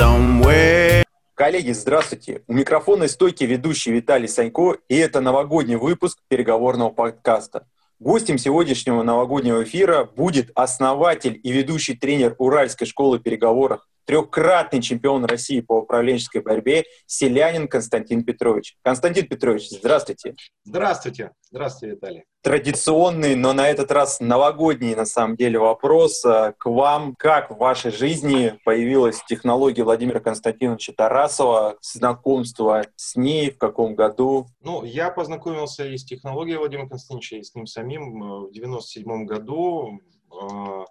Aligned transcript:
somewhere. 0.00 1.04
Коллеги, 1.34 1.72
здравствуйте! 1.72 2.42
У 2.46 2.54
микрофона 2.54 3.06
стойки 3.06 3.44
ведущий 3.44 3.92
Виталий 3.92 4.28
Санько, 4.28 4.78
и 4.88 4.96
это 4.96 5.20
новогодний 5.20 5.76
выпуск 5.76 6.18
переговорного 6.28 6.88
подкаста. 6.88 7.66
Гостем 7.98 8.38
сегодняшнего 8.38 9.02
новогоднего 9.02 9.62
эфира 9.62 10.04
будет 10.04 10.52
основатель 10.54 11.38
и 11.42 11.52
ведущий 11.52 11.94
тренер 11.94 12.34
Уральской 12.38 12.86
школы 12.86 13.18
переговоров 13.18 13.86
трехкратный 14.10 14.82
чемпион 14.82 15.24
России 15.24 15.60
по 15.60 15.82
управленческой 15.82 16.42
борьбе 16.42 16.82
Селянин 17.06 17.68
Константин 17.68 18.24
Петрович. 18.24 18.76
Константин 18.82 19.28
Петрович, 19.28 19.68
здравствуйте. 19.70 20.34
Здравствуйте. 20.64 21.30
Здравствуйте, 21.48 21.94
Виталий. 21.94 22.24
Традиционный, 22.42 23.36
но 23.36 23.52
на 23.52 23.68
этот 23.68 23.92
раз 23.92 24.18
новогодний, 24.18 24.96
на 24.96 25.04
самом 25.04 25.36
деле, 25.36 25.60
вопрос 25.60 26.24
а, 26.24 26.54
к 26.58 26.66
вам. 26.66 27.14
Как 27.20 27.52
в 27.52 27.58
вашей 27.58 27.92
жизни 27.92 28.58
появилась 28.64 29.22
технология 29.28 29.84
Владимира 29.84 30.18
Константиновича 30.18 30.92
Тарасова, 30.92 31.76
знакомство 31.80 32.86
с 32.96 33.14
ней, 33.14 33.52
в 33.52 33.58
каком 33.58 33.94
году? 33.94 34.48
Ну, 34.60 34.82
я 34.82 35.10
познакомился 35.10 35.86
и 35.86 35.96
с 35.96 36.04
технологией 36.04 36.58
Владимира 36.58 36.88
Константиновича, 36.88 37.36
и 37.36 37.44
с 37.44 37.54
ним 37.54 37.66
самим 37.66 38.24
э, 38.24 38.48
в 38.48 38.52
97 38.52 39.24
году, 39.24 40.00
э, 40.32 40.84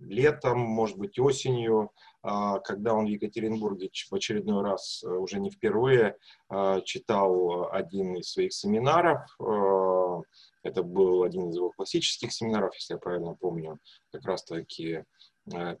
летом, 0.00 0.60
может 0.60 0.98
быть, 0.98 1.18
осенью. 1.18 1.90
А, 2.22 2.58
когда 2.60 2.94
он 2.94 3.06
в 3.06 3.08
Екатеринбурге 3.08 3.90
в 4.10 4.14
очередной 4.14 4.62
раз, 4.62 5.02
э, 5.02 5.08
уже 5.08 5.40
не 5.40 5.50
впервые, 5.50 6.16
а, 6.48 6.80
читал 6.82 7.72
один 7.72 8.16
из 8.16 8.30
своих 8.32 8.52
семинаров. 8.52 9.22
А, 9.40 10.20
это 10.62 10.82
был 10.82 11.22
один 11.22 11.48
из 11.48 11.56
его 11.56 11.70
классических 11.70 12.32
семинаров, 12.32 12.74
если 12.74 12.94
я 12.94 12.98
правильно 12.98 13.34
помню, 13.34 13.78
как 14.12 14.24
раз-таки 14.24 15.04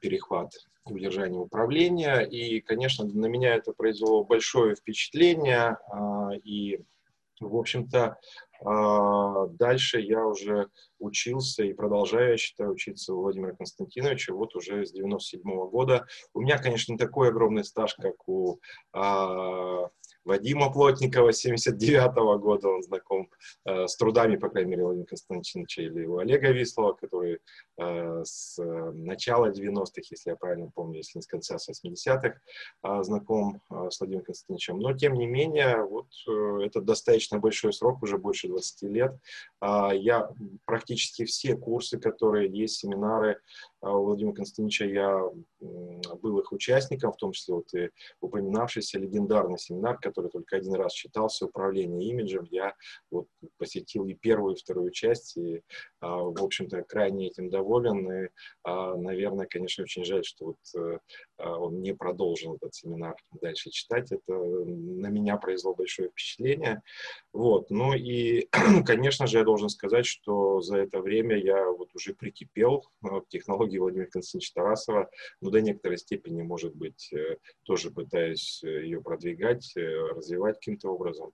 перехват 0.00 0.52
удержания 0.86 1.38
управления. 1.38 2.20
И, 2.20 2.60
конечно, 2.60 3.04
на 3.04 3.26
меня 3.26 3.54
это 3.54 3.72
произвело 3.72 4.24
большое 4.24 4.74
впечатление. 4.74 5.76
И, 6.42 6.80
в 7.40 7.56
общем-то, 7.56 8.18
дальше 8.62 10.00
я 10.00 10.26
уже 10.26 10.68
учился 10.98 11.64
и 11.64 11.72
продолжаю, 11.72 12.32
я 12.32 12.36
считаю, 12.36 12.72
учиться 12.72 13.14
у 13.14 13.22
Владимира 13.22 13.54
Константиновича 13.54 14.34
вот 14.34 14.54
уже 14.54 14.84
с 14.84 14.92
97 14.92 15.42
-го 15.42 15.70
года. 15.70 16.06
У 16.34 16.40
меня, 16.40 16.58
конечно, 16.58 16.92
не 16.92 16.98
такой 16.98 17.28
огромный 17.28 17.64
стаж, 17.64 17.94
как 17.94 18.28
у 18.28 18.60
а, 18.92 19.88
Вадима 20.24 20.72
Плотникова 20.72 21.32
79 21.32 22.16
-го 22.16 22.38
года, 22.38 22.68
он 22.68 22.82
знаком 22.82 23.28
э, 23.64 23.86
с 23.86 23.96
трудами, 23.96 24.36
по 24.36 24.48
крайней 24.48 24.70
мере, 24.70 24.84
Владимира 24.84 25.06
Константиновича 25.06 25.82
или 25.82 26.06
у 26.06 26.18
Олега 26.18 26.52
Вислова, 26.52 26.92
который 26.92 27.38
э, 27.78 28.22
с 28.24 28.58
э, 28.58 28.90
начала 28.92 29.50
90-х, 29.50 30.02
если 30.10 30.30
я 30.30 30.36
правильно 30.36 30.70
помню, 30.74 30.98
если 30.98 31.18
не 31.18 31.22
с 31.22 31.26
конца 31.26 31.56
80-х, 31.56 32.40
э, 32.82 33.02
знаком 33.02 33.62
э, 33.70 33.88
с 33.90 34.00
Владимиром 34.00 34.24
Константиновичем. 34.24 34.78
Но, 34.78 34.92
тем 34.92 35.14
не 35.14 35.26
менее, 35.26 35.84
вот 35.84 36.08
э, 36.28 36.64
это 36.66 36.80
достаточно 36.80 37.38
большой 37.38 37.72
срок, 37.72 38.02
уже 38.02 38.18
больше 38.18 38.48
20 38.48 38.82
лет. 38.82 39.12
Э, 39.60 39.90
я 39.94 40.30
практически 40.64 41.24
все 41.24 41.56
курсы, 41.56 41.98
которые 41.98 42.50
есть, 42.50 42.76
семинары 42.76 43.40
Владимира 43.80 44.34
Константиновича 44.34 44.84
я 44.84 45.20
был 45.60 46.38
их 46.38 46.52
участником, 46.52 47.12
в 47.12 47.16
том 47.16 47.32
числе 47.32 47.54
вот 47.54 47.72
и 47.74 47.90
упоминавшийся 48.20 48.98
легендарный 48.98 49.58
семинар, 49.58 49.98
который 49.98 50.30
только 50.30 50.56
один 50.56 50.74
раз 50.74 50.92
читался, 50.92 51.46
«Управление 51.46 52.08
имиджем». 52.10 52.46
Я 52.50 52.74
вот 53.10 53.26
посетил 53.58 54.06
и 54.06 54.14
первую, 54.14 54.54
и 54.54 54.58
вторую 54.58 54.90
часть, 54.90 55.36
и, 55.36 55.62
а, 56.00 56.16
в 56.16 56.42
общем-то, 56.42 56.82
крайне 56.82 57.28
этим 57.28 57.50
доволен. 57.50 58.10
И, 58.10 58.28
а, 58.64 58.96
наверное, 58.96 59.46
конечно, 59.46 59.84
очень 59.84 60.04
жаль, 60.04 60.24
что 60.24 60.46
вот 60.46 60.58
э, 60.76 60.98
он 61.38 61.80
не 61.80 61.94
продолжил 61.94 62.56
этот 62.56 62.74
семинар 62.74 63.16
дальше 63.40 63.70
читать. 63.70 64.12
Это 64.12 64.32
на 64.32 65.08
меня 65.08 65.36
произвело 65.36 65.74
большое 65.74 66.10
впечатление. 66.10 66.82
Вот. 67.32 67.70
Ну 67.70 67.94
и, 67.94 68.48
конечно 68.84 69.26
же, 69.26 69.38
я 69.38 69.44
должен 69.44 69.68
сказать, 69.68 70.06
что 70.06 70.60
за 70.60 70.78
это 70.78 71.00
время 71.00 71.36
я 71.36 71.70
вот 71.70 71.94
уже 71.94 72.14
прикипел 72.14 72.84
к 73.02 73.28
технологии 73.28 73.69
психологии 73.70 73.78
Владимира 73.78 74.10
Константиновича 74.10 74.52
Тарасова, 74.54 75.10
но 75.40 75.50
до 75.50 75.60
некоторой 75.60 75.98
степени, 75.98 76.42
может 76.42 76.74
быть, 76.74 77.12
э, 77.12 77.36
тоже 77.62 77.90
пытаюсь 77.90 78.62
э, 78.64 78.84
ее 78.84 79.02
продвигать, 79.02 79.76
э, 79.76 79.80
развивать 79.80 80.56
каким-то 80.56 80.90
образом. 80.90 81.32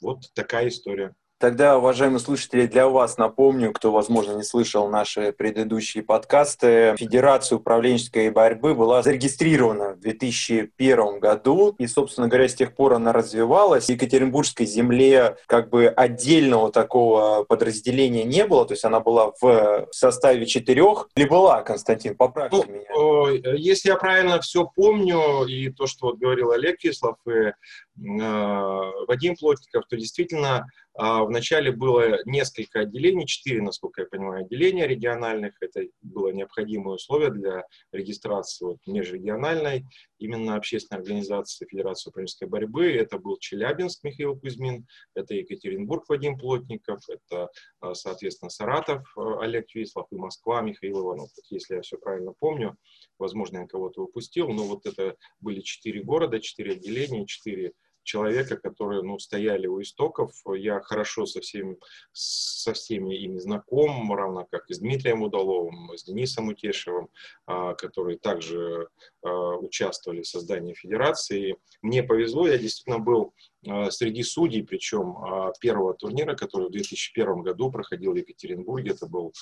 Вот 0.00 0.32
такая 0.34 0.68
история. 0.68 1.14
Тогда, 1.38 1.76
уважаемые 1.76 2.18
слушатели, 2.18 2.66
для 2.66 2.88
вас 2.88 3.18
напомню, 3.18 3.70
кто, 3.72 3.92
возможно, 3.92 4.32
не 4.32 4.42
слышал 4.42 4.88
наши 4.88 5.32
предыдущие 5.32 6.02
подкасты, 6.02 6.94
Федерация 6.96 7.56
управленческой 7.56 8.30
борьбы 8.30 8.74
была 8.74 9.02
зарегистрирована 9.02 9.90
в 9.90 10.00
2001 10.00 11.20
году, 11.20 11.74
и, 11.78 11.86
собственно 11.86 12.28
говоря, 12.28 12.48
с 12.48 12.54
тех 12.54 12.74
пор 12.74 12.94
она 12.94 13.12
развивалась. 13.12 13.84
В 13.86 13.88
Екатеринбургской 13.90 14.64
земле 14.64 15.36
как 15.46 15.68
бы 15.68 15.88
отдельного 15.88 16.72
такого 16.72 17.44
подразделения 17.44 18.24
не 18.24 18.46
было, 18.46 18.64
то 18.64 18.72
есть 18.72 18.86
она 18.86 19.00
была 19.00 19.32
в 19.38 19.88
составе 19.90 20.46
четырех. 20.46 21.10
Или 21.16 21.28
была, 21.28 21.60
Константин, 21.60 22.16
поправьте 22.16 22.64
ну, 22.66 23.26
меня. 23.26 23.54
Если 23.56 23.90
я 23.90 23.96
правильно 23.96 24.40
все 24.40 24.66
помню, 24.74 25.44
и 25.44 25.68
то, 25.68 25.86
что 25.86 26.06
вот 26.06 26.16
говорил 26.16 26.52
Олег 26.52 26.78
Кислов 26.78 27.16
и 27.26 27.30
э, 27.30 27.52
Вадим 27.96 29.36
Плотников, 29.36 29.86
то 29.88 29.96
действительно 29.96 30.66
а, 30.98 31.24
Вначале 31.24 31.72
было 31.72 32.18
несколько 32.24 32.80
отделений, 32.80 33.26
четыре, 33.26 33.60
насколько 33.60 34.02
я 34.02 34.06
понимаю, 34.06 34.44
отделения 34.44 34.86
региональных. 34.86 35.54
Это 35.60 35.82
было 36.00 36.30
необходимое 36.30 36.94
условие 36.94 37.30
для 37.30 37.64
регистрации 37.92 38.64
вот, 38.64 38.78
межрегиональной 38.86 39.84
именно 40.18 40.56
общественной 40.56 41.00
организации 41.00 41.66
Федерации 41.66 42.08
управленческой 42.08 42.48
борьбы. 42.48 42.90
Это 42.90 43.18
был 43.18 43.36
Челябинск 43.38 44.04
Михаил 44.04 44.38
Кузьмин, 44.38 44.86
это 45.14 45.34
Екатеринбург 45.34 46.08
Вадим 46.08 46.38
Плотников, 46.38 47.00
это, 47.08 47.50
а, 47.80 47.94
соответственно, 47.94 48.48
Саратов 48.48 49.06
Олег 49.16 49.66
Вислов 49.74 50.06
и 50.10 50.16
Москва 50.16 50.62
Михаил 50.62 51.02
Иванов. 51.02 51.28
Вот, 51.36 51.44
если 51.50 51.74
я 51.74 51.82
все 51.82 51.98
правильно 51.98 52.32
помню, 52.38 52.74
возможно, 53.18 53.58
я 53.58 53.66
кого-то 53.66 54.04
упустил, 54.04 54.48
но 54.48 54.62
вот 54.64 54.86
это 54.86 55.16
были 55.40 55.60
четыре 55.60 56.02
города, 56.02 56.40
четыре 56.40 56.72
отделения, 56.72 57.26
четыре 57.26 57.72
человека, 58.06 58.56
которые 58.56 59.02
ну, 59.02 59.18
стояли 59.18 59.66
у 59.66 59.82
истоков. 59.82 60.32
Я 60.54 60.80
хорошо 60.80 61.26
со 61.26 61.40
всеми, 61.40 61.76
со 62.12 62.72
всеми 62.72 63.14
ими 63.16 63.38
знаком, 63.38 64.12
равно 64.14 64.46
как 64.50 64.70
и 64.70 64.74
с 64.74 64.78
Дмитрием 64.78 65.22
Удаловым, 65.22 65.90
с 65.94 66.04
Денисом 66.04 66.48
Утешевым, 66.48 67.08
а, 67.46 67.74
которые 67.74 68.16
также 68.16 68.88
а, 69.22 69.56
участвовали 69.56 70.22
в 70.22 70.28
создании 70.28 70.74
федерации. 70.74 71.56
Мне 71.82 72.02
повезло, 72.02 72.46
я 72.46 72.56
действительно 72.56 73.00
был 73.00 73.34
а, 73.66 73.90
среди 73.90 74.22
судей, 74.22 74.62
причем 74.62 75.16
первого 75.60 75.94
турнира, 75.94 76.34
который 76.34 76.68
в 76.68 76.72
2001 76.72 77.42
году 77.42 77.70
проходил 77.70 78.12
в 78.12 78.16
Екатеринбурге. 78.16 78.92
Это 78.92 79.06
был 79.06 79.34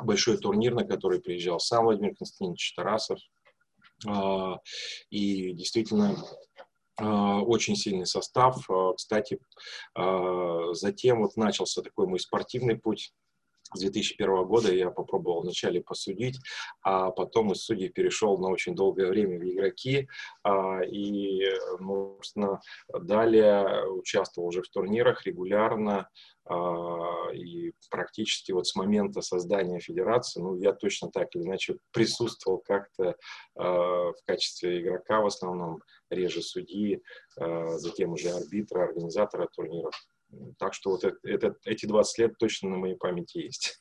большой 0.00 0.38
турнир, 0.38 0.72
на 0.74 0.84
который 0.84 1.20
приезжал 1.20 1.58
сам 1.58 1.84
Владимир 1.84 2.14
Константинович 2.14 2.74
Тарасов. 2.74 3.18
И 5.10 5.52
действительно 5.52 6.16
очень 7.02 7.76
сильный 7.76 8.06
состав. 8.06 8.68
А, 8.70 8.92
кстати, 8.94 9.38
а, 9.94 10.72
затем 10.74 11.22
вот 11.22 11.36
начался 11.36 11.82
такой 11.82 12.06
мой 12.06 12.20
спортивный 12.20 12.76
путь. 12.76 13.12
С 13.74 13.80
2001 13.80 14.44
года 14.44 14.72
я 14.72 14.90
попробовал 14.90 15.42
вначале 15.42 15.80
посудить, 15.80 16.38
а 16.82 17.10
потом 17.10 17.52
из 17.52 17.62
судей 17.62 17.88
перешел 17.88 18.38
на 18.38 18.48
очень 18.48 18.74
долгое 18.74 19.08
время 19.08 19.38
в 19.38 19.42
игроки. 19.42 20.08
И, 20.88 21.44
ну, 21.80 22.14
собственно, 22.16 22.60
далее 22.92 23.88
участвовал 23.88 24.48
уже 24.48 24.62
в 24.62 24.68
турнирах 24.68 25.26
регулярно. 25.26 26.08
И 27.32 27.72
практически 27.90 28.52
вот 28.52 28.66
с 28.66 28.76
момента 28.76 29.22
создания 29.22 29.80
федерации, 29.80 30.40
ну, 30.40 30.56
я 30.56 30.72
точно 30.72 31.10
так 31.10 31.34
или 31.34 31.42
иначе 31.42 31.78
присутствовал 31.90 32.58
как-то 32.58 33.16
в 33.54 34.16
качестве 34.26 34.80
игрока 34.80 35.20
в 35.20 35.26
основном 35.26 35.80
реже 36.10 36.42
судьи, 36.42 37.02
затем 37.36 38.12
уже 38.12 38.30
арбитра, 38.30 38.84
организатора 38.84 39.48
турниров. 39.54 39.94
Так 40.58 40.74
что 40.74 40.90
вот 40.90 41.04
это, 41.04 41.56
эти 41.64 41.86
20 41.86 42.18
лет 42.18 42.38
точно 42.38 42.70
на 42.70 42.76
моей 42.76 42.96
памяти 42.96 43.38
есть. 43.38 43.78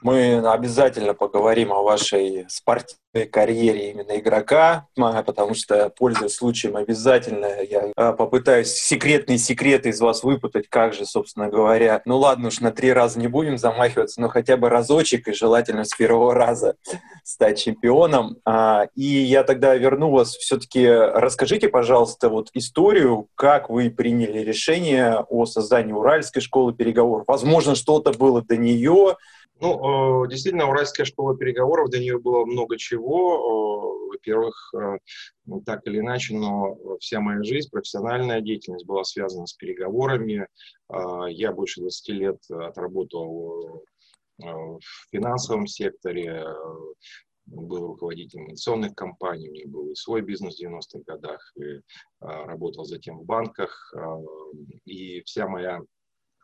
Мы 0.00 0.38
обязательно 0.48 1.12
поговорим 1.12 1.72
о 1.72 1.82
вашей 1.82 2.46
спортивной 2.48 3.26
карьере 3.30 3.90
именно 3.90 4.16
игрока, 4.16 4.86
потому 4.94 5.54
что, 5.54 5.90
пользуясь 5.90 6.34
случаем, 6.34 6.76
обязательно 6.76 7.62
я 7.68 7.90
а, 7.96 8.12
попытаюсь 8.12 8.68
секретные 8.68 9.38
секреты 9.38 9.88
из 9.88 10.00
вас 10.00 10.22
выпутать, 10.22 10.68
как 10.68 10.94
же, 10.94 11.04
собственно 11.04 11.48
говоря. 11.48 12.00
Ну 12.04 12.16
ладно 12.16 12.48
уж, 12.48 12.60
на 12.60 12.70
три 12.70 12.92
раза 12.92 13.18
не 13.18 13.26
будем 13.26 13.58
замахиваться, 13.58 14.20
но 14.20 14.28
хотя 14.28 14.56
бы 14.56 14.68
разочек, 14.68 15.26
и 15.26 15.32
желательно 15.32 15.84
с 15.84 15.90
первого 15.96 16.32
раза 16.32 16.76
стать 17.24 17.58
чемпионом. 17.58 18.36
А, 18.44 18.86
и 18.94 19.02
я 19.02 19.42
тогда 19.42 19.74
верну 19.74 20.10
вас 20.10 20.36
все-таки, 20.36 20.86
расскажите, 20.86 21.68
пожалуйста, 21.68 22.28
вот 22.28 22.50
историю, 22.54 23.26
как 23.34 23.68
вы 23.68 23.90
приняли 23.90 24.38
решение 24.40 25.24
о 25.28 25.44
создании 25.44 25.92
Уральской 25.92 26.40
школы 26.40 26.72
переговоров. 26.72 27.24
Возможно, 27.26 27.74
что-то 27.74 28.12
было 28.12 28.42
до 28.42 28.56
нее, 28.56 29.16
ну, 29.60 30.24
э, 30.24 30.28
действительно, 30.28 30.68
Уральская 30.68 31.06
школа 31.06 31.36
переговоров, 31.36 31.90
до 31.90 31.98
нее 31.98 32.18
было 32.18 32.44
много 32.44 32.76
чего. 32.76 34.08
во-первых, 34.08 34.74
ну, 35.46 35.60
так 35.60 35.86
или 35.86 35.98
иначе, 35.98 36.34
но 36.34 36.76
вся 36.98 37.20
моя 37.20 37.42
жизнь, 37.42 37.68
профессиональная 37.70 38.40
деятельность 38.40 38.86
была 38.86 39.04
связана 39.04 39.46
с 39.46 39.52
переговорами. 39.52 40.48
Я 41.28 41.52
больше 41.52 41.82
20 41.82 42.08
лет 42.08 42.38
отработал 42.50 43.84
в 44.38 44.80
финансовом 45.10 45.66
секторе, 45.66 46.44
был 47.46 47.86
руководителем 47.86 48.46
инвестиционных 48.46 48.94
компаний, 48.94 49.50
у 49.50 49.52
меня 49.52 49.66
был 49.68 49.90
и 49.90 49.94
свой 49.94 50.22
бизнес 50.22 50.58
в 50.58 50.64
90-х 50.64 51.00
годах, 51.06 51.52
и 51.56 51.80
работал 52.20 52.84
затем 52.84 53.18
в 53.18 53.24
банках, 53.24 53.94
и 54.84 55.22
вся 55.22 55.46
моя 55.48 55.80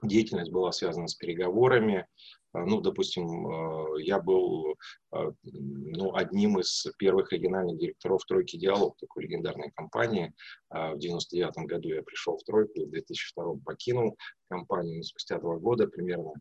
деятельность 0.03 0.53
была 0.53 0.73
связана 0.73 1.09
с 1.09 1.15
переговорами, 1.15 2.07
ну, 2.55 2.81
допустим, 2.81 3.47
а, 3.47 3.87
я 3.99 4.21
был 4.21 4.77
а, 5.11 5.33
ну, 5.43 6.15
одним 6.15 6.61
из 6.61 6.87
первых 6.99 7.33
региональных 7.33 7.79
директоров 7.79 8.25
«Тройки 8.25 8.57
Диалог», 8.57 8.97
такой 8.99 9.25
легендарной 9.25 9.73
компании. 9.73 10.33
В 10.71 10.99
99 10.99 11.67
году 11.69 11.89
я 11.89 12.03
пришел 12.03 12.37
в 12.37 12.45
«Тройку», 12.45 12.85
в 12.85 12.91
2002 12.91 13.57
покинул 13.65 14.17
компанию, 14.49 15.03
спустя 15.05 15.39
два 15.39 15.57
года 15.57 15.87
примерно. 15.87 16.33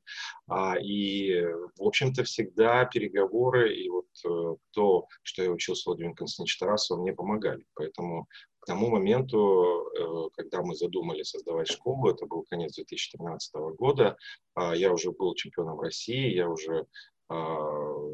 И, 0.81 1.42
в 1.77 1.83
общем-то, 1.83 2.24
всегда 2.24 2.86
переговоры 2.86 3.75
и 3.75 3.89
вот 3.89 4.06
э, 4.25 4.56
то, 4.71 5.07
что 5.24 5.44
я 5.44 5.51
учился 5.51 5.89
у 5.89 5.94
Владимира 5.94 6.15
Константиновича 6.15 6.65
Тарасова, 6.65 7.01
мне 7.01 7.13
помогали. 7.13 7.65
Поэтому 7.75 8.27
к 8.63 8.65
тому 8.65 8.89
моменту, 8.89 9.89
э, 9.94 10.30
когда 10.38 10.62
мы 10.62 10.74
задумали 10.74 11.24
создавать 11.24 11.68
школу, 11.68 12.10
это 12.10 12.25
был 12.25 12.45
конец 12.50 12.75
2013 12.75 13.75
года, 13.77 14.15
а, 14.56 14.74
я 14.74 14.94
уже 14.94 15.12
был 15.12 15.36
чемпионом 15.36 15.81
России, 15.81 16.33
я 16.33 16.48
уже 16.50 16.86
а, 17.27 17.36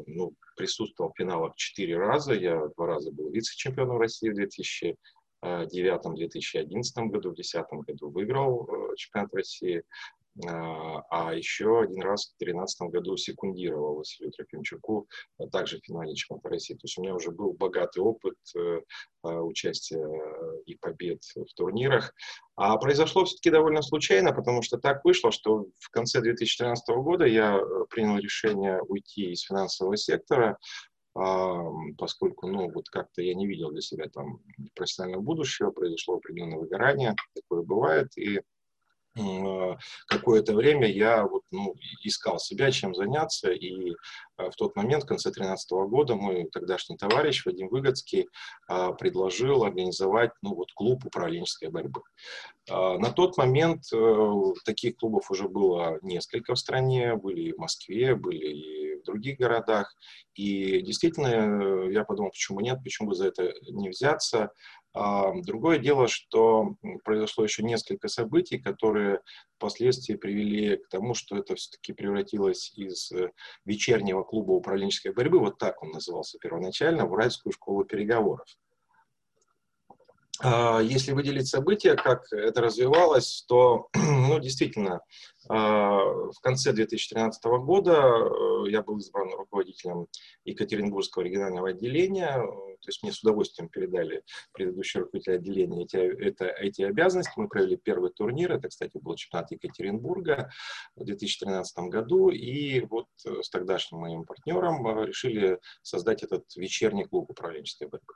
ну, 0.06 0.34
присутствовал 0.56 1.12
в 1.12 1.16
финалах 1.16 1.54
четыре 1.54 1.98
раза, 1.98 2.34
я 2.34 2.66
два 2.76 2.86
раза 2.86 3.12
был 3.12 3.30
вице-чемпионом 3.30 3.98
России 3.98 4.30
в 4.30 4.38
2009-2011 5.44 7.06
году, 7.10 7.30
в 7.30 7.34
2010 7.34 7.66
году 7.86 8.10
выиграл 8.10 8.66
э, 8.66 8.96
чемпионат 8.96 9.32
России, 9.32 9.84
а, 10.46 11.02
а 11.10 11.34
еще 11.34 11.80
один 11.80 12.02
раз 12.02 12.26
в 12.26 12.38
2013 12.38 12.90
году 12.90 13.16
секундировал 13.16 13.96
Василию 13.96 14.32
Трофимчуку, 14.32 15.08
также 15.50 15.78
в 15.78 15.84
финале 15.84 16.14
чемпионата 16.14 16.48
России. 16.48 16.74
То 16.74 16.84
есть 16.84 16.98
у 16.98 17.02
меня 17.02 17.14
уже 17.14 17.30
был 17.30 17.52
богатый 17.52 17.98
опыт 17.98 18.36
э, 18.56 18.80
участия 19.22 20.06
и 20.70 20.76
побед 20.76 21.22
в 21.34 21.54
турнирах. 21.54 22.14
А 22.56 22.76
произошло 22.76 23.24
все-таки 23.24 23.50
довольно 23.50 23.82
случайно, 23.82 24.32
потому 24.32 24.62
что 24.62 24.78
так 24.78 25.04
вышло, 25.04 25.32
что 25.32 25.66
в 25.78 25.90
конце 25.90 26.20
2014 26.20 26.88
года 26.96 27.24
я 27.24 27.56
э, 27.56 27.84
принял 27.90 28.18
решение 28.18 28.80
уйти 28.82 29.32
из 29.32 29.42
финансового 29.42 29.96
сектора, 29.96 30.58
поскольку, 31.98 32.46
ну, 32.46 32.70
вот 32.70 32.88
как-то 32.88 33.20
я 33.20 33.34
не 33.34 33.46
видел 33.46 33.70
для 33.72 33.80
себя 33.80 34.08
там 34.08 34.38
профессионального 34.74 35.22
будущего, 35.22 35.72
произошло 35.72 36.16
определенное 36.16 36.58
выгорание, 36.58 37.16
такое 37.34 37.62
бывает, 37.62 38.16
и 38.16 38.40
какое-то 40.06 40.54
время 40.54 40.90
я 40.90 41.24
вот, 41.24 41.42
ну, 41.50 41.74
искал 42.02 42.38
себя, 42.38 42.70
чем 42.70 42.94
заняться, 42.94 43.50
и 43.50 43.90
э, 44.38 44.50
в 44.50 44.54
тот 44.56 44.76
момент, 44.76 45.04
в 45.04 45.06
конце 45.06 45.30
2013 45.30 45.70
года, 45.88 46.14
мой 46.14 46.48
тогдашний 46.50 46.96
товарищ 46.96 47.44
Вадим 47.44 47.68
Выгодский 47.68 48.28
э, 48.68 48.88
предложил 48.98 49.64
организовать 49.64 50.32
ну, 50.42 50.54
вот, 50.54 50.72
клуб 50.72 51.04
управленческой 51.04 51.70
борьбы. 51.70 52.02
На 52.68 53.10
тот 53.10 53.36
момент 53.36 53.84
таких 54.64 54.96
клубов 54.96 55.30
уже 55.30 55.48
было 55.48 55.98
несколько 56.02 56.54
в 56.54 56.58
стране, 56.58 57.16
были 57.16 57.40
и 57.40 57.52
в 57.52 57.58
Москве, 57.58 58.14
были 58.14 58.46
и 58.46 58.89
в 59.00 59.04
других 59.04 59.38
городах, 59.38 59.94
и 60.34 60.80
действительно 60.82 61.88
я 61.90 62.04
подумал, 62.04 62.30
почему 62.30 62.60
нет, 62.60 62.78
почему 62.82 63.08
бы 63.08 63.14
за 63.14 63.28
это 63.28 63.52
не 63.70 63.88
взяться, 63.88 64.52
а, 64.92 65.32
другое 65.42 65.78
дело, 65.78 66.08
что 66.08 66.74
произошло 67.04 67.44
еще 67.44 67.62
несколько 67.62 68.08
событий, 68.08 68.58
которые 68.58 69.20
впоследствии 69.56 70.16
привели 70.16 70.76
к 70.76 70.88
тому, 70.88 71.14
что 71.14 71.36
это 71.36 71.54
все-таки 71.54 71.92
превратилось 71.92 72.72
из 72.76 73.12
э, 73.12 73.30
вечернего 73.64 74.22
клуба 74.24 74.52
управленческой 74.52 75.12
борьбы, 75.12 75.38
вот 75.38 75.58
так 75.58 75.82
он 75.82 75.90
назывался 75.90 76.38
первоначально, 76.38 77.06
в 77.06 77.12
Уральскую 77.12 77.52
школу 77.52 77.84
переговоров. 77.84 78.46
А, 80.42 80.80
если 80.80 81.12
выделить 81.12 81.48
события, 81.48 81.94
как 81.96 82.32
это 82.32 82.62
развивалось, 82.62 83.44
то, 83.48 83.88
ну, 83.94 84.38
действительно, 84.38 85.00
а, 85.48 85.98
в 85.98 86.40
конце 86.42 86.72
2013 86.72 87.44
года 87.44 87.92
э, 87.92 88.70
я 88.70 88.82
был 88.82 88.98
избран 88.98 89.30
руководителем 89.36 90.06
Екатеринбургского 90.44 91.22
регионального 91.22 91.70
отделения, 91.70 92.42
то 92.80 92.88
есть 92.88 93.02
мне 93.02 93.12
с 93.12 93.22
удовольствием 93.22 93.68
передали 93.68 94.22
предыдущие 94.52 95.02
руководители 95.02 95.34
отделения 95.36 95.84
эти, 95.84 95.96
это, 95.96 96.46
эти 96.46 96.82
обязанности. 96.82 97.32
Мы 97.36 97.48
провели 97.48 97.76
первый 97.76 98.10
турнир, 98.10 98.52
это, 98.52 98.68
кстати, 98.68 98.98
был 98.98 99.14
чемпионат 99.14 99.50
Екатеринбурга 99.50 100.50
в 100.96 101.04
2013 101.04 101.78
году, 101.90 102.30
и 102.30 102.80
вот 102.80 103.06
э, 103.26 103.42
с 103.42 103.50
тогдашним 103.50 104.00
моим 104.00 104.24
партнером 104.24 104.86
э, 104.86 105.06
решили 105.06 105.60
создать 105.82 106.22
этот 106.22 106.44
вечерний 106.56 107.04
клуб 107.04 107.30
управленческой 107.30 107.88
борьбы. 107.88 108.14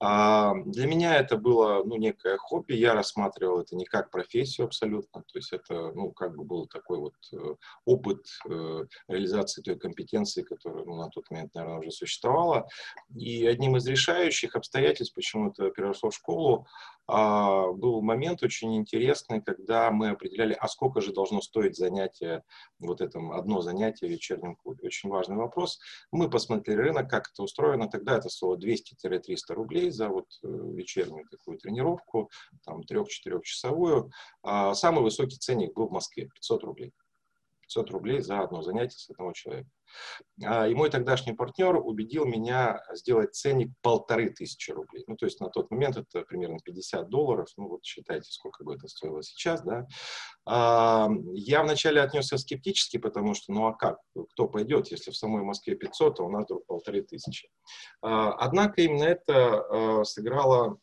А 0.00 0.54
для 0.66 0.86
меня 0.86 1.16
это 1.16 1.36
было, 1.36 1.82
ну, 1.84 1.96
некое 1.96 2.36
хобби, 2.36 2.74
я 2.74 2.94
рассматривал 2.94 3.60
это 3.60 3.76
не 3.76 3.84
как 3.84 4.10
профессию 4.10 4.66
абсолютно, 4.66 5.22
то 5.22 5.38
есть 5.38 5.52
это, 5.52 5.92
ну, 5.92 6.12
как 6.12 6.36
бы 6.36 6.44
был 6.44 6.66
такой 6.66 6.98
вот 6.98 7.14
э, 7.32 7.54
опыт 7.84 8.26
реализации 9.08 9.62
той 9.62 9.78
компетенции, 9.78 10.42
которая 10.42 10.84
ну, 10.84 10.96
на 10.96 11.08
тот 11.08 11.30
момент, 11.30 11.54
наверное, 11.54 11.78
уже 11.78 11.90
существовала. 11.90 12.68
И 13.14 13.46
одним 13.46 13.76
из 13.76 13.86
решающих 14.02 14.56
обстоятельств, 14.56 15.14
почему 15.14 15.50
это 15.50 15.70
переросло 15.70 16.10
в 16.10 16.14
школу, 16.14 16.66
а, 17.06 17.70
был 17.72 18.00
момент 18.02 18.42
очень 18.42 18.76
интересный, 18.76 19.42
когда 19.42 19.90
мы 19.90 20.10
определяли, 20.10 20.56
а 20.58 20.68
сколько 20.68 21.00
же 21.00 21.12
должно 21.12 21.40
стоить 21.40 21.76
занятие, 21.76 22.42
вот 22.78 23.00
это 23.00 23.18
одно 23.32 23.60
занятие 23.60 24.06
в 24.06 24.10
вечернем 24.10 24.56
клубе. 24.56 24.86
Очень 24.86 25.08
важный 25.08 25.36
вопрос. 25.36 25.78
Мы 26.10 26.30
посмотрели 26.30 26.78
рынок, 26.78 27.10
как 27.10 27.28
это 27.32 27.42
устроено. 27.42 27.88
Тогда 27.88 28.18
это 28.18 28.28
стоило 28.28 28.56
200-300 28.56 29.54
рублей 29.54 29.90
за 29.90 30.08
вот 30.08 30.26
э, 30.42 30.46
вечернюю 30.48 31.26
такую 31.28 31.58
тренировку, 31.58 32.30
там 32.64 32.82
трех-четырехчасовую. 32.82 34.10
А 34.42 34.74
самый 34.74 35.02
высокий 35.02 35.36
ценник 35.36 35.74
был 35.74 35.88
в 35.88 35.92
Москве, 35.92 36.28
500 36.34 36.64
рублей. 36.64 36.92
500 37.72 37.90
рублей 37.90 38.20
за 38.20 38.40
одно 38.40 38.62
занятие 38.62 38.98
с 38.98 39.10
одного 39.10 39.32
человека. 39.32 39.68
А, 40.44 40.68
и 40.68 40.74
мой 40.74 40.90
тогдашний 40.90 41.32
партнер 41.32 41.76
убедил 41.76 42.24
меня 42.24 42.82
сделать 42.92 43.34
ценник 43.34 43.70
полторы 43.82 44.30
тысячи 44.30 44.70
рублей. 44.70 45.04
Ну, 45.06 45.16
то 45.16 45.26
есть 45.26 45.40
на 45.40 45.48
тот 45.48 45.70
момент 45.70 45.96
это 45.96 46.22
примерно 46.22 46.58
50 46.64 47.08
долларов. 47.08 47.48
Ну, 47.56 47.68
вот 47.68 47.84
считайте, 47.84 48.30
сколько 48.30 48.64
бы 48.64 48.74
это 48.74 48.88
стоило 48.88 49.22
сейчас, 49.22 49.62
да. 49.62 49.86
А, 50.46 51.08
я 51.32 51.62
вначале 51.62 52.00
отнесся 52.00 52.38
скептически, 52.38 52.98
потому 52.98 53.34
что, 53.34 53.52
ну, 53.52 53.66
а 53.66 53.74
как? 53.74 53.98
Кто 54.32 54.48
пойдет, 54.48 54.88
если 54.88 55.10
в 55.10 55.16
самой 55.16 55.42
Москве 55.42 55.74
500, 55.74 56.20
а 56.20 56.22
у 56.24 56.30
нас 56.30 56.44
вдруг 56.44 56.66
полторы 56.66 57.02
тысячи? 57.02 57.48
А, 58.02 58.32
однако 58.32 58.82
именно 58.82 59.04
это 59.04 60.04
сыграло 60.04 60.78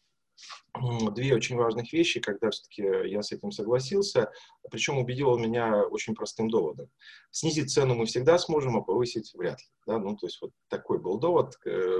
две 1.14 1.36
очень 1.36 1.56
важных 1.56 1.92
вещи, 1.94 2.20
когда 2.20 2.50
все-таки 2.52 2.84
я 3.10 3.22
с 3.22 3.32
этим 3.32 3.52
согласился, 3.52 4.32
причем 4.70 4.98
убедил 4.98 5.38
меня 5.38 5.84
очень 5.84 6.16
простым 6.16 6.50
доводом. 6.50 6.90
Снизить 7.32 7.72
цену 7.72 7.96
мы 7.96 8.06
всегда 8.06 8.38
сможем, 8.38 8.78
а 8.78 8.82
повысить 8.82 9.34
вряд 9.34 9.60
ли. 9.60 9.68
Да? 9.88 10.00
Ну, 10.00 10.16
то 10.16 10.28
есть 10.28 10.42
вот 10.42 10.52
такой 10.70 11.00
был 11.00 11.20
довод, 11.20 11.56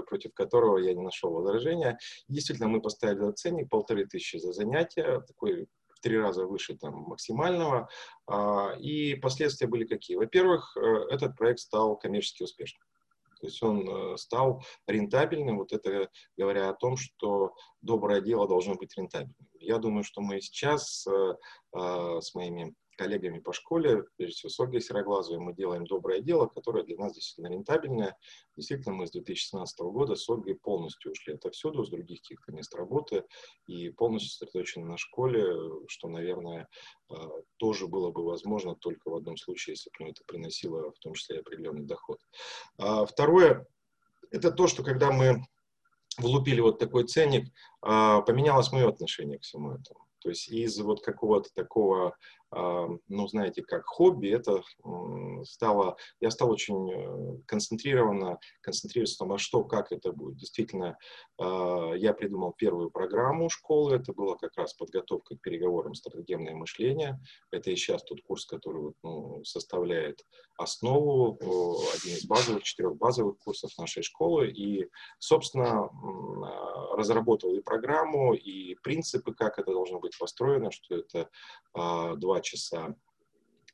против 0.08 0.34
которого 0.34 0.78
я 0.78 0.94
не 0.94 1.02
нашел 1.02 1.32
возражения. 1.32 1.98
Действительно, 2.28 2.70
мы 2.70 2.82
поставили 2.82 3.32
ценник 3.32 3.70
полторы 3.70 4.06
тысячи 4.06 4.38
за 4.38 4.54
занятие, 4.54 5.22
такой 5.28 5.68
в 6.00 6.02
три 6.02 6.18
раза 6.18 6.46
выше 6.46 6.78
там, 6.78 6.94
максимального. 6.94 7.90
А, 8.28 8.74
и 8.80 9.16
последствия 9.16 9.68
были 9.68 9.86
какие? 9.86 10.16
Во-первых, 10.16 10.78
э, 10.78 10.80
этот 11.10 11.36
проект 11.36 11.60
стал 11.60 11.98
коммерчески 11.98 12.44
успешным. 12.44 12.89
То 13.40 13.48
есть 13.48 13.62
он 13.64 13.88
э, 13.88 14.18
стал 14.18 14.64
рентабельным, 14.88 15.58
вот 15.58 15.72
это 15.72 16.10
говоря 16.38 16.70
о 16.70 16.74
том, 16.74 16.98
что 16.98 17.54
доброе 17.82 18.22
дело 18.22 18.48
должно 18.48 18.76
быть 18.76 18.96
рентабельным. 18.98 19.36
Я 19.60 19.78
думаю, 19.78 20.04
что 20.04 20.22
мы 20.22 20.42
сейчас 20.42 21.06
э, 21.08 21.34
э, 21.76 22.22
с 22.22 22.34
моими 22.36 22.74
коллегами 23.00 23.40
по 23.40 23.54
школе, 23.54 24.04
прежде 24.18 24.36
всего 24.36 24.50
с 24.50 24.60
Ольгой 24.60 24.82
Сероглазовой, 24.82 25.40
мы 25.40 25.54
делаем 25.54 25.86
доброе 25.86 26.20
дело, 26.20 26.48
которое 26.48 26.84
для 26.84 26.98
нас 26.98 27.14
действительно 27.14 27.54
рентабельное. 27.54 28.18
Действительно, 28.58 28.94
мы 28.94 29.08
с 29.08 29.12
2017 29.12 29.80
года 29.80 30.16
с 30.16 30.30
Ольгой 30.30 30.56
полностью 30.56 31.14
ушли 31.14 31.36
отовсюду, 31.36 31.86
с 31.86 31.90
других 31.90 32.22
каких-то 32.22 32.52
мест 32.52 32.76
работы, 32.76 33.24
и 33.68 33.90
полностью 33.90 34.32
сосредоточены 34.32 34.86
на 34.86 34.98
школе, 34.98 35.46
что, 35.88 36.10
наверное, 36.10 36.68
э, 37.10 37.16
тоже 37.56 37.88
было 37.88 38.12
бы 38.12 38.26
возможно 38.26 38.76
только 38.76 39.10
в 39.10 39.16
одном 39.16 39.38
случае, 39.38 39.76
если 39.76 39.90
бы 39.98 40.10
это 40.10 40.22
приносило 40.28 40.92
в 40.92 41.00
том 41.00 41.14
числе 41.14 41.40
определенный 41.40 41.86
доход. 41.86 42.20
А 42.78 43.06
второе, 43.06 43.66
это 44.30 44.52
то, 44.52 44.68
что 44.68 44.84
когда 44.84 45.14
мы 45.14 45.46
влупили 46.18 46.60
вот 46.60 46.80
такой 46.80 47.08
ценник, 47.08 47.48
а, 47.82 48.20
поменялось 48.22 48.74
мое 48.74 48.90
отношение 48.90 49.40
к 49.40 49.44
всему 49.44 49.72
этому. 49.72 50.10
То 50.20 50.30
есть 50.30 50.50
из 50.50 50.78
вот 50.80 51.04
какого-то 51.04 51.50
такого 51.54 52.16
ну, 52.52 53.28
знаете, 53.28 53.62
как 53.62 53.86
хобби, 53.86 54.30
это 54.30 54.64
стало, 55.46 55.98
я 56.20 56.32
стал 56.32 56.50
очень 56.50 56.92
э, 56.92 57.42
концентрированно 57.46 58.40
концентрироваться 58.62 59.26
на 59.26 59.36
а 59.36 59.38
что, 59.38 59.64
как 59.64 59.92
это 59.92 60.12
будет. 60.12 60.38
Действительно, 60.38 60.98
а, 61.38 61.94
я 61.94 62.14
придумал 62.14 62.54
первую 62.54 62.90
программу 62.90 63.50
школы, 63.50 63.96
это 63.96 64.14
была 64.14 64.36
как 64.36 64.56
раз 64.58 64.74
подготовка 64.74 65.36
к 65.36 65.42
переговорам 65.42 65.94
стратегемное 65.94 66.56
мышление. 66.56 67.20
Это 67.52 67.72
и 67.72 67.76
сейчас 67.76 68.04
тот 68.04 68.22
курс, 68.22 68.46
который 68.46 68.94
ну, 69.04 69.44
составляет 69.44 70.26
основу, 70.58 71.38
один 71.94 72.16
из 72.16 72.26
базовых, 72.26 72.64
четырех 72.64 72.98
базовых 72.98 73.38
курсов 73.38 73.72
нашей 73.78 74.04
школы. 74.04 74.50
И, 74.50 74.90
собственно, 75.20 75.90
разработал 76.94 77.54
и 77.54 77.62
программу, 77.62 78.34
и 78.34 78.76
принципы, 78.84 79.34
как 79.34 79.60
это 79.60 79.72
должно 79.72 80.00
быть 80.00 80.18
построено, 80.18 80.72
что 80.72 80.96
это 80.96 81.30
два 82.18 82.39
часа 82.40 82.96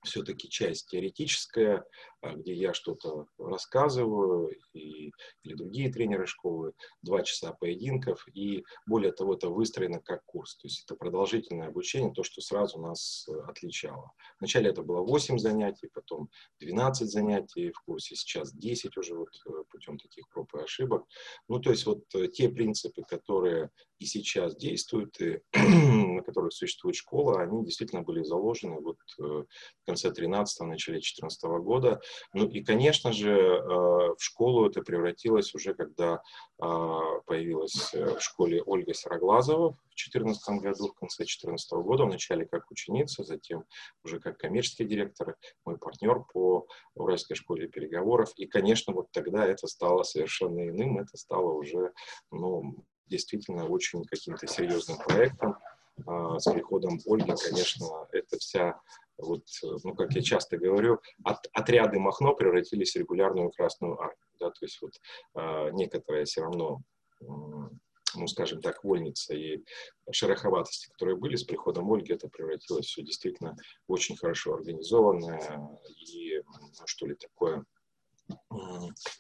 все-таки 0.06 0.50
часть 0.50 0.88
теоретическая, 0.90 1.84
а, 2.22 2.34
где 2.36 2.54
я 2.54 2.74
что-то 2.74 3.28
рассказываю, 3.38 4.52
и, 4.74 5.12
или 5.44 5.54
другие 5.54 5.92
тренеры 5.92 6.26
школы, 6.26 6.74
два 7.02 7.24
часа 7.24 7.54
поединков, 7.54 8.26
и 8.34 8.64
более 8.86 9.12
того, 9.12 9.34
это 9.34 9.50
выстроено 9.50 10.00
как 10.00 10.24
курс, 10.26 10.56
то 10.58 10.68
есть 10.68 10.84
это 10.84 10.96
продолжительное 10.96 11.68
обучение, 11.68 12.14
то, 12.14 12.24
что 12.24 12.42
сразу 12.42 12.80
нас 12.80 13.28
э, 13.28 13.34
отличало. 13.48 14.12
Вначале 14.40 14.70
это 14.70 14.84
было 14.84 15.02
8 15.02 15.38
занятий, 15.38 15.90
потом 15.94 16.30
12 16.60 17.10
занятий 17.10 17.72
в 17.72 17.82
курсе, 17.82 18.16
сейчас 18.16 18.54
10 18.54 18.98
уже 18.98 19.16
вот 19.16 19.30
э, 19.48 19.64
путем 19.70 19.98
таких 19.98 20.28
проб 20.30 20.54
и 20.56 20.60
ошибок. 20.60 21.06
Ну, 21.48 21.60
то 21.60 21.72
есть 21.72 21.86
вот 21.86 22.04
э, 22.16 22.28
те 22.28 22.50
принципы, 22.50 23.04
которые 23.04 23.70
и 24.00 24.06
сейчас 24.06 24.56
действуют, 24.56 25.20
и 25.22 25.40
на 25.54 26.22
которых 26.22 26.54
существует 26.54 26.96
школа, 26.96 27.42
они 27.42 27.64
действительно 27.64 28.02
были 28.02 28.24
заложены 28.24 28.80
вот 28.82 28.98
в 29.18 29.46
конце 29.86 30.12
13 30.12 30.68
начале 30.68 31.02
14 31.02 31.44
года. 31.62 32.02
Ну 32.34 32.48
и, 32.48 32.64
конечно 32.64 33.12
же, 33.12 33.32
э, 33.32 33.64
в 33.64 34.18
школу 34.20 34.68
это 34.68 34.82
превратилось 34.82 35.54
уже, 35.54 35.74
когда 35.74 36.22
а, 36.60 37.20
появилась 37.26 37.94
э, 37.94 38.16
в 38.18 38.22
школе 38.22 38.62
Ольга 38.66 38.94
Сероглазова 38.94 39.74
в 39.74 39.96
2014 39.96 40.62
году, 40.62 40.88
в 40.88 40.94
конце 40.94 41.18
2014 41.24 41.72
года, 41.74 42.06
вначале 42.06 42.46
как 42.46 42.70
ученица, 42.72 43.24
затем 43.24 43.66
уже 44.04 44.20
как 44.20 44.38
коммерческий 44.38 44.86
директор, 44.86 45.38
мой 45.66 45.78
партнер 45.78 46.24
по 46.34 46.68
Уральской 46.96 47.36
школе 47.36 47.68
переговоров. 47.68 48.32
И, 48.38 48.46
конечно, 48.46 48.94
вот 48.94 49.12
тогда 49.12 49.46
это 49.46 49.68
стало 49.68 50.04
совершенно 50.04 50.68
иным, 50.70 51.00
это 51.00 51.18
стало 51.18 51.52
уже, 51.54 51.94
ну, 52.32 52.86
действительно 53.08 53.68
очень 53.68 54.04
каким-то 54.06 54.48
серьезным 54.48 54.98
проектом. 54.98 55.58
А, 56.06 56.40
с 56.40 56.52
приходом 56.52 57.00
Ольги, 57.06 57.34
конечно, 57.44 58.08
это 58.12 58.38
вся 58.38 58.80
вот, 59.18 59.44
ну, 59.84 59.96
как 59.96 60.14
я 60.14 60.22
часто 60.22 60.58
говорю, 60.58 61.00
от, 61.24 61.48
отряды 61.54 62.00
Махно 62.00 62.34
превратились 62.36 62.94
в 62.94 63.00
регулярную 63.00 63.50
Красную 63.52 64.00
Армию. 64.00 64.18
Да, 64.40 64.50
то 64.50 64.66
есть 64.66 64.82
вот 64.82 64.92
э, 65.36 65.72
некоторые 65.72 66.26
все 66.26 66.42
равно, 66.42 66.82
ну, 67.22 68.28
скажем 68.28 68.62
так, 68.62 68.84
вольница 68.84 69.34
и 69.34 69.64
шероховатости, 70.12 70.90
которые 70.92 71.16
были 71.16 71.38
с 71.38 71.46
приходом 71.46 71.92
Ольги, 71.92 72.14
это 72.14 72.28
превратилось 72.28 72.88
все 72.88 73.02
действительно 73.04 73.56
очень 73.88 74.18
хорошо 74.18 74.56
организованное 74.56 75.80
и, 75.88 76.42
ну, 76.44 76.86
что 76.86 77.08
ли, 77.08 77.16
такое 77.16 77.64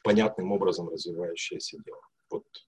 понятным 0.03 0.51
образом 0.51 0.89
развивающееся 0.89 1.77
дело. 1.85 2.01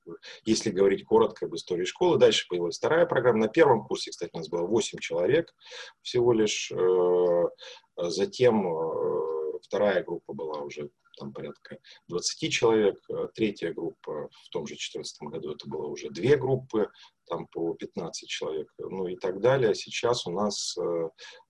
Вот, 0.06 0.20
если 0.46 0.70
говорить 0.70 1.06
коротко 1.06 1.46
об 1.46 1.56
истории 1.56 1.86
школы, 1.86 2.18
дальше 2.18 2.48
появилась 2.48 2.78
вторая 2.78 3.06
программа. 3.06 3.40
На 3.40 3.48
первом 3.48 3.84
курсе, 3.84 4.12
кстати, 4.12 4.32
у 4.34 4.38
нас 4.38 4.50
было 4.50 4.66
8 4.66 5.00
человек 5.00 5.54
всего 6.02 6.34
лишь. 6.34 6.72
Э, 6.72 7.44
затем 7.98 8.68
э, 8.68 9.60
вторая 9.64 10.04
группа 10.04 10.34
была 10.34 10.62
уже 10.62 10.90
там 11.18 11.34
порядка 11.34 11.80
20 12.08 12.52
человек. 12.54 13.00
Третья 13.34 13.74
группа 13.74 14.30
в 14.30 14.50
том 14.50 14.68
же 14.68 14.76
2014 14.76 15.22
году 15.24 15.54
это 15.54 15.68
было 15.68 15.88
уже 15.88 16.10
две 16.10 16.38
группы, 16.38 16.90
там 17.26 17.48
по 17.48 17.74
15 17.74 18.30
человек, 18.30 18.72
ну 18.78 19.08
и 19.08 19.16
так 19.16 19.40
далее. 19.42 19.76
Сейчас 19.76 20.26
у 20.28 20.32
нас 20.32 20.78
э, 20.78 21.10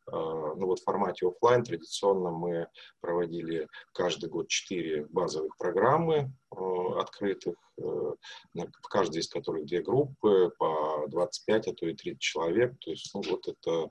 ну 0.10 0.66
вот 0.66 0.80
в 0.80 0.84
формате 0.84 1.28
офлайн 1.28 1.64
традиционно 1.64 2.32
мы 2.32 2.68
проводили 3.02 3.68
каждый 3.94 4.30
год 4.30 4.48
четыре 4.48 5.06
базовых 5.06 5.58
программы 5.58 6.32
открытых 6.50 7.56
Э, 7.80 8.14
в 8.56 8.88
каждой 8.90 9.20
из 9.20 9.28
которых 9.28 9.66
две 9.66 9.82
группы 9.82 10.52
по 10.58 11.06
25, 11.10 11.68
а 11.68 11.74
то 11.74 11.86
и 11.86 11.94
30 11.94 12.20
человек. 12.20 12.74
То 12.80 12.90
есть 12.90 13.12
ну, 13.14 13.22
вот 13.30 13.48
это 13.48 13.72
э, 13.72 13.88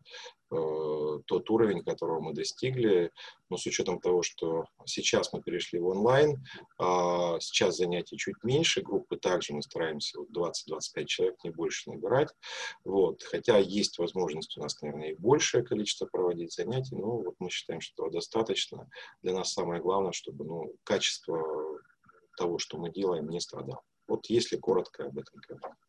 тот 0.48 1.50
уровень, 1.50 1.82
которого 1.82 2.20
мы 2.20 2.32
достигли. 2.32 3.10
Но 3.48 3.56
с 3.56 3.66
учетом 3.66 4.00
того, 4.00 4.22
что 4.22 4.64
сейчас 4.84 5.32
мы 5.32 5.40
перешли 5.42 5.78
в 5.78 5.86
онлайн, 5.86 6.44
э, 6.80 6.84
сейчас 7.40 7.76
занятий 7.76 8.16
чуть 8.16 8.42
меньше, 8.42 8.82
группы 8.82 9.16
также 9.16 9.52
мы 9.52 9.62
стараемся 9.62 10.18
вот 10.18 10.30
20-25 10.30 11.04
человек, 11.06 11.36
не 11.44 11.50
больше 11.50 11.90
набирать. 11.90 12.28
Вот. 12.84 13.22
Хотя 13.22 13.58
есть 13.58 13.98
возможность 13.98 14.56
у 14.56 14.60
нас, 14.60 14.80
наверное, 14.82 15.10
и 15.10 15.18
большее 15.18 15.64
количество 15.64 16.06
проводить 16.06 16.52
занятий, 16.52 16.96
но 16.96 17.18
вот 17.18 17.34
мы 17.38 17.50
считаем, 17.50 17.80
что 17.80 18.08
достаточно. 18.10 18.88
Для 19.22 19.32
нас 19.32 19.52
самое 19.52 19.80
главное, 19.80 20.12
чтобы 20.12 20.44
ну, 20.44 20.74
качество 20.84 21.42
того, 22.36 22.58
что 22.58 22.78
мы 22.78 22.90
делаем, 22.90 23.28
не 23.28 23.40
страдал. 23.40 23.82
Вот 24.08 24.26
если 24.26 24.56
коротко 24.56 25.06
об 25.06 25.18
этом 25.18 25.40
говорить. 25.48 25.85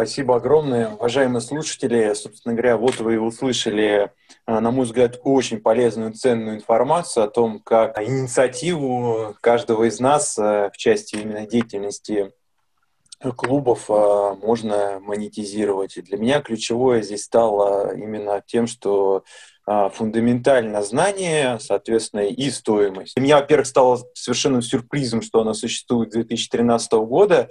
Спасибо 0.00 0.36
огромное, 0.36 0.90
уважаемые 0.90 1.40
слушатели. 1.40 2.14
Собственно 2.14 2.54
говоря, 2.54 2.76
вот 2.76 3.00
вы 3.00 3.18
услышали, 3.18 4.12
э, 4.46 4.60
на 4.60 4.70
мой 4.70 4.86
взгляд, 4.86 5.18
очень 5.24 5.60
полезную, 5.60 6.12
ценную 6.12 6.54
информацию 6.54 7.24
о 7.24 7.28
том, 7.28 7.58
как 7.58 8.00
инициативу 8.00 9.34
каждого 9.40 9.88
из 9.88 9.98
нас 9.98 10.38
э, 10.38 10.70
в 10.72 10.76
части 10.76 11.16
именно 11.16 11.48
деятельности 11.48 12.30
клубов 13.18 13.86
э, 13.90 14.36
можно 14.40 15.00
монетизировать. 15.00 15.96
И 15.96 16.02
для 16.02 16.16
меня 16.16 16.42
ключевое 16.42 17.02
здесь 17.02 17.24
стало 17.24 17.92
именно 17.92 18.40
тем, 18.46 18.68
что 18.68 19.24
фундаментально 19.94 20.82
знание, 20.82 21.58
соответственно, 21.60 22.20
и 22.20 22.50
стоимость. 22.50 23.14
Для 23.16 23.24
меня, 23.24 23.36
во-первых, 23.36 23.66
стало 23.66 23.98
совершенным 24.14 24.62
сюрпризом, 24.62 25.20
что 25.20 25.40
она 25.40 25.54
существует 25.54 26.10
с 26.10 26.14
2013 26.14 26.92
года, 27.04 27.48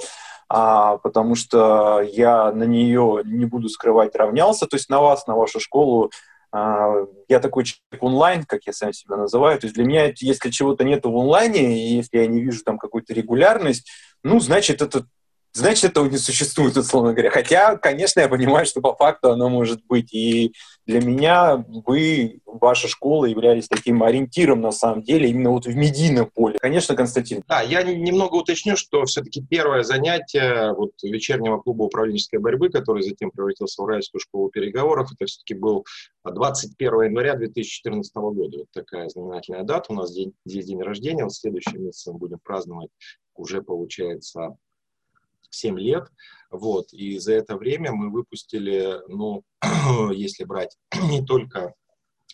а, 0.50 0.98
потому 0.98 1.36
что 1.36 2.02
я 2.02 2.52
на 2.52 2.64
нее, 2.64 3.22
не 3.26 3.46
буду 3.46 3.70
скрывать, 3.70 4.16
равнялся, 4.16 4.66
то 4.66 4.78
есть 4.78 4.90
на 4.90 5.02
вас, 5.02 5.28
на 5.28 5.36
вашу 5.36 5.60
школу, 5.60 6.12
а, 6.52 7.06
я 7.28 7.40
такой 7.40 7.66
человек 7.66 8.02
онлайн, 8.02 8.46
как 8.46 8.66
я 8.66 8.74
сам 8.74 8.94
себя 8.94 9.18
называю. 9.18 9.60
То 9.60 9.66
есть 9.66 9.76
для 9.76 9.84
меня, 9.84 10.12
если 10.16 10.50
чего-то 10.50 10.84
нет 10.84 11.06
в 11.06 11.16
онлайне, 11.16 11.78
и 11.78 11.96
если 11.96 12.18
я 12.18 12.28
не 12.28 12.42
вижу 12.42 12.64
там 12.64 12.78
какую-то 12.78 13.14
регулярность, 13.14 13.90
ну, 14.24 14.40
значит, 14.40 14.82
это 14.82 15.06
значит, 15.58 15.92
этого 15.92 16.08
не 16.08 16.18
существует, 16.18 16.78
условно 16.78 17.14
говоря. 17.14 17.30
Хотя, 17.30 17.78
конечно, 17.78 18.20
я 18.20 18.30
понимаю, 18.30 18.66
что 18.66 18.82
по 18.82 18.96
факту 18.96 19.32
оно 19.32 19.50
может 19.50 19.86
быть. 19.86 20.14
И 20.14 20.54
для 20.86 21.02
меня 21.02 21.66
вы, 21.68 22.40
ваша 22.46 22.88
школа 22.88 23.26
являлись 23.26 23.68
таким 23.68 24.04
ориентиром, 24.04 24.62
на 24.62 24.72
самом 24.72 25.04
деле, 25.04 25.30
именно 25.30 25.52
вот 25.52 25.66
в 25.66 25.76
медийном 25.76 26.30
поле. 26.34 26.58
Конечно, 26.60 26.96
Константин. 26.96 27.44
Да, 27.48 27.62
я 27.62 27.84
немного 27.84 28.36
уточню, 28.36 28.78
что 28.78 29.06
все-таки 29.06 29.42
первое 29.42 29.84
занятие 29.84 30.74
вот, 30.74 30.92
вечернего 31.04 31.60
клуба 31.60 31.84
управленческой 31.84 32.40
борьбы, 32.40 32.70
который 32.70 33.04
затем 33.04 33.32
превратился 33.32 33.82
в 33.82 33.86
Уральскую 33.86 34.22
школу 34.22 34.50
переговоров, 34.50 35.12
это 35.14 35.26
все-таки 35.26 35.56
был 35.56 35.86
21 36.24 37.04
января 37.04 37.36
2014 37.36 38.16
года. 38.16 38.58
Вот 38.60 38.68
такая 38.74 39.10
знаменательная 39.10 39.64
дата. 39.64 39.92
У 39.92 39.96
нас 39.96 40.14
день, 40.14 40.34
здесь 40.46 40.66
день 40.66 40.82
рождения. 40.82 41.24
Вот 41.24 41.34
месяце 41.44 42.12
мы 42.12 42.20
будем 42.20 42.40
праздновать 42.44 42.90
уже, 43.36 43.62
получается, 43.62 44.58
7 45.50 45.80
лет. 45.80 46.08
Вот. 46.50 46.94
И 46.94 47.18
за 47.20 47.34
это 47.34 47.58
время 47.58 47.92
мы 47.92 48.12
выпустили, 48.12 49.00
ну, 49.08 49.44
если 50.14 50.44
брать 50.44 50.78
не 51.10 51.24
только 51.24 51.74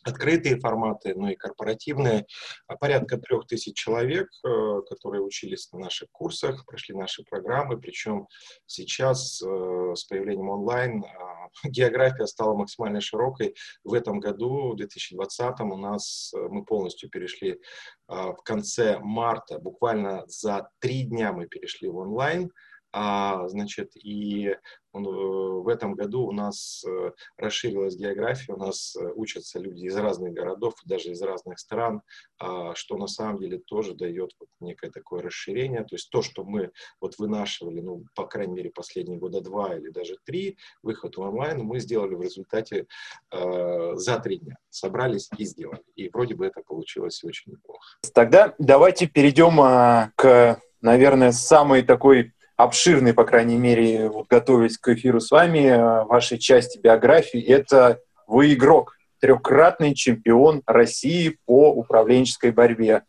открытые 0.03 0.59
форматы, 0.59 1.15
но 1.15 1.29
и 1.29 1.35
корпоративные. 1.35 2.25
А 2.67 2.75
порядка 2.75 3.17
трех 3.17 3.47
тысяч 3.47 3.75
человек, 3.75 4.27
э, 4.45 4.81
которые 4.89 5.21
учились 5.21 5.71
на 5.71 5.79
наших 5.79 6.09
курсах, 6.11 6.65
прошли 6.65 6.95
наши 6.95 7.23
программы. 7.23 7.79
Причем 7.79 8.27
сейчас 8.65 9.41
э, 9.41 9.93
с 9.95 10.03
появлением 10.05 10.49
онлайн 10.49 11.03
а, 11.05 11.49
география 11.67 12.27
стала 12.27 12.53
максимально 12.55 13.01
широкой. 13.01 13.55
В 13.83 13.93
этом 13.93 14.19
году, 14.19 14.73
в 14.73 14.75
2020, 14.75 15.59
у 15.61 15.77
нас 15.77 16.33
э, 16.35 16.37
мы 16.49 16.65
полностью 16.65 17.09
перешли 17.09 17.59
а, 18.07 18.33
в 18.33 18.43
конце 18.43 18.99
марта, 18.99 19.59
буквально 19.59 20.23
за 20.27 20.69
три 20.79 21.03
дня 21.03 21.31
мы 21.31 21.47
перешли 21.47 21.87
в 21.87 21.97
онлайн. 21.97 22.51
А, 22.95 23.47
значит, 23.47 23.91
и 23.95 24.49
э, 24.49 24.55
в 24.93 25.67
этом 25.67 25.95
году 25.95 26.27
у 26.27 26.31
нас 26.31 26.85
э, 26.87 27.11
расширилась 27.37 27.95
география, 27.95 28.53
у 28.53 28.57
нас 28.57 28.95
э, 28.95 29.11
учатся 29.15 29.57
люди 29.57 29.85
из 29.85 29.95
разных 29.95 30.33
городов, 30.33 30.75
даже 30.85 31.09
из 31.09 31.21
разных 31.23 31.57
стран, 31.57 32.03
а, 32.37 32.75
что 32.75 32.95
на 32.97 33.07
самом 33.07 33.39
деле 33.39 33.57
тоже 33.57 33.95
дает 33.95 34.29
вот 34.39 34.49
некое 34.59 34.91
такое 34.91 35.23
расширение. 35.23 35.81
То 35.81 35.95
есть 35.95 36.11
то, 36.11 36.21
что 36.21 36.43
мы 36.43 36.71
вот 37.01 37.17
вынашивали, 37.17 37.81
ну, 37.81 38.05
по 38.13 38.27
крайней 38.27 38.53
мере, 38.53 38.69
последние 38.69 39.17
года 39.17 39.41
два 39.41 39.75
или 39.75 39.89
даже 39.89 40.17
три, 40.23 40.59
выход 40.83 41.17
онлайн, 41.17 41.63
мы 41.63 41.79
сделали 41.79 42.13
в 42.13 42.21
результате 42.21 42.85
э, 43.31 43.95
за 43.95 44.19
три 44.19 44.37
дня. 44.37 44.57
Собрались 44.69 45.31
и 45.35 45.45
сделали. 45.45 45.83
И 45.95 46.09
вроде 46.09 46.35
бы 46.35 46.45
это 46.45 46.61
получилось 46.61 47.23
очень 47.23 47.53
неплохо. 47.53 47.97
Тогда 48.13 48.53
давайте 48.59 49.07
перейдем 49.07 49.59
а, 49.59 50.11
к, 50.15 50.61
наверное, 50.79 51.31
самой 51.31 51.81
такой 51.81 52.33
обширный, 52.55 53.13
по 53.13 53.23
крайней 53.23 53.57
мере, 53.57 54.09
вот 54.09 54.27
готовясь 54.27 54.77
к 54.77 54.89
эфиру 54.89 55.19
с 55.19 55.31
вами, 55.31 55.67
э, 55.67 56.03
вашей 56.05 56.37
части 56.37 56.77
биографии, 56.77 57.41
это 57.41 57.99
вы 58.27 58.53
игрок, 58.53 58.95
трехкратный 59.19 59.95
чемпион 59.95 60.61
России 60.65 61.37
по 61.45 61.71
управленческой 61.71 62.51
борьбе. 62.51 63.03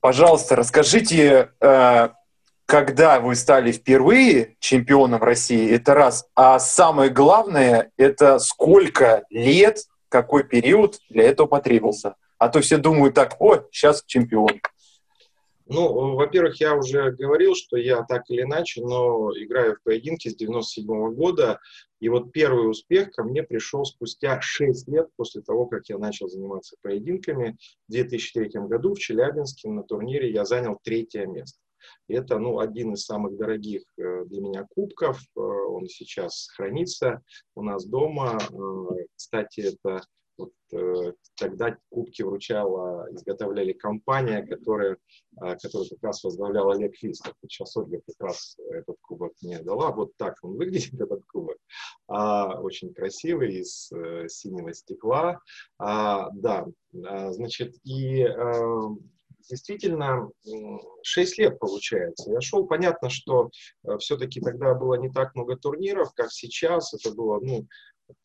Пожалуйста, 0.00 0.56
расскажите, 0.56 1.50
э, 1.60 2.08
когда 2.66 3.20
вы 3.20 3.34
стали 3.34 3.72
впервые 3.72 4.56
чемпионом 4.58 5.22
России, 5.22 5.74
это 5.74 5.94
раз, 5.94 6.26
а 6.34 6.58
самое 6.58 7.10
главное, 7.10 7.90
это 7.96 8.38
сколько 8.38 9.24
лет, 9.30 9.78
какой 10.08 10.44
период 10.44 10.98
для 11.08 11.24
этого 11.24 11.46
потребовался. 11.46 12.14
А 12.38 12.48
то 12.48 12.60
все 12.60 12.76
думают 12.76 13.14
так, 13.14 13.36
о, 13.40 13.64
сейчас 13.72 14.02
чемпион. 14.06 14.60
Ну, 15.74 16.14
во-первых, 16.14 16.60
я 16.60 16.76
уже 16.76 17.10
говорил, 17.10 17.56
что 17.56 17.76
я 17.76 18.04
так 18.04 18.30
или 18.30 18.42
иначе, 18.42 18.80
но 18.80 19.30
играю 19.36 19.74
в 19.74 19.82
поединки 19.82 20.28
с 20.28 20.36
97 20.36 20.86
-го 20.86 21.10
года. 21.10 21.58
И 21.98 22.08
вот 22.08 22.30
первый 22.30 22.70
успех 22.70 23.10
ко 23.10 23.24
мне 23.24 23.42
пришел 23.42 23.84
спустя 23.84 24.40
6 24.40 24.86
лет 24.86 25.08
после 25.16 25.42
того, 25.42 25.66
как 25.66 25.88
я 25.88 25.98
начал 25.98 26.28
заниматься 26.28 26.76
поединками. 26.80 27.56
В 27.88 27.92
2003 27.92 28.68
году 28.68 28.94
в 28.94 29.00
Челябинске 29.00 29.68
на 29.68 29.82
турнире 29.82 30.30
я 30.30 30.44
занял 30.44 30.78
третье 30.84 31.26
место. 31.26 31.58
Это 32.08 32.38
ну, 32.38 32.60
один 32.60 32.92
из 32.92 33.04
самых 33.04 33.36
дорогих 33.36 33.82
э, 33.98 34.24
для 34.26 34.40
меня 34.40 34.66
кубков. 34.70 35.20
Э, 35.36 35.40
он 35.40 35.86
сейчас 35.86 36.48
хранится 36.54 37.20
у 37.56 37.62
нас 37.62 37.84
дома. 37.84 38.38
Э, 38.38 39.04
кстати, 39.16 39.60
это 39.72 40.02
вот, 40.36 40.52
э, 40.72 41.12
тогда 41.36 41.76
кубки 41.90 42.22
вручала, 42.22 43.06
изготовляли 43.12 43.72
компания, 43.72 44.42
которая, 44.42 44.96
э, 45.42 45.56
которую 45.56 45.88
как 45.90 46.02
раз 46.02 46.24
возглавлял 46.24 46.70
Олег 46.70 46.96
Фистов. 46.96 47.34
Сейчас 47.42 47.76
Ольга 47.76 48.00
как 48.06 48.28
раз 48.28 48.56
этот 48.70 48.96
кубок 49.00 49.32
мне 49.42 49.60
дала. 49.60 49.92
Вот 49.92 50.16
так 50.16 50.36
он 50.42 50.56
выглядит, 50.56 50.94
этот 51.00 51.24
кубок. 51.26 51.58
А, 52.08 52.60
очень 52.60 52.92
красивый, 52.92 53.60
из 53.60 53.90
э, 53.92 54.28
синего 54.28 54.72
стекла. 54.74 55.40
А, 55.78 56.30
да, 56.30 56.66
а, 57.06 57.32
значит, 57.32 57.76
и 57.84 58.22
э, 58.22 58.88
действительно 59.48 60.30
6 61.02 61.38
лет 61.38 61.58
получается. 61.58 62.30
Я 62.30 62.40
шел, 62.40 62.66
понятно, 62.66 63.10
что 63.10 63.50
э, 63.84 63.98
все-таки 63.98 64.40
тогда 64.40 64.74
было 64.74 64.94
не 64.94 65.10
так 65.10 65.34
много 65.34 65.56
турниров, 65.56 66.12
как 66.14 66.32
сейчас. 66.32 66.94
Это 66.94 67.14
было, 67.14 67.40
ну, 67.40 67.66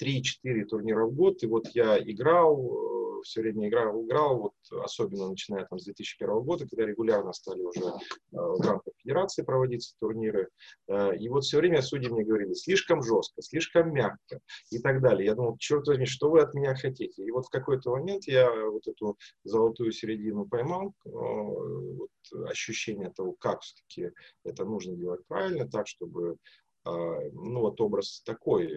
3-4 0.02 0.66
турнира 0.66 1.06
в 1.06 1.14
год, 1.14 1.44
и 1.44 1.48
вот 1.48 1.68
я 1.74 1.98
играл, 2.00 3.20
э, 3.20 3.22
все 3.24 3.42
время 3.42 3.68
играл, 3.68 4.04
играл, 4.04 4.40
вот 4.40 4.82
особенно 4.84 5.30
начиная 5.30 5.66
там 5.66 5.80
с 5.80 5.86
2001 5.86 6.42
года, 6.42 6.68
когда 6.68 6.86
регулярно 6.86 7.34
стали 7.34 7.62
уже 7.62 7.80
э, 7.80 7.92
в 8.32 8.62
рамках 8.62 8.94
федерации 8.98 9.44
проводиться 9.44 9.96
турниры, 10.00 10.50
э, 10.88 11.18
и 11.18 11.30
вот 11.30 11.44
все 11.44 11.58
время 11.58 11.82
судьи 11.82 12.10
мне 12.10 12.24
говорили, 12.24 12.54
слишком 12.54 13.04
жестко, 13.04 13.42
слишком 13.42 13.94
мягко 13.94 14.40
и 14.72 14.80
так 14.80 15.02
далее. 15.02 15.26
Я 15.26 15.36
думал, 15.36 15.58
черт 15.58 15.88
возьми, 15.88 16.06
что 16.06 16.30
вы 16.30 16.42
от 16.42 16.54
меня 16.54 16.76
хотите? 16.76 17.24
И 17.24 17.32
вот 17.32 17.46
в 17.46 17.50
какой-то 17.50 17.92
момент 17.92 18.26
я 18.26 18.50
вот 18.70 18.88
эту 18.88 19.18
золотую 19.44 19.92
середину 19.92 20.46
поймал, 20.46 20.94
вот 21.04 22.10
ощущение 22.48 23.12
того, 23.12 23.34
как 23.34 23.62
все-таки 23.62 24.12
это 24.44 24.66
нужно 24.66 24.96
делать 24.96 25.26
правильно, 25.28 25.68
так, 25.70 25.88
чтобы 25.88 26.38
ну 26.86 27.60
вот 27.60 27.80
образ 27.82 28.22
такой, 28.26 28.74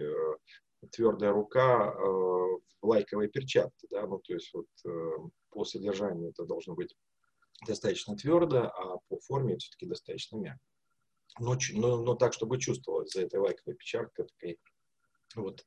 твердая 0.91 1.31
рука 1.31 1.93
э, 1.93 2.01
в 2.01 2.59
лайковой 2.81 3.27
перчатке, 3.27 3.87
да, 3.89 4.05
ну, 4.07 4.19
то 4.19 4.33
есть 4.33 4.53
вот 4.53 4.67
э, 4.85 5.11
по 5.49 5.65
содержанию 5.65 6.29
это 6.29 6.45
должно 6.45 6.75
быть 6.75 6.95
достаточно 7.65 8.15
твердо, 8.15 8.63
а 8.63 8.97
по 9.07 9.19
форме 9.19 9.57
все-таки 9.57 9.85
достаточно 9.85 10.37
мягко. 10.37 10.63
Но, 11.39 11.57
но, 11.73 11.97
но 11.97 12.15
так, 12.15 12.33
чтобы 12.33 12.59
чувствовалась 12.59 13.11
за 13.11 13.21
этой 13.21 13.39
лайковой 13.39 13.75
перчаткой 13.75 14.27
такой 14.27 14.59
вот, 15.35 15.65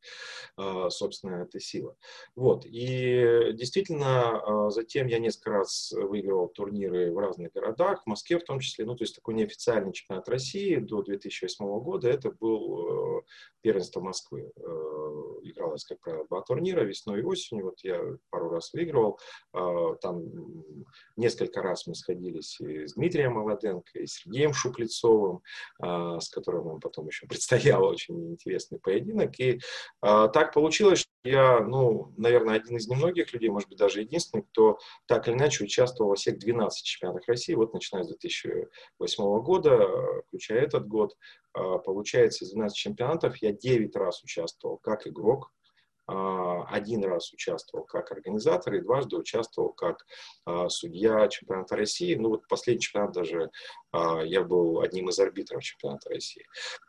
а, 0.57 0.91
собственно, 0.91 1.43
эта 1.43 1.61
сила. 1.61 1.97
Вот. 2.35 2.65
И 2.67 3.53
действительно, 3.53 4.67
а, 4.67 4.71
затем 4.71 5.07
я 5.07 5.19
несколько 5.19 5.51
раз 5.51 5.93
выигрывал 5.93 6.49
турниры 6.49 7.13
в 7.13 7.19
разных 7.19 7.53
городах, 7.53 8.03
в 8.03 8.07
Москве 8.07 8.39
в 8.39 8.45
том 8.45 8.61
числе, 8.61 8.85
ну, 8.85 8.95
то 8.97 9.05
есть 9.05 9.15
такой 9.15 9.35
неофициальный 9.35 9.93
чемпионат 9.93 10.29
России 10.29 10.77
до 10.77 11.03
2008 11.03 11.65
года, 11.81 12.09
это 12.09 12.31
был 12.31 13.19
э, 13.19 13.23
первенство 13.63 14.01
Москвы. 14.01 14.53
Э, 14.57 15.27
игралось, 15.77 15.85
как 15.85 16.01
правило, 16.01 16.27
два 16.27 16.41
турнира, 16.43 16.83
весной 16.83 17.21
и 17.21 17.25
осенью, 17.25 17.67
вот 17.67 17.81
я 17.83 18.01
пару 18.31 18.51
раз 18.51 18.73
выигрывал, 18.73 19.19
а, 19.53 19.95
там 19.97 20.23
несколько 21.17 21.63
раз 21.63 21.87
мы 21.87 21.95
сходились 21.95 22.61
и 22.61 22.87
с 22.87 22.95
Дмитрием 22.95 23.33
Молоденко, 23.33 23.99
и 23.99 24.07
с 24.07 24.15
Сергеем 24.15 24.53
Шуклецовым, 24.53 25.43
с 25.81 26.29
которым 26.31 26.67
нам 26.67 26.81
потом 26.81 27.07
еще 27.07 27.27
предстоял 27.27 27.85
очень 27.85 28.33
интересный 28.33 28.79
поединок, 28.79 29.39
и 29.39 29.61
а, 30.01 30.29
так 30.29 30.53
получилось, 30.53 31.01
что 31.01 31.11
я, 31.25 31.61
ну, 31.61 32.13
наверное, 32.17 32.57
один 32.57 32.77
из 32.77 32.89
немногих 32.89 33.33
людей, 33.33 33.51
может 33.51 33.69
быть, 33.69 33.79
даже 33.79 34.01
единственный, 34.01 34.43
кто 34.43 34.79
так 35.07 35.29
или 35.29 35.35
иначе 35.35 35.65
участвовал 35.65 36.11
во 36.11 36.17
всех 36.17 36.39
12 36.39 36.85
чемпионатах 36.85 37.29
России, 37.29 37.55
вот 37.55 37.75
начиная 37.75 38.05
с 38.05 38.09
2008 38.09 39.43
года, 39.43 39.89
включая 40.29 40.61
этот 40.61 40.87
год, 40.87 41.17
а, 41.57 41.79
получается, 41.79 42.45
из 42.45 42.51
12 42.51 42.77
чемпионатов 42.77 43.37
я 43.39 43.53
9 43.53 43.97
раз 43.97 44.23
участвовал 44.23 44.77
как 44.79 45.07
игрок, 45.07 45.51
а, 45.65 45.66
один 46.09 47.05
раз 47.05 47.33
участвовал 47.33 47.85
как 47.85 48.13
организатор 48.13 48.75
и 48.75 48.81
дважды 48.81 49.17
участвовал 49.17 49.73
как 49.73 50.05
а, 50.45 50.69
судья 50.69 51.27
чемпионата 51.29 51.77
России. 51.77 52.15
Ну 52.15 52.31
вот 52.31 52.47
последний 52.49 52.83
чемпионат 52.83 53.13
даже 53.13 53.51
а, 53.86 53.86
я 54.25 54.43
был 54.43 54.81
одним 54.81 55.09
из 55.09 55.19
арбитров 55.19 55.63
чемпионата 55.63 56.11
России. 56.11 56.45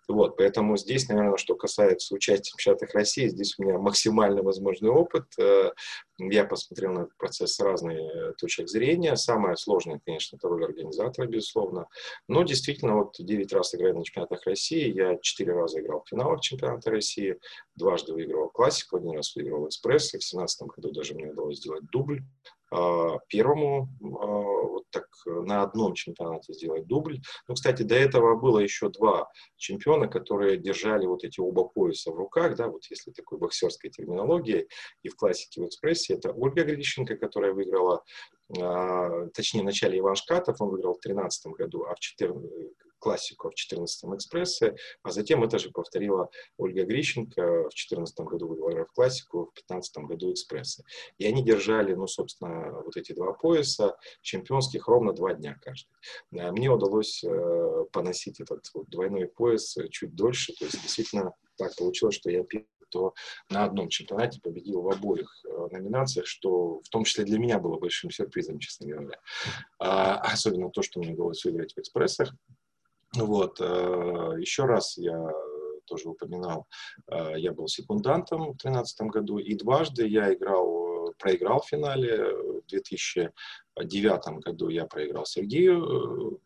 Вот, 0.08 0.38
поэтому 0.38 0.78
здесь, 0.78 1.10
наверное, 1.10 1.38
что 1.38 1.56
касается 1.56 2.15
участия 2.15 2.54
в 2.56 2.62
чемпионатах 2.62 2.93
России, 2.93 3.28
здесь 3.28 3.56
у 3.58 3.63
меня 3.63 3.78
максимально 3.78 4.41
возможный 4.41 4.89
опыт. 4.89 5.26
Э, 5.38 5.72
я 6.17 6.46
посмотрел 6.46 6.93
на 6.93 7.00
этот 7.02 7.17
процесс 7.17 7.56
с 7.56 7.60
разных 7.60 7.98
э, 7.98 8.34
точек 8.38 8.70
зрения. 8.70 9.17
Самое 9.17 9.58
сложное, 9.58 10.00
конечно, 10.06 10.38
это 10.38 10.48
роль 10.48 10.63
организатора, 10.63 11.28
безусловно. 11.28 11.88
Но 12.30 12.43
действительно, 12.43 12.96
вот 12.96 13.15
9 13.20 13.52
раз 13.52 13.76
играю 13.76 13.96
на 13.96 14.04
чемпионатах 14.06 14.46
России, 14.46 14.93
я 14.93 15.17
4 15.22 15.52
раза 15.52 15.82
играл 15.82 16.04
в 16.06 16.10
финалах 16.10 16.39
чемпионата 16.41 16.89
России, 16.89 17.38
дважды 17.76 18.13
выигрывал 18.13 18.50
классику, 18.50 18.98
один 18.98 19.12
раз 19.12 19.36
выиграл 19.36 19.67
экспресс, 19.67 20.13
и 20.13 20.17
в 20.17 20.22
2017 20.22 20.67
году 20.67 20.91
даже 20.91 21.15
мне 21.15 21.28
удалось 21.28 21.58
сделать 21.58 21.84
дубль 21.91 22.22
а, 22.22 22.57
первому 23.27 23.89
а, 24.01 24.06
вот 24.06 24.84
так 24.89 25.06
на 25.25 25.62
одном 25.62 25.93
чемпионате 25.93 26.53
сделать 26.53 26.88
дубль. 26.88 27.19
Ну, 27.47 27.56
кстати, 27.56 27.84
до 27.84 27.95
этого 27.95 28.36
было 28.36 28.60
еще 28.60 28.89
два 28.89 29.30
чемпиона, 29.56 30.08
которые 30.08 30.58
держали 30.58 31.06
вот 31.06 31.23
эти 31.23 31.39
оба 31.39 31.63
пояса 31.63 32.12
в 32.12 32.15
руках, 32.15 32.56
да, 32.56 32.67
вот 32.67 32.84
если 32.89 33.12
такой 33.12 33.38
боксерской 33.38 33.89
терминологии, 33.89 34.67
и 35.03 35.10
в 35.10 35.15
классике, 35.15 35.62
в 35.62 35.65
экспрессе, 35.65 36.15
это 36.15 36.32
Ольга 36.32 36.63
Грищенко, 36.63 37.15
которая 37.15 37.53
выиграла, 37.53 38.03
а, 38.60 39.27
точнее, 39.27 39.62
в 39.62 39.65
начале 39.65 39.99
Иван 39.99 40.15
Шкатов, 40.15 40.60
он 40.60 40.69
выиграл 40.69 40.93
в 40.93 41.01
2013 41.01 41.53
году, 41.53 41.86
а 41.86 41.95
в 41.95 41.99
14 41.99 42.41
классику 43.08 43.50
в 43.50 43.54
14-м 43.54 44.15
экспрессе, 44.17 44.76
а 45.02 45.12
затем 45.12 45.41
это 45.41 45.60
же 45.60 45.72
повторила 45.72 46.30
Ольга 46.58 46.84
Грищенко 46.84 47.41
в 47.41 47.70
2014 47.70 48.20
году 48.20 48.48
выиграв 48.50 48.91
классику, 48.91 49.46
в 49.46 49.54
2015 49.54 49.98
году 50.00 50.34
экспрессы. 50.34 50.84
И 51.17 51.26
они 51.26 51.41
держали, 51.41 51.93
ну, 51.93 52.06
собственно, 52.08 52.82
вот 52.84 52.98
эти 52.98 53.13
два 53.13 53.32
пояса 53.32 53.96
чемпионских 54.22 54.89
ровно 54.89 55.13
два 55.13 55.34
дня 55.34 55.56
каждый. 55.62 55.89
А 56.38 56.52
мне 56.52 56.70
удалось 56.70 57.24
э, 57.24 57.86
поносить 57.93 58.41
этот 58.41 58.70
вот 58.74 58.89
двойной 58.89 59.28
пояс 59.28 59.78
чуть 59.89 60.13
дольше, 60.13 60.54
то 60.60 60.65
есть 60.65 60.82
действительно 60.82 61.32
так 61.56 61.78
получилось, 61.78 62.15
что 62.15 62.30
я 62.30 62.43
кто 62.89 63.13
на 63.50 63.63
одном 63.63 63.89
чемпионате 63.89 64.39
победил 64.41 64.82
в 64.82 64.89
обоих 64.89 65.30
э, 65.46 65.67
номинациях, 65.72 66.26
что 66.26 66.82
в 66.82 66.89
том 66.89 67.04
числе 67.04 67.26
для 67.26 67.39
меня 67.39 67.60
было 67.60 67.78
большим 67.78 68.12
сюрпризом, 68.12 68.60
честно 68.60 68.88
говоря. 68.88 69.20
А, 69.80 70.20
особенно 70.20 70.70
то, 70.70 70.82
что 70.82 71.00
мне 71.00 71.13
удалось 71.13 71.43
выиграть 71.43 71.74
в 71.74 71.80
экспрессах. 71.80 72.34
Вот. 73.25 73.60
Э, 73.60 74.34
еще 74.39 74.65
раз 74.65 74.97
я 74.97 75.17
тоже 75.86 76.10
упоминал, 76.10 76.67
э, 77.10 77.34
я 77.38 77.53
был 77.53 77.67
секундантом 77.67 78.41
в 78.41 78.58
2013 78.58 79.01
году, 79.08 79.38
и 79.38 79.56
дважды 79.56 80.08
я 80.08 80.34
играл, 80.34 81.13
проиграл 81.19 81.62
в 81.62 81.67
финале. 81.67 82.34
В 82.63 82.65
2009 82.67 84.39
году 84.39 84.69
я 84.69 84.86
проиграл 84.86 85.25
Сергею 85.25 86.39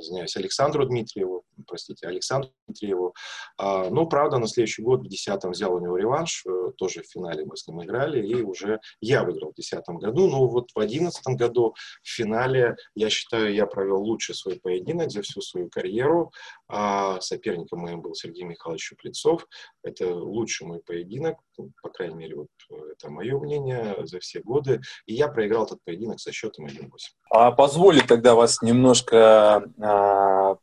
извиняюсь, 0.00 0.36
Александру 0.36 0.86
Дмитриеву, 0.86 1.44
простите, 1.66 2.06
Александру 2.06 2.50
Дмитриеву. 2.66 3.14
А, 3.58 3.90
ну, 3.90 4.06
правда, 4.06 4.38
на 4.38 4.46
следующий 4.46 4.82
год 4.82 5.00
в 5.00 5.08
10 5.08 5.44
взял 5.44 5.74
у 5.74 5.80
него 5.80 5.96
реванш, 5.96 6.44
э, 6.46 6.72
тоже 6.76 7.02
в 7.02 7.06
финале 7.06 7.44
мы 7.44 7.56
с 7.56 7.66
ним 7.66 7.82
играли, 7.82 8.26
и 8.26 8.42
уже 8.42 8.80
я 9.00 9.24
выиграл 9.24 9.50
в 9.50 9.54
2010 9.54 10.00
году. 10.00 10.28
Но 10.28 10.46
вот 10.46 10.70
в 10.70 10.78
2011 10.78 11.36
году 11.36 11.74
в 12.02 12.08
финале, 12.08 12.76
я 12.94 13.10
считаю, 13.10 13.52
я 13.54 13.66
провел 13.66 14.02
лучший 14.02 14.34
свой 14.34 14.60
поединок 14.60 15.10
за 15.10 15.22
всю 15.22 15.40
свою 15.40 15.68
карьеру. 15.68 16.32
А 16.68 17.20
соперником 17.20 17.80
моим 17.80 18.00
был 18.00 18.14
Сергей 18.14 18.44
Михайлович 18.44 18.84
Шуплецов. 18.84 19.46
Это 19.82 20.14
лучший 20.14 20.66
мой 20.66 20.80
поединок, 20.80 21.38
ну, 21.58 21.70
по 21.82 21.88
крайней 21.90 22.14
мере, 22.14 22.36
вот 22.36 22.48
э, 22.70 22.74
это 22.92 23.10
мое 23.10 23.38
мнение 23.38 23.96
за 24.04 24.20
все 24.20 24.40
годы. 24.40 24.80
И 25.06 25.14
я 25.14 25.28
проиграл 25.28 25.64
этот 25.64 25.78
поединок 25.84 26.20
со 26.20 26.32
счетом 26.32 26.66
1-8. 26.66 26.88
А 27.30 27.52
позволит 27.52 28.06
тогда 28.06 28.34
вас 28.34 28.62
немножко 28.62 29.64
а, 29.80 30.54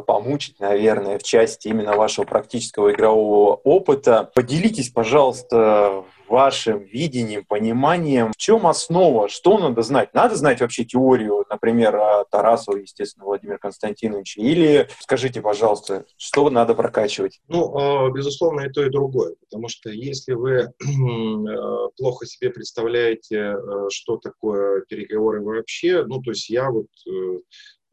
помучить, 0.00 0.43
наверное, 0.58 1.18
в 1.18 1.22
части 1.22 1.68
именно 1.68 1.96
вашего 1.96 2.24
практического 2.24 2.92
игрового 2.92 3.54
опыта. 3.54 4.30
Поделитесь, 4.34 4.90
пожалуйста, 4.90 6.04
вашим 6.28 6.82
видением, 6.84 7.44
пониманием, 7.44 8.32
в 8.32 8.36
чем 8.36 8.66
основа, 8.66 9.28
что 9.28 9.58
надо 9.58 9.82
знать? 9.82 10.14
Надо 10.14 10.36
знать 10.36 10.60
вообще 10.60 10.84
теорию, 10.84 11.44
например, 11.50 11.96
Тарасова, 12.30 12.76
естественно, 12.76 13.26
Владимира 13.26 13.58
Константиновича, 13.58 14.40
или 14.40 14.88
скажите, 15.00 15.40
пожалуйста, 15.40 16.04
что 16.16 16.48
надо 16.50 16.74
прокачивать? 16.74 17.40
Ну, 17.48 17.76
а, 17.76 18.10
безусловно, 18.10 18.62
и 18.62 18.70
то, 18.70 18.84
и 18.84 18.90
другое, 18.90 19.34
потому 19.40 19.68
что 19.68 19.90
если 19.90 20.32
вы 20.32 20.52
э, 20.80 21.88
плохо 21.96 22.26
себе 22.26 22.50
представляете, 22.50 23.36
э, 23.36 23.88
что 23.90 24.16
такое 24.16 24.82
переговоры 24.88 25.42
вообще, 25.42 26.04
ну, 26.04 26.20
то 26.22 26.30
есть 26.30 26.48
я 26.48 26.70
вот 26.70 26.86
Э, 27.06 27.38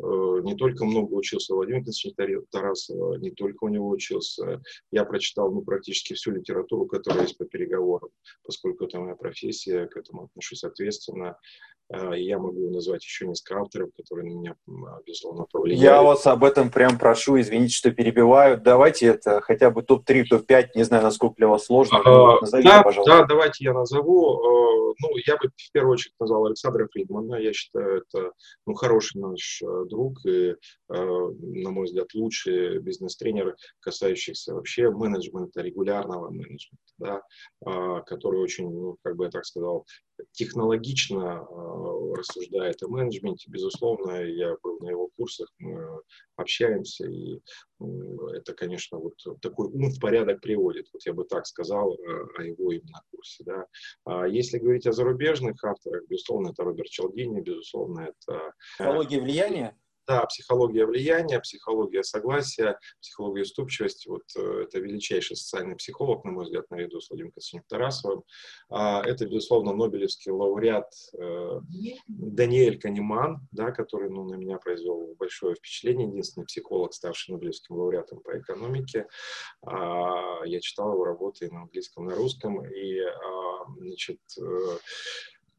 не 0.01 0.55
только 0.55 0.85
много 0.85 1.13
учился 1.13 1.53
Владимир 1.53 1.83
Константинович 1.83 2.45
Тарасова, 2.51 3.15
не 3.15 3.31
только 3.31 3.65
у 3.65 3.69
него 3.69 3.89
учился. 3.89 4.61
Я 4.91 5.05
прочитал 5.05 5.51
ну, 5.51 5.61
практически 5.61 6.13
всю 6.13 6.31
литературу, 6.31 6.85
которая 6.85 7.23
есть 7.23 7.37
по 7.37 7.45
переговорам, 7.45 8.09
поскольку 8.43 8.85
это 8.85 8.99
моя 8.99 9.15
профессия, 9.15 9.87
к 9.87 9.97
этому 9.97 10.25
отношусь 10.25 10.63
ответственно. 10.63 11.37
И 12.15 12.23
я 12.23 12.39
могу 12.39 12.69
назвать 12.69 13.03
еще 13.03 13.27
несколько 13.27 13.59
авторов, 13.59 13.89
которые 13.97 14.33
на 14.33 14.37
меня, 14.37 14.55
безусловно, 15.05 15.45
повлияли. 15.51 15.83
Я 15.83 16.01
вас 16.01 16.25
об 16.25 16.45
этом 16.45 16.69
прям 16.69 16.97
прошу, 16.97 17.39
извините, 17.39 17.73
что 17.73 17.91
перебиваю. 17.91 18.57
Давайте 18.61 19.07
это 19.07 19.41
хотя 19.41 19.71
бы 19.71 19.83
топ-3, 19.83 20.23
топ-5, 20.29 20.69
не 20.75 20.83
знаю, 20.83 21.03
насколько 21.03 21.35
для 21.35 21.49
вас 21.49 21.65
сложно. 21.65 21.99
А, 22.05 22.39
Назовите, 22.39 22.69
да, 22.69 22.83
пожалуйста. 22.83 23.17
да, 23.17 23.25
давайте 23.25 23.65
я 23.65 23.73
назову. 23.73 24.37
А, 24.37 24.93
ну, 25.01 25.09
я 25.25 25.35
бы 25.35 25.49
в 25.53 25.71
первую 25.73 25.93
очередь 25.93 26.15
назвал 26.17 26.45
Александра 26.45 26.87
Фридмана. 26.89 27.35
Я 27.35 27.51
считаю, 27.51 28.03
это 28.03 28.31
ну, 28.65 28.73
хороший 28.73 29.19
наш 29.19 29.61
друг 29.91 30.25
и, 30.25 30.55
на 30.87 31.69
мой 31.69 31.85
взгляд, 31.85 32.07
лучший 32.15 32.79
бизнес-тренер, 32.79 33.55
касающийся 33.79 34.53
вообще 34.53 34.89
менеджмента, 34.89 35.61
регулярного 35.61 36.31
менеджмента, 36.31 36.91
да, 36.97 38.01
который 38.07 38.39
очень, 38.39 38.69
ну, 38.71 38.97
как 39.03 39.15
бы 39.15 39.25
я 39.25 39.29
так 39.29 39.45
сказал, 39.45 39.85
технологично 40.31 41.45
э, 41.49 42.13
рассуждает 42.15 42.81
о 42.83 42.87
менеджменте. 42.87 43.49
Безусловно, 43.49 44.23
я 44.23 44.55
был 44.61 44.79
на 44.79 44.89
его 44.89 45.09
курсах, 45.17 45.49
мы 45.59 46.01
общаемся, 46.35 47.07
и 47.07 47.39
это, 48.33 48.53
конечно, 48.53 48.99
вот 48.99 49.15
такой 49.41 49.67
ум 49.67 49.89
в 49.89 49.99
порядок 49.99 50.41
приводит. 50.41 50.87
Вот 50.93 51.05
я 51.05 51.13
бы 51.13 51.23
так 51.23 51.45
сказал 51.45 51.93
э, 51.93 52.25
о 52.37 52.43
его 52.43 52.71
именно 52.71 53.01
курсе. 53.11 53.43
Да. 53.43 53.65
А 54.05 54.27
если 54.27 54.59
говорить 54.59 54.87
о 54.87 54.91
зарубежных 54.91 55.63
авторах, 55.63 56.03
безусловно, 56.07 56.49
это 56.49 56.63
Роберт 56.63 56.89
Челдини, 56.89 57.41
безусловно, 57.41 58.09
это... 58.09 58.53
Психология 58.77 59.19
влияния? 59.19 59.77
Да, 60.11 60.25
психология 60.25 60.85
влияния, 60.85 61.39
психология 61.39 62.03
согласия, 62.03 62.77
психология 62.99 63.43
уступчивости. 63.43 64.09
Вот 64.09 64.23
э, 64.35 64.63
это 64.63 64.79
величайший 64.79 65.37
социальный 65.37 65.77
психолог, 65.77 66.25
на 66.25 66.31
мой 66.31 66.43
взгляд, 66.43 66.69
наряду 66.69 66.99
с 66.99 67.09
Владимиром 67.09 67.31
Константиновичем 67.31 67.69
Тарасовым. 67.69 68.23
А, 68.69 69.01
это, 69.05 69.25
безусловно, 69.25 69.71
Нобелевский 69.71 70.33
лауреат 70.33 70.91
э, 71.17 71.61
Даниэль 72.09 72.77
Канеман, 72.77 73.47
да, 73.53 73.71
который 73.71 74.09
ну, 74.09 74.25
на 74.25 74.35
меня 74.35 74.57
произвел 74.57 75.15
большое 75.17 75.55
впечатление. 75.55 76.09
Единственный 76.09 76.45
психолог, 76.45 76.93
ставший 76.93 77.33
Нобелевским 77.33 77.77
лауреатом 77.77 78.19
по 78.19 78.37
экономике. 78.37 79.07
А, 79.65 80.41
я 80.43 80.59
читал 80.59 80.91
его 80.91 81.05
работы 81.05 81.49
на 81.49 81.61
английском, 81.61 82.03
на 82.03 82.15
русском. 82.15 82.65
И, 82.65 82.99
а, 82.99 83.65
значит, 83.77 84.19
э, 84.41 84.77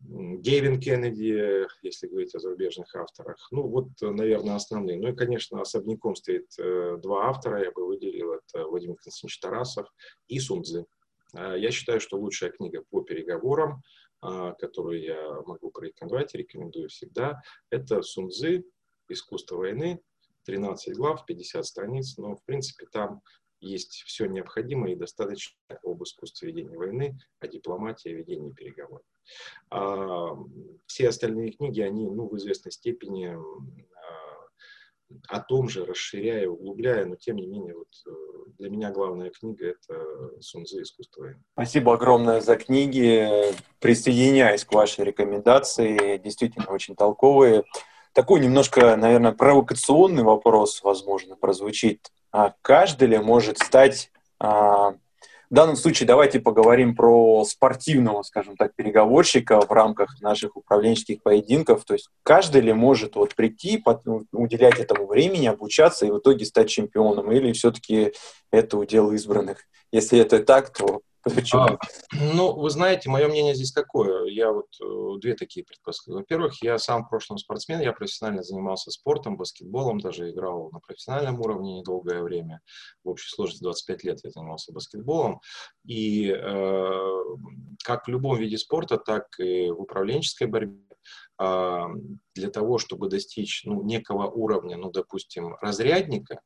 Гейвин 0.04 0.80
Кеннеди, 0.80 1.66
если 1.82 2.08
говорить 2.08 2.34
о 2.34 2.40
зарубежных 2.40 2.94
авторах. 2.94 3.36
Ну, 3.50 3.68
вот, 3.68 3.88
наверное, 4.00 4.56
основные. 4.56 4.98
Ну 4.98 5.08
и, 5.08 5.14
конечно, 5.14 5.60
особняком 5.60 6.16
стоит 6.16 6.46
э, 6.58 6.96
два 7.00 7.28
автора, 7.28 7.62
я 7.62 7.70
бы 7.70 7.86
выделил. 7.86 8.32
Это 8.32 8.66
Владимир 8.66 8.96
Константинович 8.96 9.38
Тарасов 9.38 9.88
и 10.26 10.40
Сунцзы. 10.40 10.86
Э, 11.36 11.54
я 11.56 11.70
считаю, 11.70 12.00
что 12.00 12.18
лучшая 12.18 12.50
книга 12.50 12.82
по 12.90 13.02
переговорам, 13.02 13.82
э, 14.22 14.54
которую 14.58 15.02
я 15.02 15.40
могу 15.46 15.70
порекомендовать, 15.70 16.34
рекомендую 16.34 16.88
всегда, 16.88 17.40
это 17.70 18.02
Сунцзы 18.02 18.64
«Искусство 19.08 19.56
войны», 19.56 20.00
13 20.44 20.96
глав, 20.96 21.24
50 21.24 21.64
страниц, 21.64 22.16
но, 22.18 22.34
в 22.34 22.44
принципе, 22.44 22.86
там 22.86 23.20
есть 23.62 24.02
все 24.06 24.26
необходимое 24.26 24.92
и 24.92 24.96
достаточно 24.96 25.56
об 25.82 26.02
искусстве 26.02 26.48
ведения 26.48 26.76
войны, 26.76 27.18
о 27.40 27.46
дипломатии, 27.46 28.10
о 28.10 28.16
ведении 28.16 28.52
переговоров. 28.52 29.06
А, 29.70 30.36
все 30.86 31.08
остальные 31.08 31.52
книги, 31.52 31.80
они 31.80 32.10
ну, 32.10 32.28
в 32.28 32.36
известной 32.36 32.72
степени 32.72 33.26
а, 33.26 33.38
о 35.28 35.40
том 35.40 35.68
же, 35.68 35.84
расширяя, 35.84 36.48
углубляя, 36.48 37.04
но 37.04 37.16
тем 37.16 37.36
не 37.36 37.46
менее, 37.46 37.74
вот, 37.74 37.88
э, 38.06 38.10
для 38.58 38.70
меня 38.70 38.90
главная 38.90 39.30
книга— 39.30 39.66
это 39.68 40.40
«Сунзы. 40.40 40.82
Искусство 40.82 41.22
войны». 41.22 41.42
Спасибо 41.52 41.94
огромное 41.94 42.40
за 42.40 42.56
книги. 42.56 43.28
Присоединяюсь 43.78 44.64
к 44.64 44.72
вашей 44.72 45.04
рекомендации. 45.04 46.18
Действительно 46.18 46.66
очень 46.70 46.96
толковые. 46.96 47.64
Такой 48.12 48.40
немножко, 48.40 48.96
наверное, 48.96 49.32
провокационный 49.32 50.22
вопрос, 50.22 50.82
возможно, 50.82 51.36
прозвучит 51.36 52.10
а 52.32 52.54
каждый 52.62 53.08
ли 53.08 53.18
может 53.18 53.58
стать... 53.58 54.10
А, 54.40 54.94
в 55.50 55.54
данном 55.54 55.76
случае 55.76 56.06
давайте 56.06 56.40
поговорим 56.40 56.96
про 56.96 57.44
спортивного, 57.44 58.22
скажем 58.22 58.56
так, 58.56 58.74
переговорщика 58.74 59.60
в 59.60 59.70
рамках 59.70 60.18
наших 60.22 60.56
управленческих 60.56 61.22
поединков. 61.22 61.84
То 61.84 61.92
есть 61.92 62.08
каждый 62.22 62.62
ли 62.62 62.72
может 62.72 63.16
вот 63.16 63.34
прийти, 63.34 63.84
уделять 64.32 64.80
этому 64.80 65.06
времени, 65.06 65.46
обучаться 65.46 66.06
и 66.06 66.10
в 66.10 66.18
итоге 66.20 66.46
стать 66.46 66.70
чемпионом? 66.70 67.30
Или 67.30 67.52
все-таки 67.52 68.14
это 68.50 68.78
удел 68.78 69.12
избранных? 69.12 69.66
Если 69.92 70.18
это 70.18 70.42
так, 70.42 70.72
то 70.72 71.02
Почему? 71.22 71.62
А, 71.62 71.78
ну, 72.12 72.52
вы 72.52 72.70
знаете, 72.70 73.08
мое 73.08 73.28
мнение 73.28 73.54
здесь 73.54 73.72
какое. 73.72 74.26
Я 74.26 74.50
вот 74.50 74.66
э, 74.80 75.20
две 75.20 75.34
такие 75.34 75.64
предпосылки. 75.64 76.16
Во-первых, 76.16 76.62
я 76.62 76.78
сам 76.78 77.04
в 77.04 77.08
прошлом 77.08 77.38
спортсмен, 77.38 77.80
я 77.80 77.92
профессионально 77.92 78.42
занимался 78.42 78.90
спортом, 78.90 79.36
баскетболом, 79.36 80.00
даже 80.00 80.30
играл 80.30 80.70
на 80.72 80.80
профессиональном 80.80 81.40
уровне 81.40 81.78
недолгое 81.78 82.22
время. 82.22 82.60
В 83.04 83.10
общей 83.10 83.28
сложности 83.28 83.62
25 83.62 84.04
лет 84.04 84.18
я 84.24 84.30
занимался 84.30 84.72
баскетболом. 84.72 85.40
И 85.84 86.28
э, 86.28 87.20
как 87.84 88.06
в 88.06 88.08
любом 88.08 88.36
виде 88.38 88.58
спорта, 88.58 88.98
так 88.98 89.26
и 89.38 89.70
в 89.70 89.80
управленческой 89.80 90.48
борьбе 90.48 90.80
э, 91.38 91.80
для 92.34 92.50
того, 92.50 92.78
чтобы 92.78 93.08
достичь 93.08 93.62
ну, 93.64 93.82
некого 93.82 94.26
уровня, 94.26 94.76
ну, 94.76 94.90
допустим, 94.90 95.54
разрядника, 95.60 96.40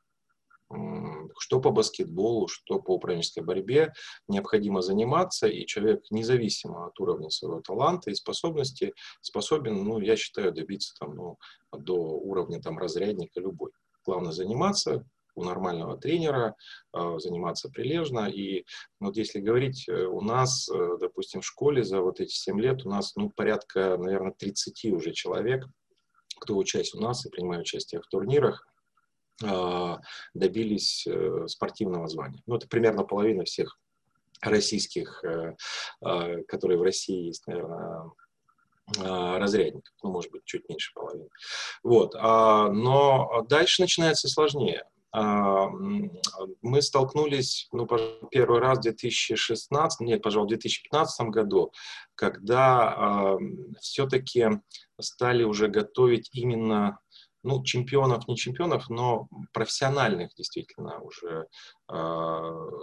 что 1.38 1.61
по 1.61 1.70
баскетболу, 1.70 2.48
что 2.48 2.81
по 2.81 2.94
управленческой 2.94 3.44
борьбе 3.44 3.92
необходимо 4.29 4.83
заниматься, 4.83 5.46
и 5.46 5.66
человек, 5.66 6.05
независимо 6.11 6.87
от 6.87 6.98
уровня 6.98 7.31
своего 7.31 7.61
таланта 7.61 8.11
и 8.11 8.14
способности, 8.14 8.92
способен, 9.20 9.85
ну, 9.85 10.00
я 10.00 10.16
считаю, 10.16 10.52
добиться 10.52 10.94
там, 10.98 11.14
ну, 11.14 11.38
до 11.72 11.94
уровня 11.94 12.61
там, 12.61 12.79
разрядника 12.79 13.40
любой. 13.40 13.70
Главное 14.05 14.33
заниматься, 14.33 15.05
у 15.37 15.44
нормального 15.44 15.96
тренера, 15.96 16.57
а, 16.92 17.18
заниматься 17.18 17.68
прилежно. 17.68 18.29
И 18.29 18.64
вот 19.00 19.16
если 19.16 19.38
говорить, 19.38 19.87
э, 19.88 20.07
у 20.07 20.22
нас, 20.22 20.68
э, 20.68 20.96
допустим, 20.98 21.42
в 21.42 21.46
школе 21.46 21.85
за 21.85 22.00
вот 22.00 22.20
эти 22.20 22.33
7 22.33 22.59
лет 22.59 22.85
у 22.87 22.88
нас 22.88 23.14
ну, 23.16 23.31
порядка, 23.31 23.98
наверное, 23.98 24.33
30 24.33 24.92
уже 24.92 25.12
человек, 25.12 25.64
кто 26.40 26.57
участвует 26.57 27.05
у 27.05 27.07
нас 27.07 27.24
и 27.24 27.31
принимает 27.31 27.62
участие 27.62 28.00
в 28.00 28.07
турнирах. 28.07 28.66
А, 29.44 29.99
добились 30.33 31.07
э, 31.07 31.46
спортивного 31.46 32.09
звания. 32.09 32.42
Ну, 32.46 32.57
это 32.57 32.66
примерно 32.68 33.05
половина 33.05 33.44
всех 33.44 33.79
российских, 34.40 35.22
э, 35.25 35.57
а, 36.03 36.42
которые 36.49 36.79
в 36.79 36.83
России 36.83 37.27
есть, 37.27 37.46
наверное, 37.46 38.11
а, 38.99 39.38
разрядников, 39.38 39.92
ну, 40.03 40.11
может 40.11 40.31
быть, 40.31 40.44
чуть 40.44 40.68
меньше 40.68 40.92
половины. 40.94 41.29
Вот. 41.83 42.14
Но 42.14 43.44
дальше 43.49 43.83
начинается 43.83 44.29
сложнее. 44.29 44.85
Мы 45.12 46.83
столкнулись, 46.83 47.68
ну, 47.72 47.88
первый 48.31 48.61
раз 48.61 48.79
в 48.79 48.83
2016, 48.83 50.01
нет, 50.01 50.22
пожалуй, 50.22 50.46
в 50.46 50.51
2015 50.51 51.29
году, 51.31 51.72
когда 52.14 53.37
все-таки 53.81 54.61
стали 55.01 55.42
уже 55.42 55.68
готовить 55.68 56.29
именно 56.33 56.99
ну, 57.47 57.63
чемпионов, 57.63 58.27
не 58.29 58.37
чемпионов, 58.37 58.91
но 58.91 59.29
профессиональных 59.53 60.35
действительно 60.35 61.01
уже 61.01 61.47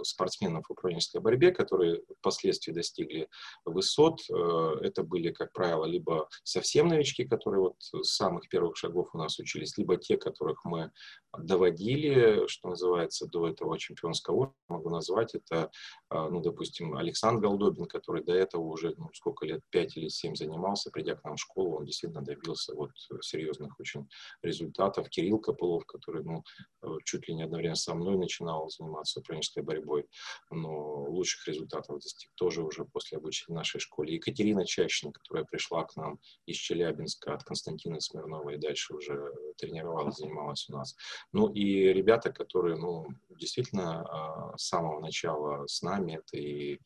спортсменов 0.04 0.66
в 0.66 0.72
управленческой 0.72 1.20
борьбе, 1.20 1.52
которые 1.52 2.02
впоследствии 2.20 2.72
достигли 2.72 3.28
высот. 3.64 4.20
Э, 4.30 4.78
это 4.80 5.02
были, 5.02 5.30
как 5.30 5.52
правило, 5.52 5.84
либо 5.84 6.28
совсем 6.42 6.88
новички, 6.88 7.24
которые 7.24 7.60
вот 7.60 7.76
с 7.80 8.14
самых 8.14 8.48
первых 8.48 8.76
шагов 8.76 9.10
у 9.12 9.18
нас 9.18 9.38
учились, 9.38 9.76
либо 9.76 9.96
те, 9.96 10.16
которых 10.16 10.64
мы 10.64 10.90
доводили, 11.36 12.46
что 12.46 12.70
называется, 12.70 13.26
до 13.26 13.48
этого 13.48 13.78
чемпионского 13.78 14.34
уровня, 14.34 14.54
могу 14.68 14.90
назвать, 14.90 15.34
это, 15.34 15.70
э, 16.10 16.28
ну, 16.30 16.40
допустим, 16.40 16.96
Александр 16.96 17.42
Голдобин, 17.42 17.86
который 17.86 18.24
до 18.24 18.32
этого 18.32 18.62
уже, 18.62 18.94
ну, 18.96 19.10
сколько 19.12 19.44
лет, 19.44 19.60
5 19.70 19.96
или 19.96 20.08
7 20.08 20.34
занимался, 20.34 20.90
придя 20.90 21.14
к 21.14 21.24
нам 21.24 21.36
в 21.36 21.40
школу, 21.40 21.78
он 21.78 21.84
действительно 21.84 22.22
добился 22.22 22.74
вот 22.74 22.90
серьезных 23.20 23.78
очень 23.78 24.08
результатов. 24.42 25.08
Кирилл 25.08 25.38
Копылов, 25.38 25.84
который, 25.84 26.24
ну, 26.24 26.42
э, 26.82 26.86
чуть 27.04 27.28
ли 27.28 27.34
не 27.34 27.42
одновременно 27.42 27.76
со 27.76 27.94
мной 27.94 28.16
начинал 28.16 28.70
заниматься 28.70 28.93
управленческой 29.16 29.62
борьбой, 29.62 30.06
но 30.50 31.04
лучших 31.04 31.46
результатов 31.48 32.00
достиг 32.00 32.30
тоже 32.34 32.62
уже 32.62 32.84
после 32.84 33.18
обучения 33.18 33.56
нашей 33.56 33.80
школе. 33.80 34.14
Екатерина 34.14 34.64
Чащина, 34.66 35.12
которая 35.12 35.44
пришла 35.44 35.84
к 35.84 35.96
нам 35.96 36.18
из 36.46 36.56
Челябинска 36.56 37.34
от 37.34 37.44
Константина 37.44 38.00
Смирнова 38.00 38.50
и 38.50 38.58
дальше 38.58 38.94
уже 38.94 39.32
тренировалась, 39.56 40.16
занималась 40.16 40.68
у 40.68 40.72
нас. 40.72 40.96
Ну 41.32 41.48
и 41.52 41.92
ребята, 41.92 42.32
которые, 42.32 42.76
ну, 42.76 43.06
действительно 43.30 44.02
а, 44.02 44.56
с 44.56 44.68
самого 44.68 45.00
начала 45.00 45.66
с 45.66 45.82
нами, 45.82 46.14
это 46.14 46.36
и 46.36 46.78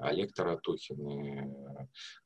Олег 0.00 0.32
Таратухин, 0.34 1.08
и 1.08 1.40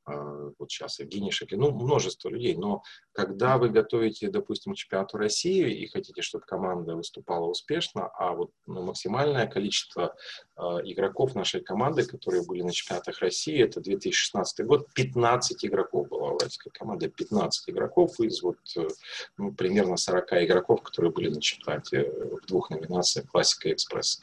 а, 0.04 0.50
вот 0.58 0.70
сейчас 0.70 0.98
Евгений 0.98 1.30
Шекель, 1.30 1.58
ну, 1.58 1.70
множество 1.70 2.28
людей. 2.28 2.56
Но 2.56 2.82
когда 3.12 3.58
вы 3.58 3.68
готовите, 3.68 4.30
допустим, 4.30 4.74
чемпионату 4.74 5.18
России 5.18 5.70
и 5.70 5.86
хотите, 5.86 6.22
чтобы 6.22 6.44
команда 6.44 6.96
выступала 6.96 7.46
успешно, 7.46 8.08
а 8.08 8.34
вот 8.34 8.50
ну, 8.66 8.82
максимальное 8.82 9.46
количество 9.46 10.16
игроков 10.58 11.34
нашей 11.34 11.60
команды, 11.60 12.04
которые 12.04 12.44
были 12.44 12.62
на 12.62 12.72
чемпионатах 12.72 13.20
России, 13.20 13.62
это 13.62 13.80
2016 13.80 14.66
год, 14.66 14.88
15 14.94 15.64
игроков 15.64 16.08
была 16.08 16.30
уральская 16.30 16.72
команда, 16.72 17.08
15 17.08 17.70
игроков 17.70 18.18
из 18.20 18.42
вот 18.42 18.58
э, 18.76 18.88
ну, 19.36 19.52
примерно 19.52 19.96
40 19.96 20.32
игроков, 20.44 20.82
которые 20.82 21.12
были 21.12 21.28
на 21.28 21.40
чемпионате 21.40 22.10
в 22.10 22.46
двух 22.46 22.70
номинациях 22.70 23.26
«Классика» 23.30 23.68
и 23.68 23.72
«Экспресс». 23.72 24.20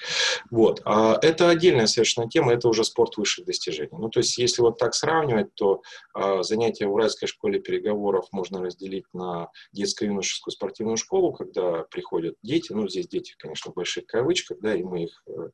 Вот. 0.52 0.82
А 0.86 1.18
это 1.22 1.50
отдельная 1.50 1.88
совершенно 1.88 2.30
тема, 2.30 2.54
это 2.54 2.68
уже 2.68 2.84
спорт 2.84 3.18
высших 3.18 3.46
достижений. 3.46 3.90
Ну, 3.98 4.10
то 4.10 4.20
есть, 4.20 4.38
если 4.38 4.62
вот 4.62 4.78
так 4.78 4.94
сравнивать, 4.94 5.54
то 5.56 5.82
а, 6.14 6.44
занятия 6.44 6.88
в 6.88 6.94
Уральской 6.94 7.28
школе 7.28 7.60
переговоров 7.60 8.28
можно 8.32 8.62
разделить 8.62 9.06
на 9.14 9.50
детско-юношескую 9.72 10.52
спортивную 10.52 10.98
школу, 10.98 11.32
когда 11.34 11.84
приходят 11.84 12.36
дети, 12.44 12.74
ну, 12.74 12.88
здесь 12.88 13.08
дети, 13.08 13.36
конечно, 13.38 13.72
в 13.72 13.76
больших 13.76 14.06
кавычках, 14.06 14.60
да, 14.60 14.76
и 14.76 14.84
мы 14.84 15.04
их 15.04 15.24
э, 15.28 15.50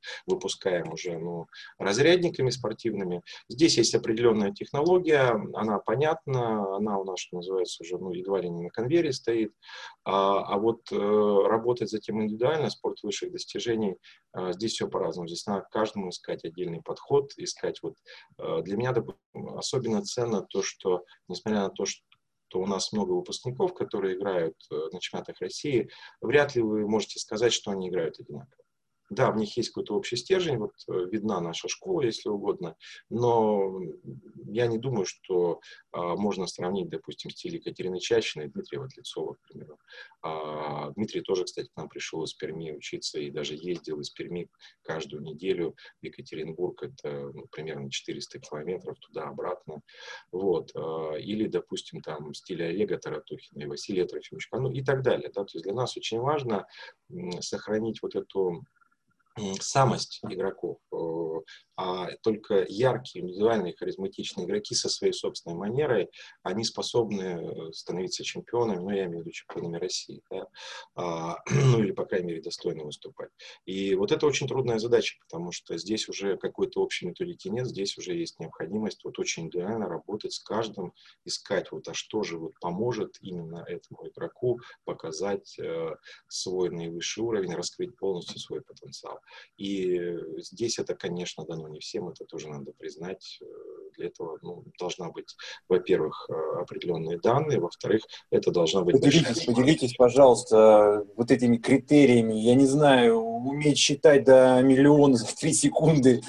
выпускаем 0.72 0.94
уже, 0.94 1.18
ну, 1.18 1.48
разрядниками 1.78 2.50
спортивными. 2.50 3.22
Здесь 3.50 3.78
есть 3.78 3.96
определенная 3.96 4.52
технология, 4.52 5.36
она 5.54 5.80
понятна, 5.80 6.76
она 6.76 6.98
у 7.00 7.04
нас, 7.04 7.20
что 7.20 7.38
называется, 7.38 7.84
уже, 7.84 7.98
ну, 7.98 8.12
едва 8.12 8.40
ли 8.40 8.50
не 8.50 8.64
на 8.64 8.70
конвейере 8.70 9.14
стоит, 9.14 9.54
а, 10.04 10.42
а 10.42 10.58
вот 10.58 10.92
э, 10.92 10.96
работать 10.96 11.90
затем 11.90 12.22
индивидуально, 12.22 12.70
спорт 12.70 13.02
высших 13.04 13.32
достижений, 13.32 13.98
э, 14.36 14.54
здесь 14.54 14.74
все 14.74 14.88
по-разному. 14.88 15.28
Здесь 15.28 15.46
надо 15.46 15.66
каждому 15.72 16.10
искать 16.10 16.44
отдельный 16.46 16.82
подход, 16.82 17.32
искать 17.38 17.82
вот, 17.82 17.96
для 18.38 18.78
меня, 18.78 18.94
особенно 19.56 20.02
ценно 20.02 20.42
то, 20.42 20.62
что, 20.62 21.04
несмотря 21.28 21.62
на 21.62 21.70
то, 21.70 21.86
что 21.86 22.60
у 22.60 22.66
нас 22.66 22.92
много 22.92 23.12
выпускников, 23.12 23.74
которые 23.74 24.18
играют 24.18 24.56
э, 24.72 24.76
на 24.92 25.00
чемпионатах 25.00 25.40
России, 25.40 25.90
вряд 26.22 26.56
ли 26.56 26.62
вы 26.62 26.88
можете 26.88 27.20
сказать, 27.20 27.54
что 27.54 27.72
они 27.72 27.90
играют 27.90 28.20
одинаково. 28.20 28.61
Да, 29.12 29.30
в 29.30 29.36
них 29.36 29.58
есть 29.58 29.72
какой-то 29.72 29.96
общий 29.96 30.16
стержень, 30.16 30.58
вот 30.58 30.72
э, 30.88 30.94
видна 31.12 31.42
наша 31.42 31.68
школа, 31.68 32.04
если 32.04 32.30
угодно, 32.30 32.78
но 33.10 33.82
я 34.46 34.68
не 34.68 34.78
думаю, 34.78 35.06
что 35.06 35.60
а, 35.92 36.16
можно 36.16 36.48
сравнить, 36.48 36.88
допустим, 36.88 37.30
стиль 37.30 37.56
Екатерины 37.56 38.00
Чащиной 38.00 38.46
и 38.46 38.50
Дмитрия 38.50 38.80
Ватлицова, 38.80 39.34
к 39.34 39.42
примеру. 39.42 39.78
А, 40.22 40.92
Дмитрий 40.92 41.20
тоже, 41.20 41.44
кстати, 41.44 41.68
к 41.68 41.76
нам 41.76 41.90
пришел 41.90 42.24
из 42.24 42.34
Перми 42.34 42.72
учиться 42.72 43.20
и 43.20 43.30
даже 43.32 43.56
ездил 43.56 44.00
из 44.00 44.12
Перми 44.12 44.50
каждую 44.82 45.24
неделю 45.24 45.76
в 46.02 46.06
Екатеринбург, 46.06 46.82
это 46.82 47.32
ну, 47.34 47.48
примерно 47.52 47.92
400 47.92 48.40
километров 48.40 48.98
туда-обратно. 49.00 49.82
Вот. 50.32 50.72
А, 50.74 51.16
или, 51.16 51.48
допустим, 51.48 52.00
там 52.02 52.34
стиль 52.34 52.64
Олега 52.64 52.98
Таратухина 52.98 53.64
и 53.64 53.68
Василия 53.68 54.06
Трофимовича, 54.06 54.58
ну 54.58 54.72
и 54.72 54.82
так 54.82 55.02
далее. 55.02 55.30
Да? 55.36 55.44
То 55.44 55.52
есть 55.54 55.66
для 55.66 55.74
нас 55.74 55.98
очень 55.98 56.20
важно 56.20 56.66
сохранить 57.42 58.02
вот 58.02 58.16
эту 58.16 58.64
самость 59.60 60.20
игроков, 60.24 60.78
э, 60.94 61.42
а 61.78 62.12
только 62.22 62.66
яркие, 62.68 63.24
индивидуальные, 63.24 63.76
харизматичные 63.76 64.46
игроки 64.46 64.76
со 64.76 64.90
своей 64.90 65.14
собственной 65.14 65.56
манерой, 65.56 66.10
они 66.44 66.64
способны 66.64 67.22
э, 67.22 67.72
становиться 67.74 68.24
чемпионами, 68.24 68.80
ну, 68.80 68.90
я 68.92 69.06
имею 69.06 69.20
в 69.20 69.22
виду 69.22 69.32
чемпионами 69.32 69.78
России, 69.78 70.22
да? 70.30 70.48
а, 70.96 71.38
ну, 71.50 71.82
или, 71.82 71.92
по 71.92 72.06
крайней 72.06 72.28
мере, 72.28 72.42
достойно 72.42 72.84
выступать. 72.84 73.30
И 73.66 73.96
вот 73.96 74.12
это 74.12 74.28
очень 74.28 74.48
трудная 74.48 74.80
задача, 74.80 75.18
потому 75.22 75.52
что 75.52 75.78
здесь 75.78 76.08
уже 76.10 76.38
какой-то 76.38 76.82
общей 76.82 77.08
методики 77.08 77.48
нет, 77.48 77.68
здесь 77.68 77.98
уже 77.98 78.14
есть 78.14 78.40
необходимость 78.40 79.04
вот 79.04 79.18
очень 79.18 79.46
индивидуально 79.46 79.88
работать 79.88 80.34
с 80.34 80.40
каждым, 80.40 80.94
искать 81.26 81.72
вот, 81.72 81.88
а 81.88 81.94
что 81.94 82.24
же 82.24 82.38
вот 82.38 82.54
поможет 82.60 83.18
именно 83.22 83.66
этому 83.68 84.08
игроку 84.08 84.60
показать 84.84 85.58
э, 85.58 85.96
свой 86.28 86.70
наивысший 86.70 87.24
уровень, 87.24 87.56
раскрыть 87.56 87.98
полностью 87.98 88.40
свой 88.40 88.62
потенциал. 88.62 89.21
И 89.58 90.00
здесь 90.38 90.80
это, 90.80 90.96
конечно, 90.96 91.46
дано 91.46 91.68
не 91.68 91.80
всем, 91.80 92.10
это 92.10 92.26
тоже 92.26 92.50
надо 92.50 92.72
признать. 92.78 93.40
Для 93.98 94.08
этого 94.08 94.40
ну, 94.42 94.64
должна 94.80 95.10
быть, 95.10 95.36
во-первых, 95.68 96.30
определенные 96.60 97.20
данные, 97.20 97.60
во-вторых, 97.60 98.04
это 98.30 98.52
должна 98.52 98.82
быть... 98.82 98.96
Поделитесь, 98.96 99.46
поделитесь, 99.46 99.96
пожалуйста, 99.96 101.06
вот 101.16 101.32
этими 101.32 101.58
критериями. 101.58 102.34
Я 102.36 102.56
не 102.56 102.66
знаю, 102.66 103.20
уметь 103.20 103.78
считать 103.78 104.24
до 104.24 104.62
миллиона 104.62 105.16
за 105.16 105.36
три 105.36 105.54
секунды. 105.54 106.22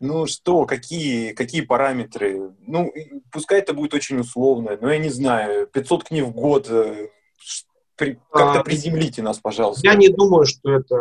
Ну 0.00 0.26
что, 0.26 0.66
какие, 0.66 1.32
какие 1.32 1.62
параметры? 1.62 2.52
Ну, 2.66 2.92
пускай 3.32 3.60
это 3.60 3.72
будет 3.72 3.94
очень 3.94 4.18
условно, 4.18 4.76
но 4.80 4.92
я 4.92 4.98
не 4.98 5.08
знаю, 5.08 5.66
500 5.68 6.04
книг 6.04 6.24
в 6.26 6.32
год, 6.32 6.68
э, 6.68 7.08
как-то 7.96 8.60
а, 8.60 8.62
приземлите 8.64 9.22
нас, 9.22 9.38
пожалуйста. 9.38 9.86
Я 9.86 9.94
не 9.94 10.08
думаю, 10.08 10.46
что 10.46 10.72
это 10.72 10.96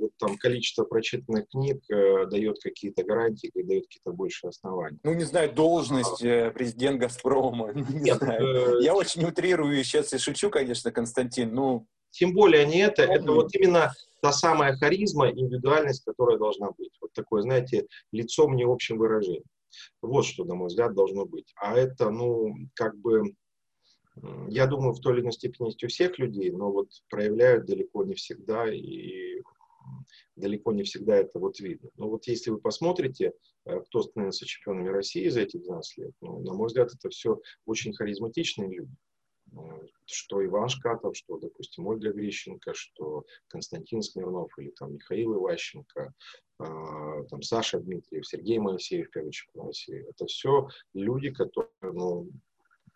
вот 0.00 0.12
там 0.18 0.36
количество 0.38 0.84
прочитанных 0.84 1.48
книг 1.48 1.82
э, 1.90 2.26
дает 2.26 2.58
какие-то 2.60 3.04
гарантии 3.04 3.50
дает 3.54 3.84
какие-то 3.84 4.12
большие 4.12 4.48
основания. 4.48 4.98
Ну, 5.02 5.14
не 5.14 5.24
знаю, 5.24 5.52
должность 5.52 6.22
э, 6.22 6.50
президент 6.50 7.00
Газпрома. 7.00 7.72
Не 7.74 8.00
Нет, 8.00 8.18
знаю. 8.18 8.78
Э... 8.78 8.82
Я 8.82 8.94
очень 8.94 9.24
утрирую 9.24 9.82
сейчас 9.84 10.12
и 10.12 10.18
шучу, 10.18 10.50
конечно, 10.50 10.90
Константин, 10.90 11.54
ну... 11.54 11.86
Тем 12.12 12.32
более 12.32 12.66
не 12.66 12.78
это, 12.78 13.02
это 13.02 13.30
вот 13.30 13.54
именно 13.54 13.92
та 14.20 14.32
самая 14.32 14.76
харизма, 14.76 15.30
индивидуальность, 15.30 16.04
которая 16.04 16.38
должна 16.38 16.70
быть. 16.72 16.90
Вот 17.00 17.12
такое, 17.12 17.42
знаете, 17.42 17.86
лицом 18.10 18.56
не 18.56 18.64
общим 18.64 18.98
выражением. 18.98 19.44
Вот 20.02 20.24
что, 20.24 20.44
на 20.44 20.56
мой 20.56 20.66
взгляд, 20.66 20.92
должно 20.94 21.24
быть. 21.24 21.52
А 21.54 21.76
это, 21.76 22.10
ну, 22.10 22.52
как 22.74 22.98
бы, 22.98 23.32
я 24.48 24.66
думаю, 24.66 24.92
в 24.92 25.00
той 25.00 25.14
или 25.14 25.20
иной 25.20 25.32
степени 25.32 25.68
есть 25.68 25.84
у 25.84 25.86
всех 25.86 26.18
людей, 26.18 26.50
но 26.50 26.72
вот 26.72 26.88
проявляют 27.08 27.66
далеко 27.66 28.02
не 28.02 28.14
всегда, 28.14 28.66
и 28.68 29.40
далеко 30.36 30.72
не 30.72 30.82
всегда 30.82 31.16
это 31.16 31.38
вот 31.38 31.60
видно. 31.60 31.90
Но 31.96 32.08
вот 32.08 32.26
если 32.26 32.50
вы 32.50 32.60
посмотрите, 32.60 33.32
э, 33.64 33.80
кто 33.80 34.02
становится 34.02 34.46
чемпионами 34.46 34.88
России 34.88 35.28
за 35.28 35.40
эти 35.42 35.56
12 35.56 35.98
лет, 35.98 36.12
ну, 36.20 36.40
на 36.40 36.54
мой 36.54 36.68
взгляд, 36.68 36.92
это 36.94 37.08
все 37.10 37.40
очень 37.66 37.94
харизматичные 37.94 38.68
люди. 38.68 38.96
Э, 39.52 39.56
что 40.06 40.44
Иван 40.44 40.68
Шкатов, 40.68 41.16
что, 41.16 41.38
допустим, 41.38 41.86
Ольга 41.86 42.12
Грищенко, 42.12 42.74
что 42.74 43.24
Константин 43.48 44.02
Смирнов 44.02 44.50
или 44.58 44.70
там 44.70 44.94
Михаил 44.94 45.34
Иващенко, 45.34 46.12
э, 46.60 46.64
там 47.28 47.42
Саша 47.42 47.80
Дмитриев, 47.80 48.26
Сергей 48.26 48.58
Моисеев, 48.58 49.10
первый 49.10 49.32
чемпион 49.32 49.68
России. 49.68 50.04
Это 50.08 50.26
все 50.26 50.68
люди, 50.94 51.30
которые, 51.30 51.70
ну, 51.82 52.30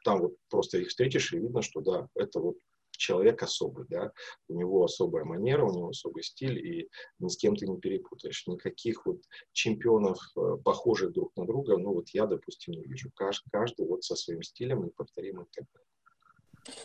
там 0.04 0.20
вот 0.20 0.34
просто 0.50 0.78
их 0.78 0.88
встретишь 0.88 1.32
и 1.32 1.38
видно, 1.38 1.62
что 1.62 1.80
да, 1.80 2.08
это 2.14 2.40
вот 2.40 2.56
человек 2.96 3.42
особый, 3.42 3.86
да, 3.88 4.12
у 4.48 4.54
него 4.54 4.84
особая 4.84 5.24
манера, 5.24 5.64
у 5.64 5.72
него 5.72 5.88
особый 5.88 6.22
стиль, 6.22 6.58
и 6.58 6.88
ни 7.18 7.28
с 7.28 7.36
кем 7.36 7.56
ты 7.56 7.66
не 7.66 7.78
перепутаешь. 7.78 8.46
Никаких 8.46 9.06
вот 9.06 9.20
чемпионов, 9.52 10.18
э, 10.36 10.56
похожих 10.64 11.12
друг 11.12 11.36
на 11.36 11.46
друга, 11.46 11.76
ну 11.76 11.94
вот 11.94 12.08
я, 12.10 12.26
допустим, 12.26 12.74
не 12.74 12.84
вижу. 12.84 13.10
Каждый, 13.14 13.50
каждый 13.50 13.86
вот 13.86 14.04
со 14.04 14.16
своим 14.16 14.42
стилем 14.42 14.84
неповторимым 14.84 15.44
и 15.44 15.48
так 15.52 15.66
далее. 15.72 15.88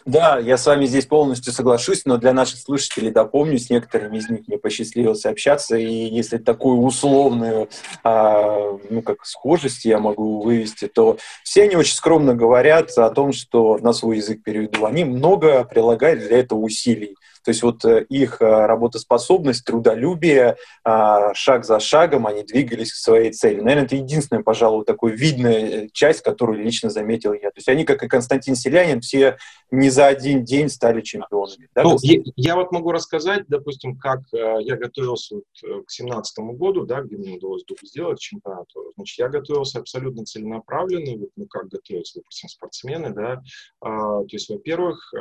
Да, 0.06 0.40
я 0.40 0.58
с 0.58 0.66
вами 0.66 0.86
здесь 0.86 1.06
полностью 1.06 1.54
соглашусь, 1.54 2.04
но 2.06 2.18
для 2.18 2.34
наших 2.34 2.60
слушателей 2.60 3.12
допомню, 3.12 3.58
с 3.58 3.70
некоторыми 3.70 4.18
из 4.18 4.30
них 4.30 4.48
мне 4.48 4.58
посчастливилось 4.58 5.26
общаться, 5.26 5.78
и 5.78 5.86
если 5.86 6.38
такую 6.38 6.82
условную, 6.82 7.70
а, 8.04 8.78
ну, 8.90 9.02
как 9.02 9.26
схожесть 9.26 9.86
я 9.86 10.00
могу 10.00 10.42
вывести, 10.42 10.88
то 10.88 11.18
все 11.44 11.64
они 11.64 11.76
очень 11.76 11.96
скромно 11.96 12.34
говорят 12.34 12.90
о 12.98 13.10
том, 13.10 13.32
что 13.34 13.78
на 13.78 13.94
свой 13.94 14.18
язык 14.18 14.44
переведу. 14.44 14.86
Они 14.86 15.06
много 15.06 15.64
прилагают 15.64 16.20
для 16.20 16.40
этого 16.40 16.60
усилий. 16.60 17.16
То 17.44 17.52
есть 17.52 17.64
вот 17.64 17.86
э, 17.86 18.06
их 18.10 18.42
э, 18.42 18.46
работоспособность, 18.46 19.66
трудолюбие, 19.66 20.58
а, 20.84 21.34
шаг 21.34 21.66
за 21.66 21.80
шагом 21.80 22.28
они 22.28 22.44
двигались 22.44 22.92
к 22.92 22.96
своей 22.96 23.32
цели. 23.32 23.62
Наверное, 23.62 23.86
это 23.86 23.96
единственная, 23.96 24.44
пожалуй, 24.44 24.86
такой 24.86 25.12
видная 25.14 25.86
э, 25.86 25.88
часть, 25.94 26.22
которую 26.22 26.64
лично 26.64 26.90
заметил 26.90 27.34
я. 27.34 27.50
То 27.52 27.58
есть 27.58 27.70
они, 27.70 27.86
как 27.86 28.04
и 28.04 28.08
Константин 28.08 28.56
Селянин, 28.56 29.02
все 29.02 29.38
не 29.72 29.90
за 29.90 30.08
один 30.08 30.44
день 30.44 30.70
стали 30.70 31.02
чемпионами. 31.02 31.70
Да, 31.76 31.84
ну, 31.84 31.98
я, 32.02 32.22
я 32.36 32.56
вот 32.56 32.72
могу 32.72 32.92
рассказать, 32.92 33.44
допустим, 33.48 33.98
как 33.98 34.22
я 34.32 34.76
готовился 34.76 35.36
вот 35.36 35.86
к 35.86 35.92
семнадцатому 35.92 36.54
году, 36.54 36.86
да, 36.86 37.02
где 37.02 37.18
мне 37.18 37.38
удалось 37.38 37.64
сделать 37.84 38.20
чемпионат. 38.20 38.66
Значит, 38.96 39.20
я 39.20 39.30
готовился 39.30 39.80
абсолютно 39.80 40.26
целенаправленно, 40.26 41.18
вот, 41.18 41.30
ну, 41.36 41.46
как 41.46 41.68
готовятся, 41.70 42.20
допустим, 42.20 42.50
спортсмены, 42.50 43.12
да. 43.12 43.42
А, 43.80 44.22
то 44.22 44.28
есть, 44.32 44.50
во-первых, 44.50 45.14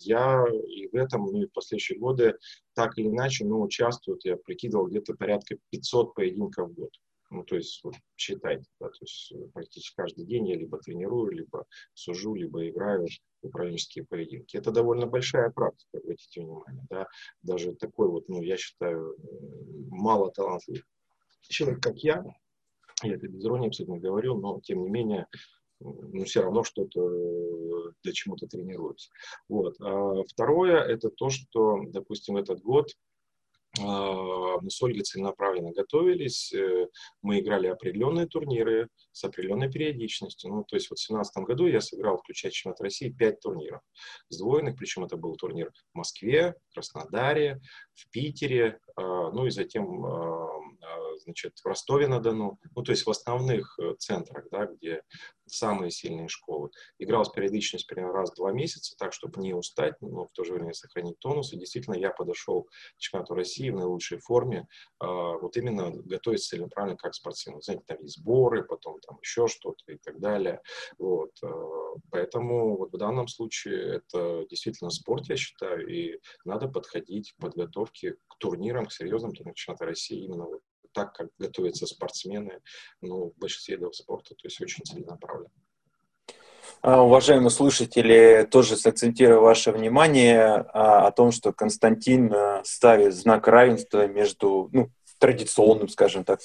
я 0.00 0.44
и 0.68 0.88
в 0.88 0.94
этом, 0.94 1.26
ну, 1.26 1.47
в 1.48 1.52
последующие 1.52 1.98
годы 1.98 2.38
так 2.74 2.96
или 2.98 3.08
иначе, 3.08 3.44
ну, 3.44 3.60
участвуют, 3.60 4.24
я 4.24 4.36
прикидывал, 4.36 4.86
где-то 4.86 5.14
порядка 5.14 5.56
500 5.70 6.14
поединков 6.14 6.70
в 6.70 6.74
год. 6.74 6.90
Ну, 7.30 7.44
то 7.44 7.56
есть, 7.56 7.80
вот, 7.84 7.94
считайте, 8.16 8.64
да, 8.80 8.88
то 8.88 8.98
есть 9.02 9.32
э, 9.32 9.48
практически 9.52 9.94
каждый 9.96 10.24
день 10.24 10.48
я 10.48 10.56
либо 10.56 10.78
тренирую, 10.78 11.32
либо 11.32 11.66
сужу, 11.92 12.34
либо 12.34 12.66
играю 12.66 13.06
в 13.42 13.46
управленческие 13.46 14.06
поединки. 14.06 14.56
Это 14.56 14.70
довольно 14.70 15.06
большая 15.06 15.50
практика, 15.50 15.98
обратите 15.98 16.40
внимание, 16.40 16.86
да, 16.88 17.06
даже 17.42 17.74
такой 17.74 18.08
вот, 18.08 18.28
ну, 18.28 18.40
я 18.40 18.56
считаю, 18.56 19.14
мало 19.90 20.30
талантливый 20.30 20.82
человек, 21.48 21.82
как 21.82 21.98
я, 21.98 22.24
я 23.02 23.14
это 23.14 23.28
без 23.28 23.44
иронии 23.44 23.68
абсолютно 23.68 23.98
говорю, 23.98 24.38
но, 24.38 24.60
тем 24.60 24.82
не 24.82 24.90
менее, 24.90 25.26
ну, 25.80 26.24
все 26.24 26.42
равно 26.42 26.64
что-то 26.64 27.00
э, 27.00 27.92
для 28.02 28.12
чему-то 28.12 28.46
тренируюсь. 28.46 29.10
Вот. 29.48 29.76
А 29.80 30.22
второе, 30.28 30.82
это 30.82 31.10
то, 31.10 31.30
что, 31.30 31.80
допустим, 31.88 32.36
этот 32.36 32.60
год 32.60 32.92
а, 33.80 34.60
мы 34.60 34.70
с 34.70 34.82
Ольгой 34.82 35.02
целенаправленно 35.02 35.72
готовились, 35.72 36.52
э, 36.52 36.88
мы 37.22 37.40
играли 37.40 37.66
определенные 37.66 38.26
турниры 38.26 38.88
с 39.12 39.22
определенной 39.24 39.70
периодичностью. 39.70 40.50
Ну, 40.50 40.64
то 40.64 40.76
есть 40.76 40.90
вот 40.90 40.98
в 40.98 41.06
2017 41.06 41.44
году 41.44 41.66
я 41.66 41.80
сыграл, 41.80 42.18
включая 42.18 42.50
чемпионат 42.50 42.80
России, 42.80 43.10
пять 43.10 43.40
турниров 43.40 43.82
сдвоенных, 44.30 44.76
причем 44.76 45.04
это 45.04 45.16
был 45.16 45.36
турнир 45.36 45.70
в 45.92 45.98
Москве, 45.98 46.54
Краснодаре, 46.72 47.60
в 47.94 48.10
Питере, 48.10 48.80
а, 48.96 49.30
ну 49.30 49.46
и 49.46 49.50
затем 49.50 50.04
значит, 51.28 51.58
в 51.58 51.66
Ростове-на-Дону, 51.66 52.58
ну, 52.74 52.82
то 52.82 52.92
есть 52.92 53.06
в 53.06 53.10
основных 53.10 53.78
э, 53.78 53.94
центрах, 53.98 54.46
да, 54.50 54.66
где 54.66 55.02
самые 55.46 55.90
сильные 55.90 56.28
школы. 56.28 56.70
Играл 56.98 57.24
с 57.24 57.30
периодичностью 57.30 57.94
примерно 57.94 58.18
раз 58.18 58.30
в 58.30 58.36
два 58.36 58.52
месяца, 58.52 58.96
так, 58.98 59.12
чтобы 59.12 59.40
не 59.40 59.54
устать, 59.54 59.94
но 60.00 60.26
в 60.26 60.32
то 60.32 60.44
же 60.44 60.54
время 60.54 60.72
сохранить 60.72 61.18
тонус. 61.18 61.52
И 61.52 61.58
действительно, 61.58 61.94
я 61.94 62.10
подошел 62.10 62.64
к 62.64 62.70
чемпионату 62.98 63.34
России 63.34 63.70
в 63.70 63.76
наилучшей 63.76 64.18
форме, 64.18 64.66
э, 65.02 65.06
вот 65.06 65.56
именно 65.56 65.90
готовить 65.90 66.42
целенаправленно 66.42 66.96
как 66.96 67.14
спортсмен. 67.14 67.60
Знаете, 67.60 67.84
там 67.86 67.98
есть 68.00 68.18
сборы, 68.18 68.64
потом 68.64 68.98
там 69.00 69.18
еще 69.22 69.48
что-то 69.48 69.92
и 69.92 69.98
так 69.98 70.18
далее. 70.20 70.62
Вот. 70.98 71.32
Э, 71.42 71.48
поэтому 72.10 72.78
вот 72.78 72.92
в 72.92 72.96
данном 72.96 73.28
случае 73.28 73.96
это 73.96 74.46
действительно 74.48 74.90
спорт, 74.90 75.28
я 75.28 75.36
считаю, 75.36 75.86
и 75.86 76.18
надо 76.44 76.68
подходить 76.68 77.32
к 77.32 77.40
подготовке 77.40 78.16
к 78.28 78.38
турнирам, 78.38 78.86
к 78.86 78.92
серьезным 78.92 79.32
турнирам 79.32 79.54
чемпионата 79.54 79.84
России 79.84 80.24
именно 80.24 80.44
вот 80.46 80.62
так, 80.98 81.12
как 81.14 81.28
готовятся 81.38 81.86
спортсмены 81.86 82.60
ну, 83.00 83.30
в 83.30 83.38
большинстве 83.38 83.76
видов 83.76 83.94
спорта, 83.94 84.34
то 84.34 84.46
есть 84.46 84.60
очень 84.60 84.84
целенаправленно. 84.84 85.50
А, 86.80 87.02
уважаемые 87.02 87.50
слушатели, 87.50 88.46
тоже 88.50 88.76
сакцентирую 88.76 89.40
ваше 89.40 89.72
внимание 89.72 90.66
а, 90.72 91.06
о 91.06 91.12
том, 91.12 91.32
что 91.32 91.52
Константин 91.52 92.32
а, 92.32 92.62
ставит 92.64 93.14
знак 93.14 93.48
равенства 93.48 94.06
между 94.06 94.68
ну, 94.72 94.90
традиционным, 95.18 95.88
скажем 95.88 96.24
так, 96.24 96.40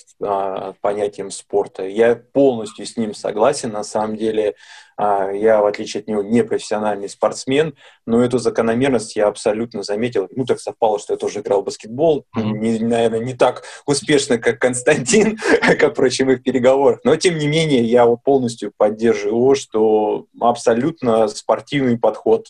понятием 0.81 1.31
спорта. 1.31 1.87
Я 1.87 2.15
полностью 2.15 2.85
с 2.85 2.97
ним 2.97 3.13
согласен. 3.13 3.71
На 3.71 3.83
самом 3.83 4.17
деле, 4.17 4.55
а, 4.97 5.31
я, 5.31 5.61
в 5.61 5.65
отличие 5.65 6.01
от 6.01 6.07
него, 6.07 6.21
не 6.21 6.43
профессиональный 6.43 7.09
спортсмен, 7.09 7.75
но 8.05 8.23
эту 8.23 8.37
закономерность 8.37 9.15
я 9.15 9.27
абсолютно 9.27 9.83
заметил. 9.83 10.27
Ну, 10.35 10.45
так 10.45 10.59
совпало, 10.59 10.99
что 10.99 11.13
я 11.13 11.17
тоже 11.17 11.39
играл 11.39 11.61
в 11.61 11.65
баскетбол. 11.65 12.25
Mm-hmm. 12.35 12.57
Не, 12.57 12.79
наверное, 12.79 13.19
не 13.19 13.33
так 13.33 13.63
успешно, 13.85 14.37
как 14.37 14.59
Константин, 14.59 15.37
как, 15.61 15.93
впрочем, 15.93 16.31
их 16.31 16.43
переговорах. 16.43 16.99
Но, 17.03 17.15
тем 17.15 17.37
не 17.37 17.47
менее, 17.47 17.83
я 17.83 18.05
вот 18.05 18.23
полностью 18.23 18.71
поддерживаю 18.75 19.35
его, 19.35 19.55
что 19.55 20.25
абсолютно 20.39 21.27
спортивный 21.27 21.97
подход 21.97 22.47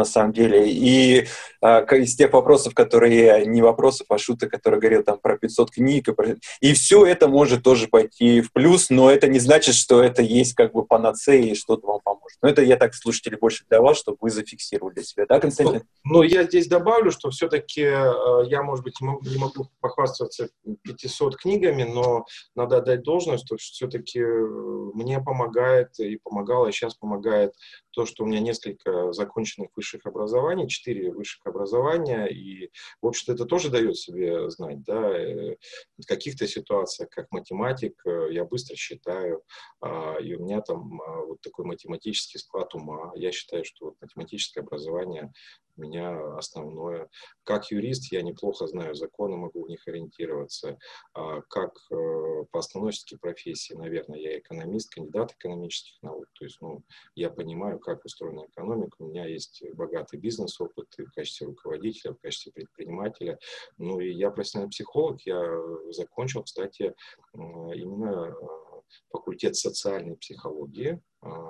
на 0.00 0.04
самом 0.04 0.32
деле. 0.32 0.70
И 0.70 1.26
а, 1.60 1.80
из 1.94 2.16
тех 2.16 2.32
вопросов, 2.32 2.74
которые 2.74 3.44
не 3.46 3.60
вопросов, 3.60 4.06
а 4.08 4.16
шуток, 4.16 4.50
которые 4.50 4.80
говорил 4.80 5.02
там 5.02 5.18
про 5.18 5.36
500 5.36 5.70
книг, 5.70 6.08
и, 6.08 6.12
про... 6.12 6.36
и 6.60 6.72
все 6.72 7.04
это 7.04 7.28
может 7.28 7.62
тоже 7.62 7.86
пойти 7.86 8.40
в 8.40 8.50
плюс, 8.52 8.88
но 8.88 9.10
это 9.10 9.28
не 9.28 9.38
значит, 9.38 9.74
что 9.74 10.02
это 10.02 10.22
есть 10.22 10.54
как 10.54 10.72
бы 10.72 10.86
панацея 10.86 11.52
и 11.52 11.54
что-то 11.54 11.86
вам 11.86 12.00
поможет. 12.02 12.38
Но 12.40 12.48
это 12.48 12.62
я 12.62 12.76
так, 12.76 12.94
слушатели, 12.94 13.36
больше 13.36 13.64
для 13.68 13.82
вас, 13.82 13.98
чтобы 13.98 14.16
вы 14.22 14.30
зафиксировали 14.30 14.94
для 14.94 15.04
себя, 15.04 15.26
да, 15.28 15.38
Константин? 15.38 15.82
Ну, 16.04 16.14
ну 16.14 16.22
я 16.22 16.44
здесь 16.44 16.66
добавлю, 16.66 17.10
что 17.10 17.28
все-таки 17.30 17.82
э, 17.82 18.44
я, 18.46 18.62
может 18.62 18.82
быть, 18.82 18.94
не 19.00 19.38
могу 19.38 19.68
похвастаться 19.80 20.48
500 20.84 21.36
книгами, 21.36 21.82
но 21.82 22.24
надо 22.56 22.78
отдать 22.78 23.02
должность, 23.02 23.44
что 23.46 23.58
все-таки 23.58 24.20
э, 24.20 24.46
мне 24.94 25.20
помогает 25.20 25.98
и 25.98 26.16
помогало, 26.16 26.68
и 26.68 26.72
сейчас 26.72 26.94
помогает 26.94 27.52
то, 28.00 28.06
что 28.06 28.24
у 28.24 28.26
меня 28.26 28.40
несколько 28.40 29.12
законченных 29.12 29.68
высших 29.76 30.06
образований, 30.06 30.70
четыре 30.70 31.12
высших 31.12 31.44
образования, 31.44 32.24
и, 32.28 32.70
в 33.02 33.06
общем-то, 33.06 33.34
это 33.34 33.44
тоже 33.44 33.68
дает 33.68 33.98
себе 33.98 34.48
знать, 34.48 34.82
да, 34.84 35.10
э, 35.10 35.56
в 35.98 36.06
каких-то 36.06 36.46
ситуациях, 36.46 37.10
как 37.10 37.30
математик, 37.30 38.00
э, 38.06 38.28
я 38.30 38.46
быстро 38.46 38.74
считаю, 38.74 39.42
а, 39.82 40.16
и 40.18 40.32
у 40.34 40.42
меня 40.42 40.62
там 40.62 41.02
а, 41.02 41.26
вот 41.26 41.42
такой 41.42 41.66
математический 41.66 42.40
склад 42.40 42.74
ума. 42.74 43.12
Я 43.16 43.32
считаю, 43.32 43.66
что 43.66 43.86
вот 43.86 43.96
математическое 44.00 44.60
образование 44.60 45.30
меня 45.76 46.36
основное. 46.36 47.08
Как 47.44 47.70
юрист 47.70 48.12
я 48.12 48.22
неплохо 48.22 48.66
знаю 48.66 48.94
законы, 48.94 49.36
могу 49.36 49.64
в 49.64 49.68
них 49.68 49.86
ориентироваться. 49.86 50.78
А 51.14 51.40
как 51.42 51.72
э, 51.90 52.44
по 52.50 52.58
основной 52.58 52.92
профессии, 53.20 53.74
наверное, 53.74 54.18
я 54.18 54.38
экономист, 54.38 54.94
кандидат 54.94 55.32
экономических 55.32 56.02
наук. 56.02 56.26
То 56.34 56.44
есть, 56.44 56.60
ну, 56.60 56.82
я 57.14 57.30
понимаю, 57.30 57.78
как 57.78 58.04
устроена 58.04 58.46
экономика. 58.46 58.96
У 58.98 59.08
меня 59.08 59.26
есть 59.26 59.62
богатый 59.74 60.18
бизнес-опыт 60.18 60.86
в 60.98 61.12
качестве 61.12 61.46
руководителя, 61.46 62.12
в 62.12 62.18
качестве 62.18 62.52
предпринимателя. 62.52 63.38
Ну, 63.78 64.00
и 64.00 64.12
я 64.12 64.30
профессиональный 64.30 64.70
психолог. 64.70 65.20
Я 65.22 65.42
закончил, 65.90 66.42
кстати, 66.42 66.94
именно 67.34 68.28
э, 68.28 68.80
факультет 69.10 69.56
социальной 69.56 70.16
психологии 70.16 71.00
а, 71.22 71.49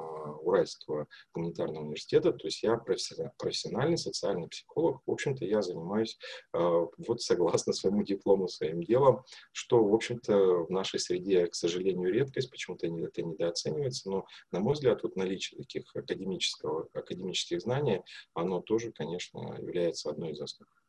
Уральского 0.50 1.06
гуманитарного 1.34 1.84
университета, 1.84 2.32
то 2.32 2.46
есть 2.46 2.62
я 2.62 2.76
профессиональный 2.76 3.98
социальный 3.98 4.48
психолог, 4.48 5.00
в 5.06 5.10
общем-то, 5.10 5.44
я 5.44 5.62
занимаюсь 5.62 6.18
а, 6.52 6.86
вот 6.98 7.22
согласно 7.22 7.72
своему 7.72 8.02
диплому, 8.02 8.48
своим 8.48 8.82
делом, 8.82 9.24
что, 9.52 9.82
в 9.82 9.94
общем-то, 9.94 10.64
в 10.64 10.70
нашей 10.70 11.00
среде, 11.00 11.46
к 11.46 11.54
сожалению, 11.54 12.12
редкость, 12.12 12.50
почему-то 12.50 12.86
это 12.86 13.22
недооценивается, 13.22 14.10
но, 14.10 14.26
на 14.52 14.60
мой 14.60 14.74
взгляд, 14.74 15.02
вот 15.02 15.16
наличие 15.16 15.58
таких 15.58 15.84
академического, 15.94 16.88
академических 16.92 17.60
знаний, 17.60 18.02
оно 18.34 18.60
тоже, 18.60 18.92
конечно, 18.92 19.56
является 19.58 20.10
одной 20.10 20.32
из 20.32 20.38
заслуг 20.38 20.79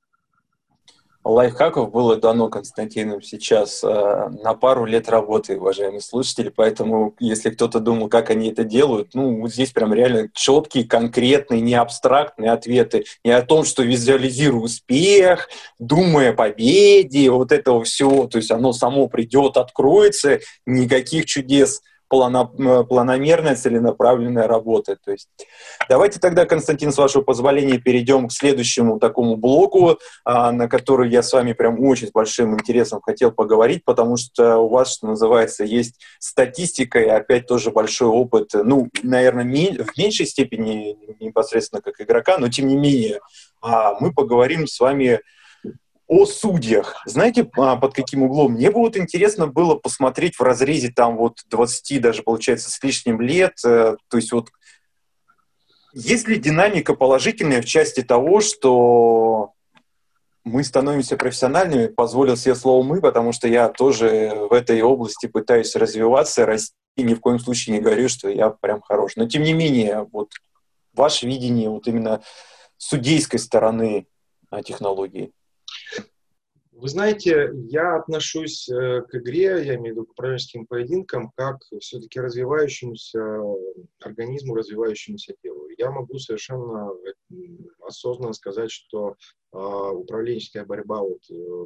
лайфхаков 1.23 1.91
было 1.91 2.15
дано 2.17 2.49
Константином 2.49 3.21
сейчас 3.21 3.83
э, 3.83 4.29
на 4.43 4.53
пару 4.53 4.85
лет 4.85 5.09
работы, 5.09 5.57
уважаемые 5.57 6.01
слушатели, 6.01 6.49
поэтому 6.49 7.15
если 7.19 7.51
кто-то 7.51 7.79
думал, 7.79 8.09
как 8.09 8.29
они 8.29 8.49
это 8.49 8.63
делают, 8.63 9.13
ну, 9.13 9.41
вот 9.41 9.51
здесь 9.51 9.71
прям 9.71 9.93
реально 9.93 10.29
четкие, 10.33 10.85
конкретные, 10.85 11.61
не 11.61 11.75
абстрактные 11.75 12.51
ответы, 12.51 13.05
не 13.23 13.31
о 13.31 13.41
том, 13.43 13.65
что 13.65 13.83
визуализирую 13.83 14.63
успех, 14.63 15.49
думая 15.79 16.31
о 16.31 16.33
победе, 16.33 17.29
вот 17.29 17.51
этого 17.51 17.83
всего, 17.83 18.27
то 18.27 18.37
есть 18.37 18.51
оно 18.51 18.73
само 18.73 19.07
придет, 19.07 19.57
откроется, 19.57 20.39
никаких 20.65 21.25
чудес 21.25 21.81
планомерная, 22.11 23.55
целенаправленная 23.55 24.47
работа. 24.47 24.97
То 25.03 25.11
есть 25.11 25.29
давайте 25.87 26.19
тогда, 26.19 26.45
Константин, 26.45 26.91
с 26.91 26.97
вашего 26.97 27.21
позволения, 27.21 27.77
перейдем 27.77 28.27
к 28.27 28.33
следующему 28.33 28.99
такому 28.99 29.37
блоку, 29.37 29.97
а, 30.25 30.51
на 30.51 30.67
который 30.67 31.09
я 31.09 31.23
с 31.23 31.31
вами 31.31 31.53
прям 31.53 31.81
очень 31.83 32.07
с 32.07 32.11
большим 32.11 32.55
интересом 32.55 33.01
хотел 33.01 33.31
поговорить, 33.31 33.85
потому 33.85 34.17
что 34.17 34.57
у 34.57 34.67
вас, 34.67 34.93
что 34.93 35.07
называется, 35.07 35.63
есть 35.63 36.01
статистика 36.19 36.99
и 36.99 37.07
опять 37.07 37.47
тоже 37.47 37.71
большой 37.71 38.09
опыт, 38.09 38.49
ну, 38.53 38.89
наверное, 39.03 39.45
в 39.45 39.97
меньшей 39.97 40.25
степени 40.25 40.97
непосредственно 41.23 41.81
как 41.81 42.01
игрока, 42.01 42.37
но 42.37 42.49
тем 42.49 42.67
не 42.67 42.75
менее 42.75 43.21
а, 43.61 43.95
мы 43.99 44.13
поговорим 44.13 44.67
с 44.67 44.79
вами 44.79 45.21
о 46.11 46.25
судьях. 46.25 47.01
Знаете, 47.05 47.49
а, 47.55 47.77
под 47.77 47.93
каким 47.93 48.23
углом? 48.23 48.51
Мне 48.51 48.69
бы 48.69 48.79
вот 48.79 48.97
интересно 48.97 49.47
было 49.47 49.75
посмотреть 49.75 50.35
в 50.35 50.41
разрезе 50.41 50.91
там 50.93 51.15
вот 51.15 51.37
20, 51.49 52.01
даже 52.01 52.21
получается, 52.21 52.69
с 52.69 52.83
лишним 52.83 53.21
лет. 53.21 53.53
Э, 53.65 53.95
то 54.09 54.17
есть 54.17 54.33
вот 54.33 54.49
есть 55.93 56.27
ли 56.27 56.35
динамика 56.35 56.95
положительная 56.95 57.61
в 57.61 57.65
части 57.65 58.01
того, 58.01 58.41
что 58.41 59.53
мы 60.43 60.65
становимся 60.65 61.15
профессиональными, 61.15 61.87
позволил 61.87 62.35
себе 62.35 62.55
слово 62.55 62.83
«мы», 62.83 62.99
потому 62.99 63.31
что 63.31 63.47
я 63.47 63.69
тоже 63.69 64.33
в 64.49 64.51
этой 64.51 64.81
области 64.81 65.27
пытаюсь 65.27 65.73
развиваться, 65.77 66.45
расти, 66.45 66.75
и 66.97 67.03
ни 67.03 67.13
в 67.13 67.21
коем 67.21 67.39
случае 67.39 67.77
не 67.77 67.81
говорю, 67.81 68.09
что 68.09 68.27
я 68.27 68.49
прям 68.49 68.81
хорош. 68.81 69.13
Но 69.15 69.29
тем 69.29 69.43
не 69.43 69.53
менее, 69.53 70.05
вот 70.11 70.31
ваше 70.93 71.25
видение 71.25 71.69
вот 71.69 71.87
именно 71.87 72.21
судейской 72.75 73.39
стороны 73.39 74.07
технологии. 74.65 75.31
Вы 76.71 76.87
знаете, 76.87 77.51
я 77.69 77.97
отношусь 77.97 78.69
э, 78.69 79.01
к 79.01 79.15
игре, 79.15 79.63
я 79.63 79.75
имею 79.75 79.93
в 79.93 79.97
виду 79.97 80.05
к 80.05 80.11
управленческим 80.11 80.65
поединкам, 80.65 81.31
как 81.35 81.57
все-таки 81.81 82.19
развивающемуся 82.19 83.19
организму, 83.99 84.55
развивающемуся 84.55 85.35
телу. 85.43 85.67
Я 85.77 85.91
могу 85.91 86.17
совершенно 86.17 86.89
осознанно 87.85 88.33
сказать, 88.33 88.71
что 88.71 89.15
э, 89.53 89.57
управленческая 89.57 90.65
борьба 90.65 91.01
вот 91.01 91.21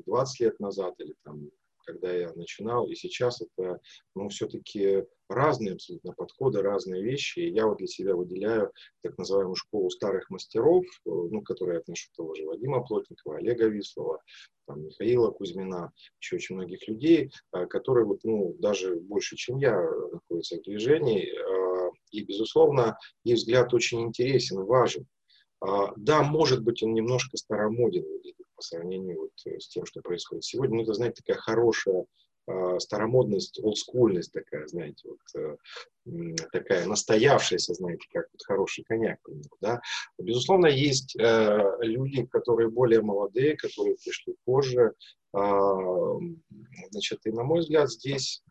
20 0.06 0.40
лет 0.40 0.60
назад 0.60 0.96
или 1.00 1.14
там 1.24 1.50
когда 1.86 2.12
я 2.12 2.34
начинал, 2.34 2.88
и 2.88 2.96
сейчас 2.96 3.42
это, 3.42 3.80
ну, 4.16 4.30
все-таки 4.30 5.06
разные 5.30 5.74
абсолютно 5.74 6.14
подходы, 6.14 6.62
разные 6.62 7.04
вещи. 7.04 7.40
И 7.40 7.52
я 7.52 7.68
вот 7.68 7.78
для 7.78 7.88
себя 7.88 8.16
выделяю 8.16 8.72
так 9.02 9.18
называемую 9.18 9.56
школу 9.56 9.90
старых 9.90 10.30
мастеров, 10.30 10.84
э, 10.86 11.10
ну, 11.10 11.42
которые 11.42 11.76
я 11.76 11.80
отношу 11.80 12.10
того 12.16 12.36
же 12.36 12.46
Вадима 12.46 12.84
Плотникова, 12.84 13.38
Олега 13.38 13.68
Вислова, 13.68 14.22
там, 14.68 14.84
Михаила 14.84 15.32
Кузьмина, 15.32 15.92
еще 16.20 16.36
очень 16.36 16.56
многих 16.56 16.88
людей, 16.88 17.32
э, 17.54 17.66
которые 17.68 18.06
вот, 18.06 18.24
ну, 18.24 18.56
даже 18.60 18.96
больше, 18.96 19.36
чем 19.36 19.58
я, 19.58 19.80
находятся 20.12 20.58
в 20.58 20.64
движении. 20.64 21.28
Э, 21.28 21.92
и, 22.12 22.24
безусловно, 22.24 22.98
их 23.24 23.38
взгляд 23.38 23.74
очень 23.74 24.02
интересен, 24.02 24.64
важен. 24.64 25.08
Да, 25.98 26.22
может 26.22 26.62
быть, 26.64 26.84
он 26.84 26.94
немножко 26.94 27.38
старомоден 27.38 28.04
по 28.56 28.62
сравнению 28.62 29.22
вот 29.22 29.32
э, 29.46 29.60
с 29.60 29.68
тем, 29.68 29.86
что 29.86 30.02
происходит 30.02 30.44
сегодня. 30.44 30.78
Ну, 30.78 30.84
это, 30.84 30.94
знаете, 30.94 31.22
такая 31.26 31.42
хорошая 31.42 32.06
э, 32.48 32.80
старомодность, 32.80 33.60
олдскульность 33.62 34.32
такая, 34.32 34.68
знаете, 34.68 35.10
вот 35.10 35.20
э, 35.42 36.36
такая 36.52 36.86
настоявшаяся, 36.86 37.74
знаете, 37.74 38.08
как 38.12 38.26
вот 38.32 38.42
хороший 38.44 38.84
коньяк, 38.84 39.20
да. 39.62 39.82
Безусловно, 40.18 40.68
есть 40.68 41.16
э, 41.16 41.72
люди, 41.82 42.26
которые 42.26 42.70
более 42.70 43.02
молодые, 43.02 43.56
которые 43.58 43.96
пришли 43.96 44.36
позже, 44.46 44.94
э, 45.36 45.40
значит, 46.92 47.26
и 47.26 47.32
на 47.32 47.44
мой 47.44 47.60
взгляд, 47.62 47.92
здесь 47.92 48.44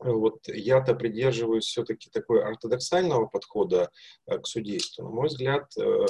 вот 0.00 0.48
я-то 0.48 0.94
придерживаюсь 0.96 1.66
все-таки 1.66 2.10
такой 2.10 2.42
ортодоксального 2.42 3.26
подхода 3.26 3.90
к 4.26 4.44
судейству. 4.44 5.04
На 5.04 5.10
мой 5.10 5.28
взгляд, 5.28 5.70
Э, 5.78 6.06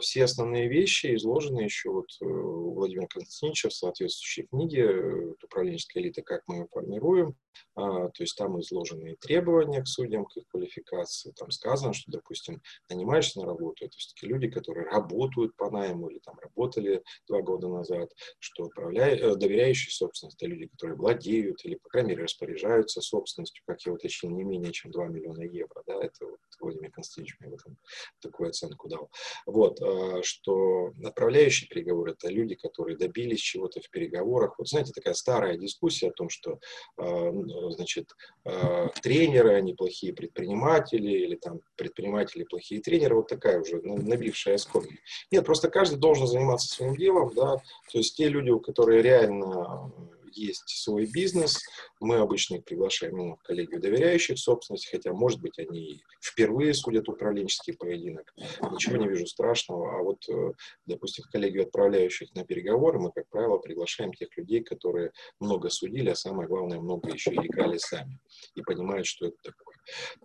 все 0.00 0.24
основные 0.24 0.68
вещи 0.68 1.14
изложены 1.16 1.60
еще 1.60 1.90
вот 1.90 2.06
э, 2.20 2.24
у 2.24 2.74
Владимира 2.74 3.06
Константиновича 3.08 3.68
в 3.68 3.74
соответствующей 3.74 4.44
книге 4.44 4.82
э, 4.82 5.34
«Управленческая 5.42 6.02
элита. 6.02 6.22
Как 6.22 6.42
мы 6.46 6.56
ее 6.56 6.68
формируем». 6.70 7.36
А, 7.76 8.08
то 8.08 8.22
есть 8.22 8.36
там 8.36 8.60
изложены 8.60 9.16
требования 9.20 9.82
к 9.82 9.88
судьям, 9.88 10.24
к 10.26 10.36
их 10.36 10.46
квалификации. 10.48 11.32
Там 11.36 11.50
сказано, 11.50 11.92
что, 11.92 12.10
допустим, 12.10 12.62
нанимаешься 12.88 13.40
на 13.40 13.46
работу, 13.46 13.84
это 13.84 13.96
все-таки 13.96 14.26
люди, 14.26 14.48
которые 14.48 14.86
работают 14.86 15.56
по 15.56 15.70
найму 15.70 16.08
или 16.08 16.18
там 16.20 16.36
работали 16.38 17.02
два 17.28 17.42
года 17.42 17.68
назад, 17.68 18.10
что 18.38 18.64
управляя, 18.64 19.34
доверяющие 19.34 19.92
собственность, 19.92 20.40
это 20.40 20.50
люди, 20.50 20.66
которые 20.66 20.96
владеют 20.96 21.64
или, 21.64 21.76
по 21.76 21.88
крайней 21.88 22.10
мере, 22.10 22.24
распоряжаются 22.24 23.00
собственностью, 23.00 23.62
как 23.66 23.80
я 23.82 23.92
уточнил, 23.92 24.32
не 24.32 24.44
менее 24.44 24.72
чем 24.72 24.90
2 24.90 25.06
миллиона 25.08 25.42
евро. 25.42 25.82
Да, 25.86 25.94
это 26.02 26.26
вот 26.26 26.40
Владимир 26.60 26.90
Константинович 26.92 27.36
мне 27.40 27.50
в 27.50 27.54
этом 27.54 27.76
такую 28.20 28.50
оценку 28.50 28.88
дал. 28.88 29.10
Вот. 29.46 29.63
Вот, 29.64 29.80
а, 29.80 30.22
что 30.22 30.92
отправляющие 31.02 31.68
переговоры– 31.68 32.12
это 32.18 32.30
люди, 32.30 32.54
которые 32.54 32.98
добились 32.98 33.40
чего-то 33.40 33.80
в 33.80 33.88
переговорах. 33.88 34.58
Вот 34.58 34.68
знаете, 34.68 34.92
такая 34.92 35.14
старая 35.14 35.56
дискуссия 35.56 36.08
о 36.08 36.12
том, 36.12 36.28
что, 36.28 36.58
а, 36.98 37.30
значит, 37.70 38.10
а, 38.44 38.88
тренеры, 39.02 39.54
они 39.54 39.72
плохие 39.72 40.12
предприниматели, 40.12 41.10
или 41.10 41.36
там 41.36 41.60
предприниматели 41.76 42.44
плохие 42.44 42.82
тренеры, 42.82 43.16
вот 43.16 43.28
такая 43.28 43.60
уже 43.60 43.80
набившая 43.80 44.56
оскомину. 44.56 44.98
Нет, 45.30 45.46
просто 45.46 45.70
каждый 45.70 45.98
должен 45.98 46.26
заниматься 46.26 46.68
своим 46.68 46.94
делом, 46.94 47.32
да, 47.34 47.56
то 47.90 47.98
есть 47.98 48.16
те 48.16 48.28
люди, 48.28 48.52
которые 48.58 49.00
реально 49.00 49.90
есть 50.34 50.68
свой 50.68 51.06
бизнес. 51.06 51.60
Мы 52.00 52.16
обычно 52.16 52.56
их 52.56 52.64
приглашаем 52.64 53.16
ну, 53.16 53.36
в 53.36 53.42
коллегию 53.42 53.80
доверяющих 53.80 54.38
собственности, 54.38 54.88
хотя, 54.90 55.12
может 55.12 55.40
быть, 55.40 55.58
они 55.58 56.02
впервые 56.22 56.74
судят 56.74 57.08
управленческий 57.08 57.74
поединок. 57.74 58.32
Ничего 58.72 58.96
не 58.96 59.08
вижу 59.08 59.26
страшного. 59.26 59.98
А 59.98 60.02
вот, 60.02 60.28
э, 60.28 60.52
допустим, 60.86 61.24
в 61.24 61.30
коллегию 61.30 61.64
отправляющих 61.64 62.34
на 62.34 62.44
переговоры 62.44 62.98
мы, 62.98 63.12
как 63.12 63.28
правило, 63.28 63.58
приглашаем 63.58 64.12
тех 64.12 64.36
людей, 64.36 64.62
которые 64.62 65.12
много 65.40 65.70
судили, 65.70 66.10
а 66.10 66.14
самое 66.14 66.48
главное, 66.48 66.80
много 66.80 67.10
еще 67.10 67.32
и 67.32 67.46
играли 67.46 67.78
сами 67.78 68.20
и 68.54 68.62
понимают, 68.62 69.06
что 69.06 69.26
это 69.26 69.36
такое. 69.42 69.76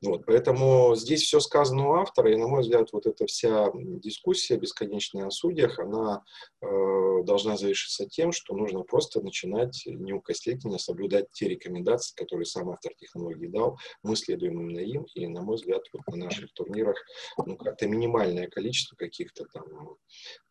Вот, 0.02 0.26
поэтому 0.26 0.96
здесь 0.96 1.24
все 1.24 1.40
сказано 1.40 1.90
у 1.90 1.94
автора, 1.94 2.32
и, 2.32 2.38
на 2.38 2.48
мой 2.48 2.62
взгляд, 2.62 2.90
вот 2.94 3.06
эта 3.06 3.26
вся 3.26 3.72
дискуссия 3.74 4.58
бесконечная 4.58 5.28
о 5.28 5.32
судьях, 5.32 5.80
она 5.80 6.24
э, 6.62 7.24
должна 7.24 7.58
завершиться 7.58 8.08
тем, 8.08 8.32
что 8.32 8.56
нужно 8.56 8.82
просто 8.84 9.22
начинать 9.22 9.86
неукоснительно 10.00 10.78
соблюдать 10.78 11.32
те 11.32 11.48
рекомендации, 11.48 12.16
которые 12.16 12.46
сам 12.46 12.70
автор 12.70 12.94
технологии 12.96 13.48
дал. 13.48 13.78
Мы 14.04 14.16
следуем 14.16 14.60
именно 14.60 14.80
им, 14.80 15.06
и, 15.14 15.28
на 15.28 15.42
мой 15.42 15.56
взгляд, 15.56 15.84
вот 15.94 16.02
на 16.08 16.26
наших 16.26 16.52
турнирах 16.54 16.98
ну, 17.38 17.58
как-то 17.58 17.88
минимальное 17.88 18.48
количество 18.48 18.96
каких-то 18.96 19.46
там 19.54 19.98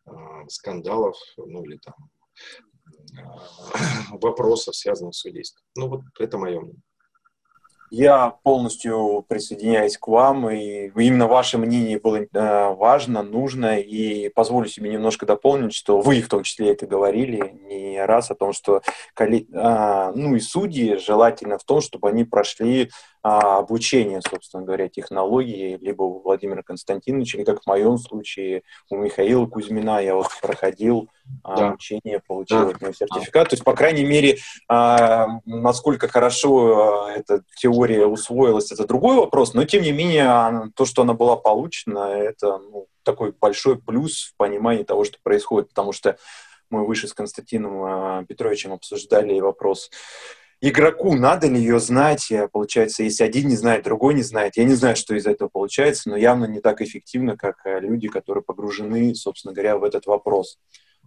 э, 0.07 0.49
скандалов, 0.49 1.17
ну 1.37 1.65
или 1.65 1.79
там 1.79 1.95
э, 3.17 4.17
вопросов, 4.19 4.77
связанных 4.77 5.15
с 5.15 5.21
судейством. 5.21 5.65
Ну 5.77 5.89
вот 5.89 6.03
это 6.19 6.39
мое 6.39 6.61
мнение. 6.61 6.83
Я 7.91 8.31
полностью 8.43 9.25
присоединяюсь 9.29 9.97
к 9.97 10.09
вам, 10.09 10.51
и 10.51 10.89
именно 10.89 11.27
ваше 11.27 11.59
мнение 11.59 11.99
было 11.99 12.19
э, 12.19 12.75
важно, 12.75 13.23
нужно, 13.23 13.79
и 13.79 14.29
позволю 14.29 14.69
себе 14.69 14.91
немножко 14.91 15.27
дополнить, 15.27 15.75
что 15.75 16.01
вы 16.01 16.21
в 16.21 16.29
том 16.29 16.43
числе 16.43 16.73
это 16.73 16.87
говорили 16.87 17.55
не 17.69 18.05
раз 18.05 18.31
о 18.31 18.35
том, 18.35 18.53
что 18.53 18.83
а, 19.55 20.13
ну 20.13 20.35
и 20.37 20.41
судьи 20.41 20.97
желательно 20.97 21.59
в 21.59 21.65
том, 21.65 21.81
чтобы 21.81 22.09
они 22.09 22.25
прошли 22.25 22.91
а, 23.23 23.59
обучение, 23.59 24.21
собственно 24.21 24.65
говоря, 24.65 24.89
технологии, 24.89 25.77
либо 25.81 26.03
у 26.03 26.21
Владимира 26.21 26.63
Константиновича, 26.63 27.39
или 27.39 27.45
как 27.45 27.63
в 27.63 27.67
моем 27.67 27.99
случае 27.99 28.63
у 28.91 28.97
Михаила 28.97 29.47
Кузьмина 29.47 30.01
я 30.01 30.15
вот 30.15 30.29
проходил 30.41 31.09
да. 31.45 31.69
обучение, 31.69 32.21
получил 32.27 32.65
да. 32.65 32.69
от 32.71 32.81
него 32.81 32.93
сертификат. 32.93 33.49
То 33.49 33.55
есть, 33.55 33.65
по 33.65 33.75
крайней 33.75 34.05
мере, 34.05 34.39
а, 34.69 35.41
насколько 35.45 36.09
хорошо 36.09 37.07
а, 37.07 37.13
эта 37.13 37.43
теория 37.57 38.07
усвоилась, 38.07 38.73
это 38.73 38.87
другой 38.87 39.17
вопрос, 39.17 39.55
но 39.55 39.65
тем 39.65 39.83
не 39.83 39.93
менее, 39.93 40.71
то, 40.75 40.85
что 40.85 41.03
она 41.03 41.15
была 41.15 41.37
получена, 41.37 42.11
это 42.11 42.59
ну, 42.59 42.87
такой 43.03 43.33
большой 43.33 43.79
плюс 43.81 44.33
в 44.33 44.37
понимании 44.37 44.85
того, 44.85 45.05
что 45.05 45.19
происходит, 45.23 45.71
потому 45.71 45.93
что 45.93 46.19
мы 46.71 46.87
выше 46.87 47.09
с 47.09 47.15
Константином 47.15 47.83
а, 47.85 48.25
Петровичем 48.25 48.73
обсуждали 48.73 49.41
вопрос 49.41 49.91
игроку 50.61 51.15
надо 51.15 51.47
ли 51.47 51.59
ее 51.59 51.79
знать? 51.81 52.33
Получается, 52.53 53.03
если 53.03 53.25
один 53.25 53.49
не 53.49 53.57
знает, 53.57 53.85
другой 53.85 54.15
не 54.15 54.23
знает. 54.23 54.57
Я 54.57 54.65
не 54.65 54.75
знаю, 54.75 54.97
что 54.97 55.15
из 55.15 55.27
этого 55.27 55.49
получается, 55.49 56.09
но 56.11 56.17
явно 56.17 56.47
не 56.47 56.61
так 56.61 56.81
эффективно, 56.81 57.37
как 57.37 57.59
люди, 57.65 58.09
которые 58.09 58.43
погружены, 58.43 59.15
собственно 59.15 59.55
говоря, 59.55 59.79
в 59.79 59.85
этот 59.85 60.07
вопрос. 60.07 60.59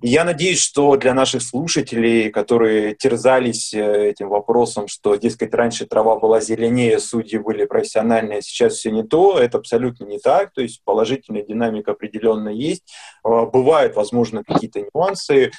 Я 0.04 0.24
надеюсь, 0.24 0.60
что 0.60 0.96
для 0.98 1.14
наших 1.14 1.44
слушателей, 1.44 2.32
которые 2.32 2.96
терзались 2.96 3.72
э, 3.72 4.10
этим 4.10 4.30
вопросом, 4.30 4.88
что, 4.88 5.16
дескать, 5.16 5.54
раньше 5.54 5.86
трава 5.86 6.16
была 6.18 6.40
зеленее, 6.40 7.00
судьи 7.00 7.38
были 7.38 7.66
профессиональные, 7.66 8.40
а 8.40 8.42
сейчас 8.42 8.74
все 8.74 8.90
не 8.90 9.04
то, 9.04 9.38
это 9.38 9.60
абсолютно 9.60 10.06
не 10.06 10.18
так. 10.18 10.54
То 10.54 10.62
есть 10.62 10.82
положительная 10.84 11.44
динамика 11.44 11.92
определенно 11.92 12.50
есть. 12.50 12.92
Э, 13.24 13.46
бывают, 13.46 13.96
возможно, 13.96 14.44
какие-то 14.44 14.82
нюансы, 14.82 15.52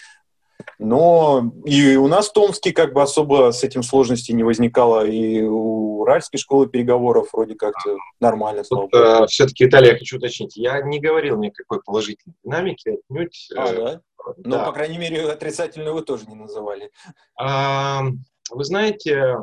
но 0.78 1.52
и 1.64 1.96
у 1.96 2.08
нас 2.08 2.28
в 2.28 2.32
Томске 2.32 2.72
как 2.72 2.92
бы 2.92 3.02
особо 3.02 3.52
с 3.52 3.62
этим 3.64 3.82
сложностей 3.82 4.34
не 4.34 4.44
возникало, 4.44 5.06
и 5.06 5.42
у 5.42 6.00
Уральской 6.00 6.38
школы 6.38 6.68
переговоров 6.68 7.28
вроде 7.32 7.54
как 7.54 7.74
нормально. 8.20 8.62
Вот, 8.70 8.92
э, 8.94 9.26
все-таки, 9.26 9.66
Италия, 9.66 9.92
я 9.92 9.98
хочу 9.98 10.16
уточнить, 10.16 10.56
я 10.56 10.80
не 10.82 11.00
говорил 11.00 11.38
никакой 11.38 11.82
положительной 11.82 12.36
динамики, 12.44 12.88
отнюдь. 12.88 13.48
А, 13.56 13.68
э, 13.68 13.76
да? 13.76 14.00
Ну, 14.38 14.50
да. 14.50 14.64
по 14.64 14.72
крайней 14.72 14.98
мере, 14.98 15.28
отрицательную 15.30 15.94
вы 15.94 16.02
тоже 16.02 16.26
не 16.26 16.34
называли. 16.34 16.90
А, 17.36 18.02
вы 18.50 18.64
знаете, 18.64 19.36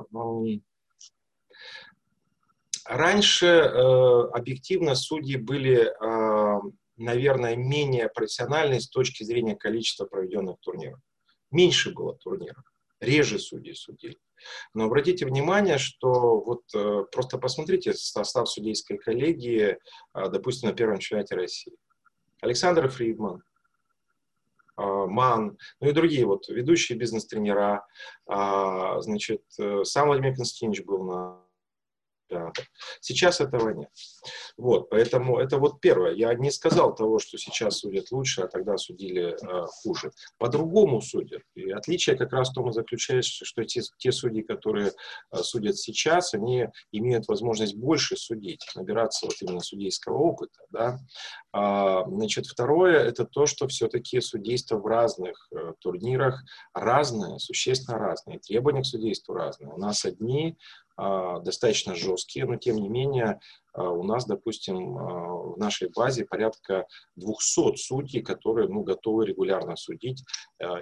раньше 2.85 3.45
э, 3.45 4.29
объективно 4.33 4.95
судьи 4.95 5.37
были, 5.37 5.87
э, 5.87 6.61
наверное, 6.97 7.55
менее 7.55 8.09
профессиональны 8.09 8.79
с 8.79 8.89
точки 8.89 9.23
зрения 9.23 9.55
количества 9.55 10.05
проведенных 10.05 10.57
турниров. 10.59 10.99
Меньше 11.51 11.93
было 11.93 12.15
турниров, 12.15 12.63
реже 12.99 13.39
судьи 13.39 13.73
судили. 13.73 14.17
Но 14.73 14.85
обратите 14.85 15.25
внимание, 15.25 15.77
что 15.77 16.39
вот 16.39 16.63
э, 16.73 17.03
просто 17.11 17.37
посмотрите 17.37 17.93
состав 17.93 18.49
судейской 18.49 18.97
коллегии, 18.97 19.77
э, 20.13 20.29
допустим, 20.29 20.69
на 20.69 20.75
первом 20.75 20.99
чемпионате 20.99 21.35
России. 21.35 21.75
Александр 22.41 22.87
Фридман, 22.89 23.43
а, 24.79 25.07
Ман, 25.07 25.57
ну 25.81 25.89
и 25.89 25.91
другие 25.91 26.25
вот 26.25 26.47
ведущие 26.47 26.97
бизнес-тренера. 26.97 27.85
А, 28.27 29.01
значит, 29.01 29.43
э, 29.59 29.83
сам 29.83 30.07
Владимир 30.07 30.35
Константинович 30.35 30.85
был 30.85 31.03
на 31.03 31.43
театр. 32.29 32.65
Сейчас 33.01 33.41
этого 33.41 33.69
нет. 33.69 33.89
Вот, 34.57 34.89
поэтому 34.89 35.39
это 35.39 35.57
вот 35.57 35.81
первое. 35.81 36.13
Я 36.13 36.33
не 36.33 36.51
сказал 36.51 36.93
того, 36.95 37.19
что 37.19 37.37
сейчас 37.37 37.79
судят 37.79 38.11
лучше, 38.11 38.41
а 38.41 38.47
тогда 38.47 38.77
судили 38.77 39.33
э, 39.33 39.65
хуже. 39.67 40.11
По-другому 40.37 41.01
судят. 41.01 41.41
И 41.55 41.71
отличие 41.71 42.15
как 42.17 42.33
раз 42.33 42.49
в 42.49 42.53
том 42.53 42.69
и 42.69 42.73
заключается, 42.73 43.45
что 43.45 43.63
те, 43.63 43.81
те 43.97 44.11
судьи, 44.11 44.41
которые 44.41 44.91
э, 45.31 45.37
судят 45.37 45.77
сейчас, 45.77 46.33
они 46.33 46.67
имеют 46.91 47.27
возможность 47.27 47.75
больше 47.75 48.15
судить, 48.17 48.65
набираться 48.75 49.25
вот 49.25 49.35
именно 49.41 49.61
судейского 49.61 50.17
опыта. 50.17 50.59
Да? 50.69 50.99
А, 51.51 52.05
значит, 52.07 52.45
второе, 52.45 52.99
это 52.99 53.25
то, 53.25 53.45
что 53.45 53.67
все-таки 53.67 54.21
судейство 54.21 54.77
в 54.77 54.85
разных 54.85 55.47
э, 55.51 55.73
турнирах 55.79 56.43
разное, 56.73 57.37
существенно 57.39 57.97
разное. 57.97 58.39
Требования 58.39 58.81
к 58.81 58.85
судейству 58.85 59.33
разные. 59.33 59.73
У 59.73 59.77
нас 59.77 60.05
одни 60.05 60.57
достаточно 61.39 61.95
жесткие, 61.95 62.45
но 62.45 62.55
тем 62.57 62.77
не 62.77 62.89
менее 62.89 63.39
а, 63.68 63.68
у 63.73 64.03
нас, 64.03 64.25
допустим, 64.25 64.97
а, 64.97 65.29
в 65.53 65.57
нашей 65.57 65.89
базе 65.89 66.25
порядка 66.25 66.85
200 67.15 67.75
судей, 67.75 68.21
которые 68.21 68.67
ну, 68.67 68.83
готовы 68.83 69.25
регулярно 69.25 69.75
судить, 69.75 70.23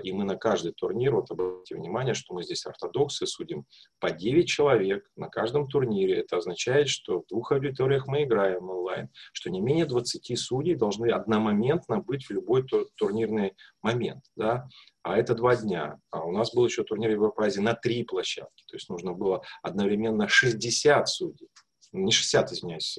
и 0.04 0.12
мы 0.12 0.24
на 0.24 0.36
каждый 0.36 0.72
турнир, 0.72 1.14
вот 1.16 1.30
обратите 1.30 1.76
внимание, 1.76 2.14
что 2.14 2.34
мы 2.34 2.44
здесь 2.44 2.66
ортодоксы 2.66 3.28
судим 3.28 3.66
по 4.00 4.12
9 4.12 4.48
человек 4.48 5.06
на 5.16 5.30
каждом 5.30 5.68
турнире. 5.68 6.20
Это 6.20 6.38
означает, 6.38 6.90
что 6.90 7.22
в 7.22 7.28
двух 7.28 7.52
аудиториях 7.52 8.08
мы 8.08 8.24
играем 8.24 8.70
онлайн, 8.70 9.10
что 9.34 9.50
не 9.50 9.62
менее 9.62 9.86
20 9.86 10.38
судей 10.38 10.76
должны 10.76 11.12
одномоментно 11.12 12.00
быть 12.00 12.26
в 12.26 12.32
любой 12.32 12.66
турнирный 12.98 13.54
момент. 13.82 14.24
Да? 14.36 14.68
а 15.08 15.16
это 15.16 15.36
два 15.36 15.56
дня. 15.56 16.00
А 16.12 16.26
у 16.26 16.32
нас 16.34 16.54
был 16.54 16.66
еще 16.66 16.84
турнир 16.84 17.12
Европазии 17.12 17.62
на 17.62 17.74
три 17.74 18.04
площадки, 18.04 18.66
то 18.68 18.76
есть 18.76 18.90
нужно 18.90 19.14
было 19.14 19.42
одновременно 19.62 20.28
60 20.28 21.08
судей 21.08 21.48
не 21.92 22.12
60, 22.12 22.52
извиняюсь, 22.52 22.98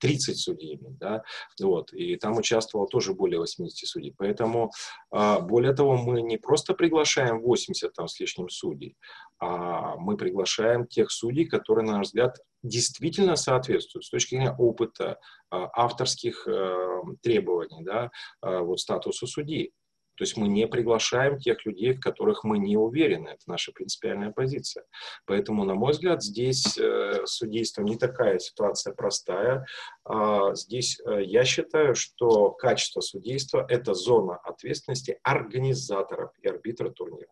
30 0.00 0.28
э, 0.28 0.34
судей, 0.34 0.78
да, 0.82 1.22
вот, 1.60 1.92
и 1.92 2.16
там 2.16 2.36
участвовало 2.36 2.88
тоже 2.88 3.14
более 3.14 3.40
80 3.40 3.88
судей, 3.88 4.14
поэтому, 4.16 4.70
а, 5.10 5.40
более 5.40 5.74
того, 5.74 5.96
мы 5.96 6.22
не 6.22 6.36
просто 6.36 6.74
приглашаем 6.74 7.40
80 7.40 7.92
там 7.92 8.08
с 8.08 8.18
лишним 8.20 8.48
судей, 8.48 8.96
а 9.40 9.96
мы 9.96 10.16
приглашаем 10.16 10.86
тех 10.86 11.10
судей, 11.10 11.46
которые, 11.46 11.86
на 11.86 11.98
наш 11.98 12.08
взгляд, 12.08 12.38
действительно 12.62 13.36
соответствуют 13.36 14.04
с 14.04 14.10
точки 14.10 14.34
зрения 14.34 14.54
опыта, 14.56 15.18
а, 15.50 15.70
авторских 15.74 16.46
э, 16.46 17.02
требований, 17.22 17.84
да, 17.84 18.10
а, 18.40 18.60
вот 18.60 18.80
статусу 18.80 19.26
судей. 19.26 19.72
То 20.18 20.24
есть 20.24 20.36
мы 20.36 20.48
не 20.48 20.66
приглашаем 20.66 21.38
тех 21.38 21.64
людей, 21.64 21.92
в 21.94 22.00
которых 22.00 22.42
мы 22.42 22.58
не 22.58 22.76
уверены. 22.76 23.28
Это 23.28 23.42
наша 23.46 23.70
принципиальная 23.70 24.32
позиция. 24.32 24.84
Поэтому, 25.26 25.64
на 25.64 25.74
мой 25.74 25.92
взгляд, 25.92 26.24
здесь 26.24 26.76
э, 26.76 27.24
с 27.24 27.36
судейством 27.36 27.84
не 27.84 27.96
такая 27.96 28.40
ситуация 28.40 28.92
простая. 28.94 29.64
А, 30.04 30.54
здесь 30.56 31.00
э, 31.06 31.22
я 31.22 31.44
считаю, 31.44 31.94
что 31.94 32.50
качество 32.50 33.00
судейства– 33.00 33.64
это 33.68 33.94
зона 33.94 34.36
ответственности 34.36 35.20
организаторов 35.22 36.32
и 36.42 36.48
арбитра 36.48 36.90
турнира 36.90 37.30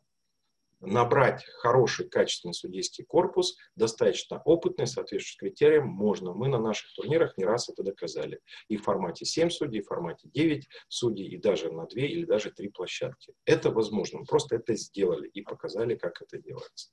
набрать 0.81 1.45
хороший, 1.61 2.09
качественный 2.09 2.55
судейский 2.55 3.05
корпус, 3.05 3.57
достаточно 3.77 4.41
опытный, 4.45 4.87
соответствующий 4.87 5.39
критериям, 5.39 5.89
можно. 5.89 6.33
Мы 6.33 6.49
на 6.49 6.59
наших 6.59 6.93
турнирах 6.95 7.37
не 7.37 7.45
раз 7.45 7.68
это 7.68 7.83
доказали. 7.83 8.41
И 8.68 8.77
в 8.77 8.83
формате 8.83 9.24
7 9.24 9.51
судей, 9.51 9.81
и 9.81 9.83
в 9.83 9.87
формате 9.87 10.29
9 10.33 10.68
судей, 10.89 11.27
и 11.27 11.37
даже 11.39 11.70
на 11.70 11.87
2 11.87 12.01
или 12.03 12.24
даже 12.24 12.51
3 12.51 12.68
площадки. 12.68 13.35
Это 13.45 13.70
возможно. 13.70 14.20
Мы 14.20 14.24
просто 14.27 14.57
это 14.57 14.74
сделали 14.74 15.29
и 15.29 15.43
показали, 15.43 15.95
как 15.95 16.20
это 16.22 16.39
делается. 16.39 16.91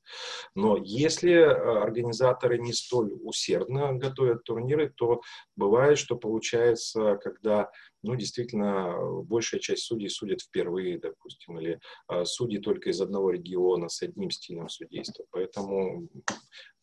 Но 0.56 0.78
если 0.78 1.34
э, 1.34 1.82
организаторы 1.82 2.58
не 2.58 2.74
столь 2.74 3.14
усердно 3.22 3.94
готовят 3.94 4.44
турниры, 4.44 4.90
то 4.96 5.22
бывает, 5.56 5.98
что 5.98 6.16
получается, 6.16 7.18
когда 7.18 7.70
ну, 8.04 8.16
действительно, 8.16 9.22
большая 9.24 9.62
часть 9.62 9.84
судей 9.84 10.10
судят 10.10 10.42
впервые, 10.42 11.00
допустим, 11.00 11.58
или 11.58 11.80
э, 12.12 12.26
судьи 12.26 12.60
только 12.60 12.90
из 12.90 13.00
одного 13.00 13.32
региона 13.32 13.88
с 13.88 14.02
одним 14.02 14.30
стилем 14.30 14.68
судейства. 14.68 15.26
Поэтому 15.32 16.10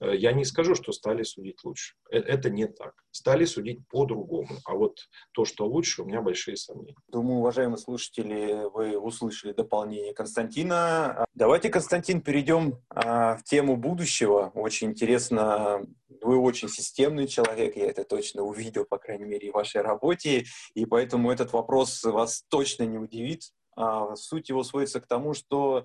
э, 0.01 0.17
я 0.17 0.33
не 0.33 0.45
скажу, 0.45 0.75
что 0.75 0.93
стали 0.93 1.23
судить 1.23 1.63
лучше. 1.63 1.95
Э, 2.11 2.19
это 2.19 2.49
не 2.49 2.67
так. 2.67 2.95
Стали 3.11 3.45
судить 3.45 3.87
по-другому. 3.89 4.49
А 4.65 4.75
вот 4.75 4.97
то, 5.33 5.45
что 5.45 5.67
лучше, 5.67 6.03
у 6.03 6.07
меня 6.07 6.23
большие 6.23 6.57
сомнения. 6.57 6.97
Думаю, 7.09 7.41
уважаемые 7.41 7.79
слушатели, 7.79 8.67
вы 8.73 8.99
услышали 8.99 9.53
дополнение 9.53 10.15
Константина. 10.15 11.27
Давайте, 11.35 11.69
Константин, 11.69 12.23
перейдем 12.23 12.79
а, 12.89 13.37
в 13.37 13.45
тему 13.45 13.77
будущего. 13.77 14.53
Очень 14.55 14.89
интересно 14.89 15.87
вы 16.21 16.39
очень 16.39 16.69
системный 16.69 17.27
человек, 17.27 17.77
я 17.77 17.87
это 17.87 18.05
точно 18.05 18.43
увидел, 18.43 18.85
по 18.85 18.99
крайней 18.99 19.25
мере, 19.25 19.51
в 19.51 19.55
вашей 19.55 19.83
работе, 19.83 20.45
и 20.75 20.87
поэтому 20.87 21.31
этот 21.31 21.53
вопрос 21.53 22.03
вас 22.05 22.45
точно 22.49 22.85
не 22.85 22.99
удивит. 22.99 23.53
А, 23.77 24.15
суть 24.17 24.49
его 24.49 24.63
сводится 24.65 25.01
к 25.01 25.07
тому, 25.07 25.35
что 25.35 25.85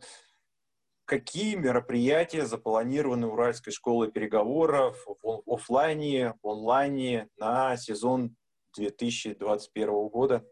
какие 1.05 1.55
мероприятия 1.55 2.45
запланированы 2.45 3.27
Уральской 3.27 3.71
школой 3.71 4.11
переговоров 4.11 5.05
в 5.21 5.41
офлайне, 5.53 6.33
в 6.41 6.47
онлайне 6.47 7.29
на 7.37 7.77
сезон 7.77 8.35
2021 8.75 10.07
года? 10.09 10.45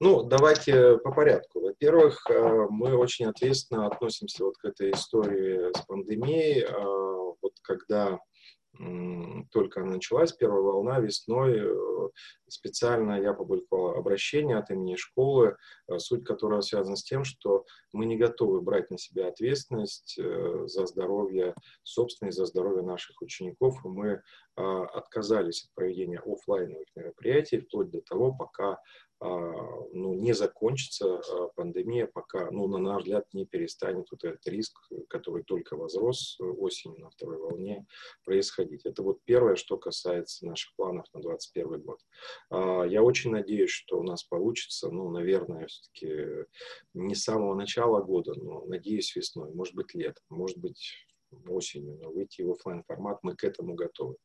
Ну, 0.00 0.22
давайте 0.22 0.98
по 0.98 1.12
порядку. 1.12 1.60
Во-первых, 1.60 2.28
э, 2.30 2.66
мы 2.70 2.96
очень 2.96 3.26
ответственно 3.26 3.86
относимся 3.86 4.44
вот 4.44 4.56
к 4.58 4.64
этой 4.64 4.92
истории 4.92 5.72
с 5.76 5.80
пандемией. 5.86 6.64
Когда 7.62 8.18
только 9.50 9.82
началась 9.82 10.32
первая 10.32 10.60
волна 10.60 11.00
весной, 11.00 11.58
э, 11.58 12.08
специально 12.48 13.20
я 13.20 13.32
публиковал 13.32 13.96
обращение 13.96 14.56
от 14.56 14.70
имени 14.70 14.94
школы, 14.94 15.56
э, 15.88 15.98
суть 15.98 16.24
которого 16.24 16.60
связана 16.60 16.94
с 16.94 17.02
тем, 17.02 17.24
что 17.24 17.64
мы 17.92 18.06
не 18.06 18.16
готовы 18.16 18.60
брать 18.60 18.90
на 18.90 18.98
себя 18.98 19.28
ответственность 19.28 20.18
э, 20.18 20.64
за 20.66 20.86
здоровье 20.86 21.54
собственное, 21.82 22.30
за 22.30 22.46
здоровье 22.46 22.82
наших 22.82 23.20
учеников, 23.20 23.84
и 23.84 23.88
мы 23.88 24.22
а, 24.58 24.86
отказались 24.86 25.64
от 25.64 25.74
проведения 25.74 26.18
офлайновых 26.18 26.88
мероприятий 26.96 27.60
вплоть 27.60 27.90
до 27.90 28.00
того, 28.00 28.34
пока 28.34 28.78
ну, 29.20 30.14
не 30.14 30.32
закончится 30.32 31.16
а, 31.18 31.48
пандемия, 31.56 32.06
пока, 32.06 32.50
ну, 32.50 32.68
на 32.68 32.78
наш 32.78 33.02
взгляд, 33.02 33.26
не 33.32 33.46
перестанет 33.46 34.06
вот 34.10 34.22
этот 34.22 34.46
риск, 34.46 34.78
который 35.08 35.42
только 35.42 35.76
возрос 35.76 36.38
осенью 36.38 37.00
на 37.00 37.10
второй 37.10 37.38
волне, 37.38 37.86
происходить. 38.24 38.86
Это 38.86 39.02
вот 39.02 39.18
первое, 39.24 39.56
что 39.56 39.76
касается 39.76 40.46
наших 40.46 40.74
планов 40.76 41.06
на 41.12 41.20
2021 41.20 41.82
год. 41.82 42.00
А, 42.50 42.84
я 42.84 43.02
очень 43.02 43.32
надеюсь, 43.32 43.70
что 43.70 43.98
у 43.98 44.02
нас 44.02 44.22
получится, 44.22 44.90
ну, 44.90 45.10
наверное, 45.10 45.66
все-таки 45.66 46.46
не 46.94 47.14
с 47.14 47.24
самого 47.24 47.54
начала 47.54 48.00
года, 48.02 48.34
но, 48.34 48.64
надеюсь, 48.66 49.16
весной, 49.16 49.52
может 49.52 49.74
быть, 49.74 49.94
летом, 49.94 50.22
может 50.28 50.58
быть, 50.58 51.08
осенью, 51.46 51.98
но 52.02 52.10
выйти 52.10 52.42
в 52.42 52.52
офлайн 52.52 52.82
формат 52.84 53.18
мы 53.22 53.36
к 53.36 53.44
этому 53.44 53.74
готовы 53.74 54.16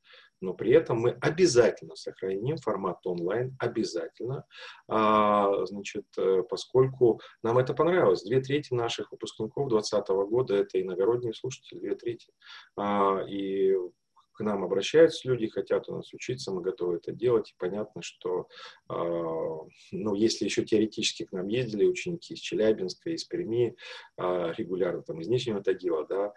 но 0.44 0.54
при 0.54 0.72
этом 0.72 1.00
мы 1.00 1.12
обязательно 1.22 1.96
сохраним 1.96 2.58
формат 2.58 3.06
онлайн, 3.06 3.56
обязательно, 3.60 4.46
а, 4.88 5.66
значит, 5.66 6.06
э, 6.18 6.44
поскольку 6.50 7.22
нам 7.42 7.58
это 7.58 7.74
понравилось. 7.74 8.24
Две 8.24 8.42
трети 8.42 8.74
наших 8.74 9.12
выпускников 9.12 9.70
2020 9.70 10.10
года– 10.30 10.56
это 10.56 10.82
иногородние 10.82 11.34
слушатели, 11.34 11.80
две 11.80 11.96
трети. 11.96 12.32
А, 12.78 13.22
и 13.28 13.74
к 14.34 14.40
нам 14.42 14.64
обращаются 14.64 15.28
люди, 15.28 15.48
хотят 15.48 15.88
у 15.90 15.96
нас 15.96 16.12
учиться, 16.14 16.52
мы 16.52 16.62
готовы 16.62 16.96
это 16.96 17.12
делать. 17.12 17.52
И 17.52 17.56
понятно, 17.58 18.02
что, 18.02 18.48
э, 18.90 18.94
ну, 19.92 20.16
если 20.16 20.46
еще 20.46 20.66
теоретически 20.66 21.24
к 21.24 21.32
нам 21.32 21.48
ездили 21.48 21.86
ученики 21.86 22.34
из 22.34 22.40
Челябинска, 22.40 23.12
из 23.12 23.24
Перми, 23.26 23.76
э, 24.18 24.54
регулярно 24.58 25.04
там 25.04 25.22
из 25.22 25.28
Нижнего 25.28 25.62
Тагила, 25.62 26.06
да, 26.08 26.34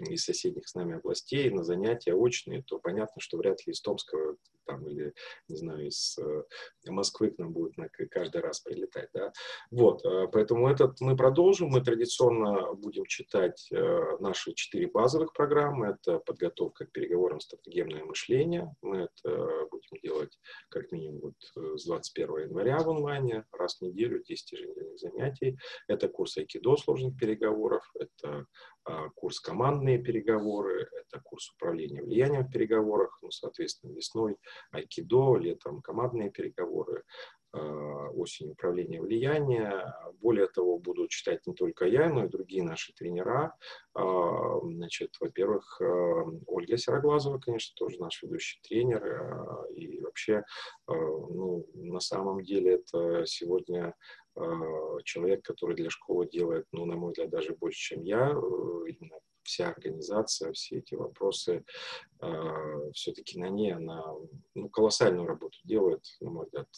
из 0.00 0.24
соседних 0.24 0.68
с 0.68 0.74
нами 0.74 0.96
областей 0.96 1.50
на 1.50 1.64
занятия 1.64 2.14
очные, 2.14 2.62
то 2.62 2.78
понятно, 2.78 3.20
что 3.20 3.38
вряд 3.38 3.66
ли 3.66 3.72
из 3.72 3.80
Томского 3.80 4.36
там, 4.66 4.86
или, 4.88 5.14
не 5.48 5.56
знаю, 5.56 5.86
из 5.86 6.18
э, 6.18 6.42
Москвы 6.86 7.30
к 7.30 7.38
нам 7.38 7.52
будет 7.52 7.76
на, 7.76 7.88
каждый 7.88 8.40
раз 8.40 8.60
прилетать. 8.60 9.08
Да? 9.14 9.32
Вот, 9.70 10.04
э, 10.04 10.28
поэтому 10.32 10.68
этот 10.68 11.00
мы 11.00 11.16
продолжим. 11.16 11.68
Мы 11.68 11.80
традиционно 11.80 12.74
будем 12.74 13.06
читать 13.06 13.68
э, 13.72 14.16
наши 14.20 14.52
четыре 14.54 14.88
базовых 14.88 15.32
программы. 15.32 15.96
Это 15.98 16.18
подготовка 16.18 16.86
к 16.86 16.92
переговорам 16.92 17.40
стратегемное 17.40 18.04
мышление. 18.04 18.74
Мы 18.82 19.08
это 19.22 19.65
будем 19.90 20.02
делать 20.02 20.38
как 20.68 20.90
минимум 20.92 21.20
вот 21.54 21.78
с 21.78 21.84
21 21.86 22.48
января 22.48 22.78
в 22.78 22.90
онлайне, 22.90 23.44
раз 23.52 23.78
в 23.78 23.82
неделю, 23.82 24.22
10 24.22 24.52
еженедельных 24.52 24.98
занятий. 24.98 25.58
Это 25.88 26.08
курс 26.08 26.36
айкидо 26.36 26.76
сложных 26.76 27.16
переговоров, 27.18 27.90
это 27.98 28.46
а, 28.84 29.08
курс 29.10 29.40
командные 29.40 29.98
переговоры, 29.98 30.88
это 30.92 31.20
курс 31.20 31.50
управления 31.50 32.02
влиянием 32.02 32.44
в 32.44 32.50
переговорах, 32.50 33.18
ну, 33.22 33.30
соответственно, 33.30 33.92
весной 33.92 34.36
айкидо, 34.70 35.36
летом 35.36 35.82
командные 35.82 36.30
переговоры, 36.30 37.04
осенью 37.52 38.52
управления 38.52 39.00
влияния. 39.00 39.94
Более 40.20 40.46
того, 40.48 40.78
буду 40.78 41.08
читать 41.08 41.46
не 41.46 41.54
только 41.54 41.86
я, 41.86 42.08
но 42.08 42.24
и 42.24 42.28
другие 42.28 42.62
наши 42.62 42.92
тренера. 42.92 43.54
А, 43.94 44.60
значит, 44.62 45.14
во-первых, 45.20 45.80
Ольга 46.46 46.76
Сероглазова, 46.76 47.38
конечно, 47.38 47.74
тоже 47.76 47.98
наш 47.98 48.22
ведущий 48.22 48.60
тренер. 48.62 49.66
И 49.74 50.00
вообще, 50.00 50.44
ну, 50.88 51.66
на 51.74 52.00
самом 52.00 52.42
деле, 52.42 52.74
это 52.74 53.24
сегодня 53.26 53.94
Э, 54.36 54.98
человек, 55.04 55.42
который 55.44 55.74
для 55.76 55.88
школы 55.88 56.28
делает, 56.28 56.66
ну, 56.70 56.84
на 56.84 56.96
мой 56.96 57.12
взгляд, 57.12 57.30
даже 57.30 57.54
больше, 57.54 57.78
чем 57.78 58.02
я, 58.02 58.30
э, 58.30 58.90
именно 58.90 59.18
вся 59.46 59.70
организация, 59.70 60.52
все 60.52 60.78
эти 60.78 60.94
вопросы, 60.94 61.64
э, 62.20 62.90
все-таки 62.92 63.38
на 63.38 63.48
ней 63.48 63.72
она 63.72 64.02
ну, 64.54 64.68
колоссальную 64.68 65.26
работу 65.26 65.58
делает, 65.64 66.04
на 66.20 66.30
мой 66.30 66.46
взгляд, 66.46 66.68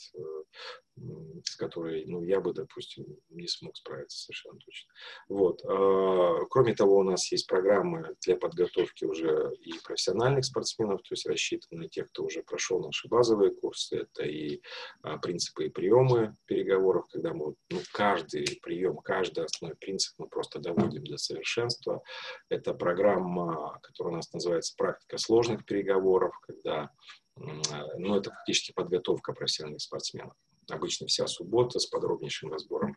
с 1.44 1.56
которой 1.56 2.04
ну, 2.06 2.22
я 2.22 2.40
бы, 2.40 2.52
допустим, 2.52 3.06
не 3.30 3.46
смог 3.46 3.76
справиться 3.76 4.18
совершенно 4.18 4.58
точно. 4.58 4.90
Вот. 5.28 5.64
Э, 5.64 6.46
кроме 6.50 6.74
того, 6.74 6.98
у 6.98 7.02
нас 7.02 7.30
есть 7.32 7.46
программы 7.46 8.16
для 8.24 8.36
подготовки 8.36 9.04
уже 9.04 9.52
и 9.60 9.72
профессиональных 9.84 10.44
спортсменов, 10.44 11.02
то 11.02 11.12
есть 11.12 11.26
рассчитаны 11.26 11.82
на 11.82 11.88
тех, 11.88 12.08
кто 12.08 12.24
уже 12.24 12.42
прошел 12.42 12.80
наши 12.80 13.08
базовые 13.08 13.52
курсы. 13.52 13.98
Это 13.98 14.24
и 14.24 14.60
э, 15.04 15.18
принципы 15.22 15.66
и 15.66 15.70
приемы 15.70 16.34
переговоров, 16.46 17.06
когда 17.10 17.32
мы 17.32 17.54
ну, 17.70 17.80
каждый 17.92 18.58
прием, 18.62 18.98
каждый 18.98 19.44
основной 19.44 19.76
принцип 19.76 20.14
мы 20.18 20.28
просто 20.28 20.58
доводим 20.58 21.04
до 21.04 21.16
совершенства. 21.16 22.02
Это 22.48 22.74
программа, 22.74 23.78
которая 23.82 24.14
у 24.14 24.16
нас 24.16 24.32
называется 24.32 24.74
«Практика 24.76 25.18
сложных 25.18 25.64
переговоров», 25.64 26.38
когда 26.40 26.90
ну, 27.36 28.16
это 28.16 28.30
фактически 28.30 28.72
подготовка 28.72 29.32
профессиональных 29.32 29.82
спортсменов. 29.82 30.34
Обычно 30.70 31.06
вся 31.06 31.26
суббота 31.26 31.78
с 31.78 31.86
подробнейшим 31.86 32.52
разбором 32.52 32.96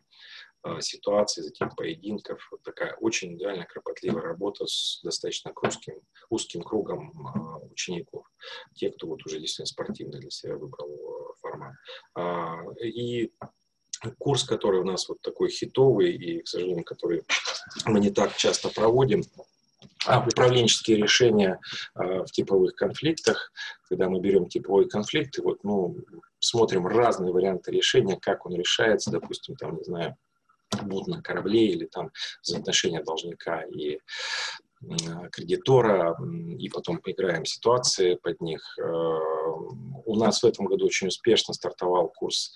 э, 0.64 0.80
ситуации, 0.80 1.40
затем 1.40 1.70
поединков. 1.70 2.46
Вот 2.50 2.62
такая 2.62 2.94
очень 2.96 3.34
идеально 3.34 3.64
кропотливая 3.64 4.22
работа 4.22 4.66
с 4.66 5.00
достаточно 5.02 5.52
узким, 5.62 5.94
узким 6.28 6.62
кругом 6.62 7.10
э, 7.10 7.66
учеников. 7.72 8.26
Те, 8.74 8.90
кто 8.90 9.06
вот 9.06 9.24
уже 9.24 9.38
действительно 9.38 9.66
спортивно 9.66 10.18
для 10.18 10.30
себя 10.30 10.56
выбрал 10.56 10.90
э, 10.90 11.34
формат. 11.40 11.74
Э, 12.16 12.84
и 12.84 13.32
курс, 14.18 14.44
который 14.44 14.80
у 14.80 14.84
нас 14.84 15.08
вот 15.08 15.20
такой 15.22 15.48
хитовый 15.48 16.12
и, 16.14 16.42
к 16.42 16.48
сожалению, 16.48 16.84
который 16.84 17.22
мы 17.86 18.00
не 18.00 18.10
так 18.10 18.36
часто 18.36 18.68
проводим, 18.68 19.22
а 20.06 20.26
управленческие 20.26 20.96
решения 20.96 21.60
в 21.94 22.26
типовых 22.26 22.74
конфликтах, 22.74 23.52
когда 23.88 24.08
мы 24.08 24.18
берем 24.20 24.48
типовой 24.48 24.88
конфликт 24.88 25.38
и 25.38 25.42
вот, 25.42 25.62
ну, 25.62 25.96
смотрим 26.42 26.86
разные 26.86 27.32
варианты 27.32 27.70
решения, 27.70 28.18
как 28.20 28.46
он 28.46 28.54
решается, 28.54 29.10
допустим, 29.10 29.56
там, 29.56 29.76
не 29.76 29.84
знаю, 29.84 30.16
будут 30.82 31.08
на 31.08 31.22
корабле 31.22 31.68
или 31.68 31.86
там 31.86 32.10
взаимоотношения 32.42 33.02
должника 33.02 33.62
и 33.62 33.98
кредитора, 35.30 36.16
и 36.58 36.68
потом 36.68 36.98
поиграем 36.98 37.44
ситуации 37.44 38.16
под 38.16 38.40
них. 38.40 38.60
Э, 40.12 40.14
у 40.14 40.16
нас 40.16 40.42
в 40.42 40.46
этом 40.46 40.66
году 40.66 40.86
очень 40.86 41.08
успешно 41.08 41.54
стартовал 41.54 42.08
курс 42.08 42.52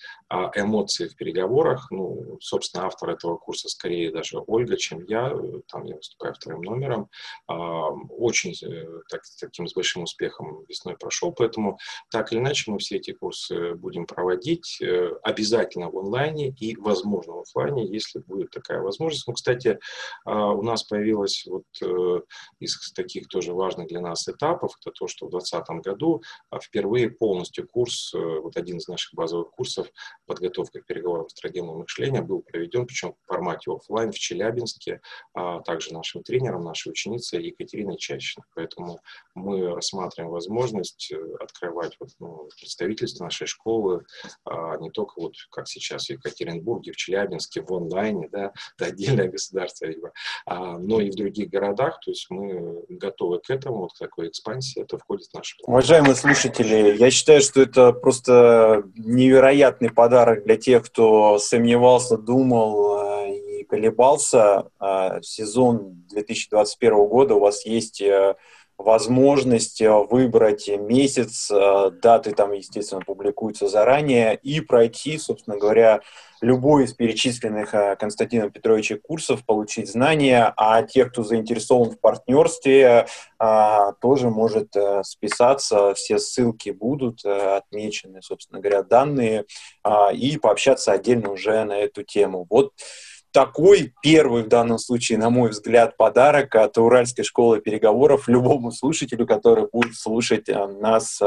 эмоций 0.55 1.09
в 1.09 1.15
переговорах. 1.15 1.89
Ну, 1.91 2.37
собственно, 2.39 2.85
автор 2.85 3.09
этого 3.09 3.37
курса 3.37 3.69
скорее 3.69 4.11
даже 4.11 4.39
Ольга, 4.45 4.77
чем 4.77 5.03
я. 5.05 5.33
Там 5.67 5.83
я 5.85 5.95
выступаю 5.95 6.33
вторым 6.33 6.61
номером. 6.61 7.09
А, 7.47 7.89
очень 7.89 8.53
э, 8.63 9.01
так, 9.09 9.21
таким 9.39 9.67
с 9.67 9.73
большим 9.73 10.03
успехом 10.03 10.65
весной 10.67 10.97
прошел, 10.97 11.31
поэтому 11.31 11.77
так 12.11 12.31
или 12.31 12.39
иначе 12.39 12.71
мы 12.71 12.79
все 12.79 12.97
эти 12.97 13.11
курсы 13.11 13.73
будем 13.75 14.05
проводить 14.05 14.81
э, 14.81 15.11
обязательно 15.23 15.89
в 15.89 15.97
онлайне 15.97 16.49
и, 16.49 16.75
возможно, 16.75 17.33
в 17.33 17.39
офлайне, 17.41 17.85
если 17.85 18.19
будет 18.19 18.51
такая 18.51 18.81
возможность. 18.81 19.27
Ну, 19.27 19.33
кстати, 19.33 19.79
а, 20.25 20.51
у 20.51 20.61
нас 20.61 20.83
появилась 20.83 21.45
вот 21.47 21.63
из 22.59 22.91
таких 22.93 23.27
тоже 23.27 23.53
важных 23.53 23.87
для 23.87 24.01
нас 24.01 24.27
этапов, 24.27 24.73
это 24.81 24.91
то, 24.91 25.07
что 25.07 25.27
в 25.27 25.31
2020 25.31 25.85
году 25.85 26.21
а, 26.49 26.59
впервые 26.59 27.09
полностью 27.09 27.46
курс, 27.63 28.13
э, 28.13 28.17
вот 28.17 28.57
один 28.57 28.77
из 28.77 28.87
наших 28.87 29.13
базовых 29.13 29.51
курсов 29.51 29.87
подготовка 30.25 30.81
к 30.81 30.85
переговорам 30.85 31.29
стратегемного 31.29 31.79
мышления 31.79 32.21
был 32.21 32.41
проведен, 32.41 32.85
причем 32.85 33.13
в 33.13 33.27
формате 33.27 33.71
офлайн 33.71 34.11
в 34.11 34.17
Челябинске, 34.17 35.01
а 35.33 35.61
также 35.61 35.93
нашим 35.93 36.23
тренером, 36.23 36.63
нашей 36.63 36.91
ученицей 36.91 37.43
Екатериной 37.45 37.97
Чащиной. 37.97 38.45
Поэтому 38.55 38.99
мы 39.35 39.73
рассматриваем 39.73 40.31
возможность 40.31 41.11
э, 41.11 41.17
открывать 41.39 41.95
вот, 41.99 42.09
ну, 42.19 42.49
представительство 42.59 43.23
нашей 43.23 43.47
школы 43.47 44.05
а, 44.45 44.77
не 44.77 44.89
только 44.91 45.19
вот 45.19 45.33
как 45.51 45.67
сейчас 45.67 46.07
в 46.07 46.09
Екатеринбурге, 46.11 46.91
в 46.91 46.95
Челябинске, 46.95 47.61
в 47.61 47.73
онлайне, 47.73 48.29
да, 48.31 48.51
это 48.77 48.89
отдельное 48.89 49.29
государство, 49.29 49.85
либо, 49.85 50.11
а, 50.45 50.77
но 50.77 51.01
и 51.01 51.09
в 51.11 51.15
других 51.15 51.49
городах. 51.49 51.99
То 51.99 52.11
есть 52.11 52.27
мы 52.29 52.83
готовы 52.89 53.39
к 53.39 53.49
этому, 53.49 53.79
вот 53.79 53.93
к 53.93 53.97
такой 53.97 54.29
экспансии, 54.29 54.81
это 54.81 54.97
входит 54.97 55.27
в 55.27 55.33
наш 55.33 55.57
план. 55.57 55.73
Уважаемые 55.73 56.15
слушатели, 56.15 56.97
я 56.97 57.11
считаю, 57.11 57.36
что 57.41 57.61
это 57.61 57.91
просто 57.93 58.83
невероятный 58.95 59.89
подарок 59.89 60.43
для 60.43 60.57
тех, 60.57 60.85
кто 60.85 61.39
сомневался, 61.39 62.17
думал 62.17 63.25
э, 63.25 63.35
и 63.59 63.63
колебался. 63.63 64.69
Э, 64.79 65.19
сезон 65.21 66.03
2021 66.09 67.07
года 67.07 67.35
у 67.35 67.39
вас 67.39 67.65
есть 67.65 68.01
э, 68.01 68.35
возможность 68.77 69.81
выбрать 69.81 70.69
месяц, 70.69 71.49
даты 71.49 72.31
там, 72.31 72.51
естественно, 72.51 73.01
публикуются 73.01 73.67
заранее, 73.67 74.35
и 74.35 74.61
пройти, 74.61 75.17
собственно 75.17 75.57
говоря, 75.57 76.01
любой 76.41 76.85
из 76.85 76.93
перечисленных 76.93 77.73
э, 77.73 77.95
Константином 77.95 78.51
Петровича 78.51 78.97
курсов, 78.97 79.45
получить 79.45 79.89
знания, 79.89 80.53
а 80.55 80.83
те, 80.83 81.05
кто 81.05 81.23
заинтересован 81.23 81.91
в 81.91 81.99
партнерстве, 81.99 83.07
э, 83.39 83.91
тоже 84.01 84.29
может 84.29 84.75
э, 84.75 85.03
списаться, 85.03 85.93
все 85.95 86.19
ссылки 86.19 86.69
будут 86.69 87.25
отмечены, 87.25 88.21
собственно 88.21 88.59
говоря, 88.59 88.83
данные, 88.83 89.45
и 90.13 90.37
пообщаться 90.37 90.91
отдельно 90.91 91.31
уже 91.31 91.63
на 91.63 91.77
эту 91.77 92.03
тему. 92.03 92.45
Вот 92.49 92.73
такой 93.37 93.93
первый 94.01 94.41
в 94.41 94.47
данном 94.47 94.79
случае, 94.79 95.19
на 95.19 95.29
мой 95.29 95.51
взгляд, 95.51 95.95
подарок 95.95 96.55
от 96.55 96.75
Уральской 96.79 97.23
школы 97.23 97.61
переговоров 97.61 98.27
любому 98.27 98.71
слушателю, 98.71 99.27
который 99.27 99.67
будет 99.71 99.93
слушать 99.93 100.49
э, 100.49 100.65
нас 100.65 101.19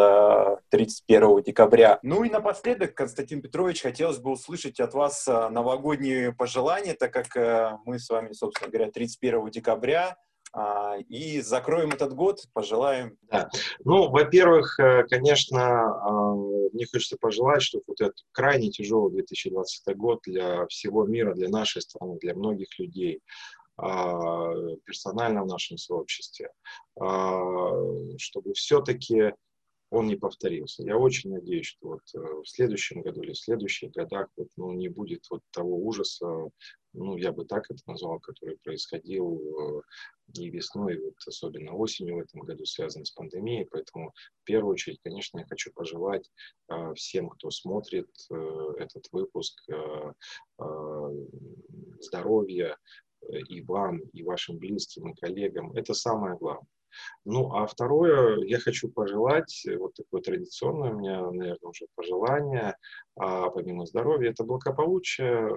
31 0.71 1.23
э, 1.23 1.43
декабря. 1.47 2.01
Ну 2.03 2.25
и 2.25 2.29
напоследок, 2.29 2.95
Константин 2.95 3.41
Петрович, 3.41 3.83
хотелось 3.83 4.19
бы 4.19 4.33
услышать 4.33 4.81
от 4.81 4.93
вас 4.93 5.29
э, 5.29 5.49
новогодние 5.51 6.33
пожелания, 6.33 6.95
так 6.95 7.13
как 7.13 7.81
мы 7.87 8.01
с 8.01 8.11
вами, 8.11 8.33
собственно 8.33 8.69
говоря, 8.69 8.91
31 8.91 9.49
декабря 9.51 10.17
и 11.09 11.41
закроем 11.41 11.91
этот 11.91 12.15
год, 12.15 12.41
пожелаем. 12.53 13.17
Да. 13.23 13.49
Ну, 13.85 14.11
во-первых, 14.11 14.79
э, 14.81 15.05
конечно, 15.09 15.61
а, 15.61 16.35
мне 16.35 16.87
хочется 16.91 17.17
пожелать, 17.21 17.63
чтобы 17.63 17.85
вот 17.87 18.01
этот 18.01 18.17
крайне 18.33 18.71
тяжелый 18.71 19.13
2020 19.13 19.97
год 19.97 20.21
для 20.25 20.67
всего 20.67 21.05
мира, 21.05 21.35
для 21.35 21.49
нашей 21.49 21.83
страны, 21.83 22.19
для 22.21 22.35
многих 22.35 22.79
людей, 22.79 23.21
а, 23.77 24.53
персонально 24.85 25.45
в 25.45 25.47
нашем 25.47 25.79
сообществе, 25.79 26.51
чтобы 28.19 28.53
все-таки 28.55 29.33
он 29.91 30.07
не 30.07 30.17
повторился. 30.17 30.85
Я 30.85 30.97
очень 30.97 31.33
надеюсь, 31.33 31.67
что 31.67 31.89
вот 31.89 32.03
э, 32.15 32.19
в 32.19 32.47
следующем 32.47 33.03
году 33.03 33.23
или 33.23 33.33
в 33.33 33.39
следующих 33.39 33.91
годах 33.91 34.29
вот, 34.37 34.49
ну, 34.57 34.73
не 34.73 34.89
будет 34.89 35.27
вот 35.31 35.43
того 35.51 35.77
ужаса, 35.85 36.51
ну, 36.93 37.17
я 37.17 37.33
бы 37.33 37.45
так 37.45 37.65
это 37.71 37.83
назвал, 37.87 38.21
который 38.21 38.57
происходил 38.59 39.41
э, 39.41 39.83
и 40.39 40.49
весной, 40.49 40.95
и 40.95 41.01
вот 41.01 41.15
особенно 41.27 41.75
осенью 41.75 42.17
в 42.17 42.21
этом 42.21 42.43
году, 42.43 42.65
связан 42.65 43.05
с 43.05 43.11
пандемией. 43.11 43.67
Поэтому 43.67 44.13
в 44.43 44.45
первую 44.45 44.75
очередь, 44.75 45.01
конечно, 45.03 45.41
я 45.41 45.45
хочу 45.47 45.73
пожелать 45.73 46.31
э, 46.69 46.95
всем, 46.95 47.29
кто 47.29 47.51
смотрит 47.51 48.09
этот 48.79 49.07
выпуск, 49.13 49.61
здоровья 52.01 52.77
и 53.49 53.61
вам, 53.63 54.01
и 54.13 54.23
вашим 54.23 54.59
близким, 54.59 55.11
и 55.11 55.15
коллегам. 55.15 55.73
Это 55.73 55.95
самое 55.95 56.37
главное. 56.37 56.67
Ну, 57.25 57.55
а 57.55 57.67
второе, 57.67 58.45
я 58.45 58.59
хочу 58.59 58.89
пожелать, 58.89 59.65
э, 59.67 59.77
вот 59.77 59.95
такое 59.95 60.23
традиционное 60.23 60.93
у 60.93 60.99
меня, 60.99 61.21
наверное, 61.31 61.69
уже 61.69 61.87
пожелание, 61.95 62.77
а 63.17 63.51
помимо 63.51 63.87
здоровья, 63.87 64.31
это 64.31 64.45
благополучие, 64.45 65.49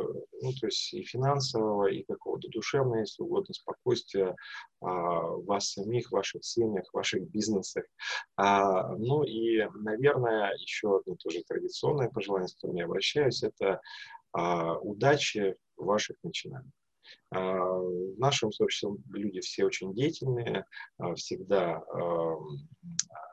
ну, 0.42 0.52
то 0.60 0.68
есть 0.68 0.94
и 0.94 1.04
финансового, 1.04 1.88
и 1.88 2.04
какого-то 2.04 2.50
душевного, 2.50 3.00
если 3.00 3.24
угодно, 3.24 3.54
спокойствия 3.54 4.36
а, 4.82 5.22
вас 5.22 5.72
самих, 5.72 6.12
ваших 6.12 6.44
семьях, 6.44 6.86
ваших 6.94 7.30
бизнесах. 7.30 7.86
А, 8.36 8.90
ну 8.98 9.24
и, 9.24 9.66
наверное, 9.76 10.54
еще 10.56 10.98
одно 10.98 11.16
тоже 11.16 11.44
традиционное 11.48 12.10
пожелание, 12.10 12.50
с 12.50 12.56
которым 12.56 12.78
я 12.78 12.86
обращаюсь, 12.86 13.44
это 13.44 13.82
а, 14.34 14.78
удачи 14.80 15.56
в 15.78 15.86
ваших 15.86 16.18
начинаниях. 16.24 16.74
А, 17.32 17.40
в 17.40 18.18
нашем 18.18 18.52
сообществе 18.52 18.92
люди 19.12 19.40
все 19.42 19.66
очень 19.66 19.94
деятельные, 19.94 20.66
а, 20.98 21.16
всегда 21.16 21.84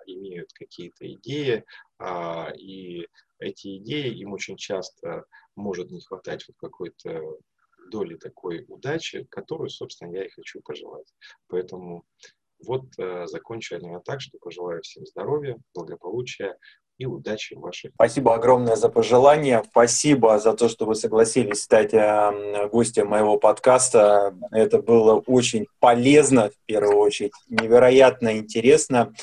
имеют 0.06 0.52
какие-то 0.52 1.10
идеи, 1.14 1.64
а, 1.98 2.50
и 2.56 3.06
эти 3.38 3.78
идеи 3.78 4.12
им 4.18 4.32
очень 4.32 4.56
часто 4.56 5.24
может 5.54 5.90
не 5.90 6.00
хватать 6.00 6.46
вот 6.48 6.56
какой-то 6.58 7.38
доли 7.90 8.16
такой 8.16 8.64
удачи, 8.68 9.24
которую, 9.30 9.70
собственно, 9.70 10.14
я 10.14 10.24
и 10.24 10.30
хочу 10.30 10.60
пожелать. 10.62 11.12
Поэтому 11.48 12.04
вот 12.66 12.84
закончу 12.96 13.76
я, 13.76 13.80
наверное, 13.80 14.02
так, 14.02 14.20
что 14.20 14.38
пожелаю 14.38 14.82
всем 14.82 15.06
здоровья, 15.06 15.58
благополучия, 15.74 16.58
и 17.00 17.06
удачи 17.06 17.54
вашей. 17.54 17.90
Спасибо 17.94 18.34
огромное 18.34 18.76
за 18.76 18.90
пожелания. 18.90 19.64
Спасибо 19.70 20.38
за 20.38 20.52
то, 20.52 20.68
что 20.68 20.84
вы 20.84 20.94
согласились 20.94 21.62
стать 21.62 21.94
эм, 21.94 22.68
гостем 22.68 23.08
моего 23.08 23.38
подкаста. 23.38 24.34
Это 24.52 24.82
было 24.82 25.14
очень 25.26 25.66
полезно, 25.80 26.50
в 26.50 26.66
первую 26.66 26.98
очередь, 26.98 27.32
невероятно 27.48 28.36
интересно. 28.36 29.14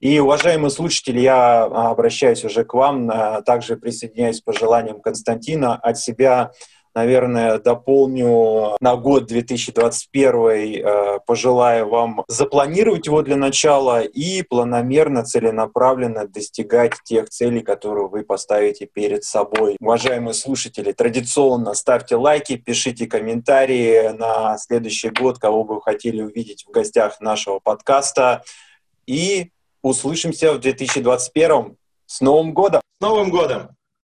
И, 0.00 0.18
уважаемые 0.20 0.70
слушатели, 0.70 1.20
я 1.20 1.64
обращаюсь 1.64 2.44
уже 2.44 2.64
к 2.64 2.72
вам, 2.72 3.10
э, 3.10 3.42
также 3.42 3.76
присоединяюсь 3.76 4.40
к 4.40 4.44
пожеланиям 4.44 5.00
Константина 5.00 5.74
от 5.76 5.98
себя 5.98 6.52
наверное, 6.98 7.58
дополню 7.58 8.76
на 8.80 8.96
год 8.96 9.26
2021, 9.26 10.84
э, 10.84 11.18
пожелаю 11.26 11.88
вам 11.88 12.24
запланировать 12.26 13.06
его 13.06 13.22
для 13.22 13.36
начала 13.36 14.00
и 14.00 14.42
планомерно, 14.42 15.24
целенаправленно 15.24 16.26
достигать 16.26 16.94
тех 17.04 17.28
целей, 17.30 17.60
которые 17.60 18.08
вы 18.08 18.24
поставите 18.24 18.86
перед 18.86 19.22
собой. 19.22 19.76
Уважаемые 19.80 20.34
слушатели, 20.34 20.92
традиционно 20.92 21.74
ставьте 21.74 22.16
лайки, 22.16 22.56
пишите 22.56 23.06
комментарии 23.06 24.08
на 24.08 24.58
следующий 24.58 25.10
год, 25.10 25.38
кого 25.38 25.62
бы 25.64 25.76
вы 25.76 25.82
хотели 25.82 26.20
увидеть 26.20 26.64
в 26.66 26.70
гостях 26.70 27.20
нашего 27.20 27.60
подкаста. 27.60 28.42
И 29.06 29.52
услышимся 29.82 30.52
в 30.52 30.58
2021. 30.58 31.76
С 32.06 32.20
Новым 32.20 32.52
годом! 32.52 32.80
С 32.98 33.00
Новым 33.00 33.30
годом! 33.30 33.77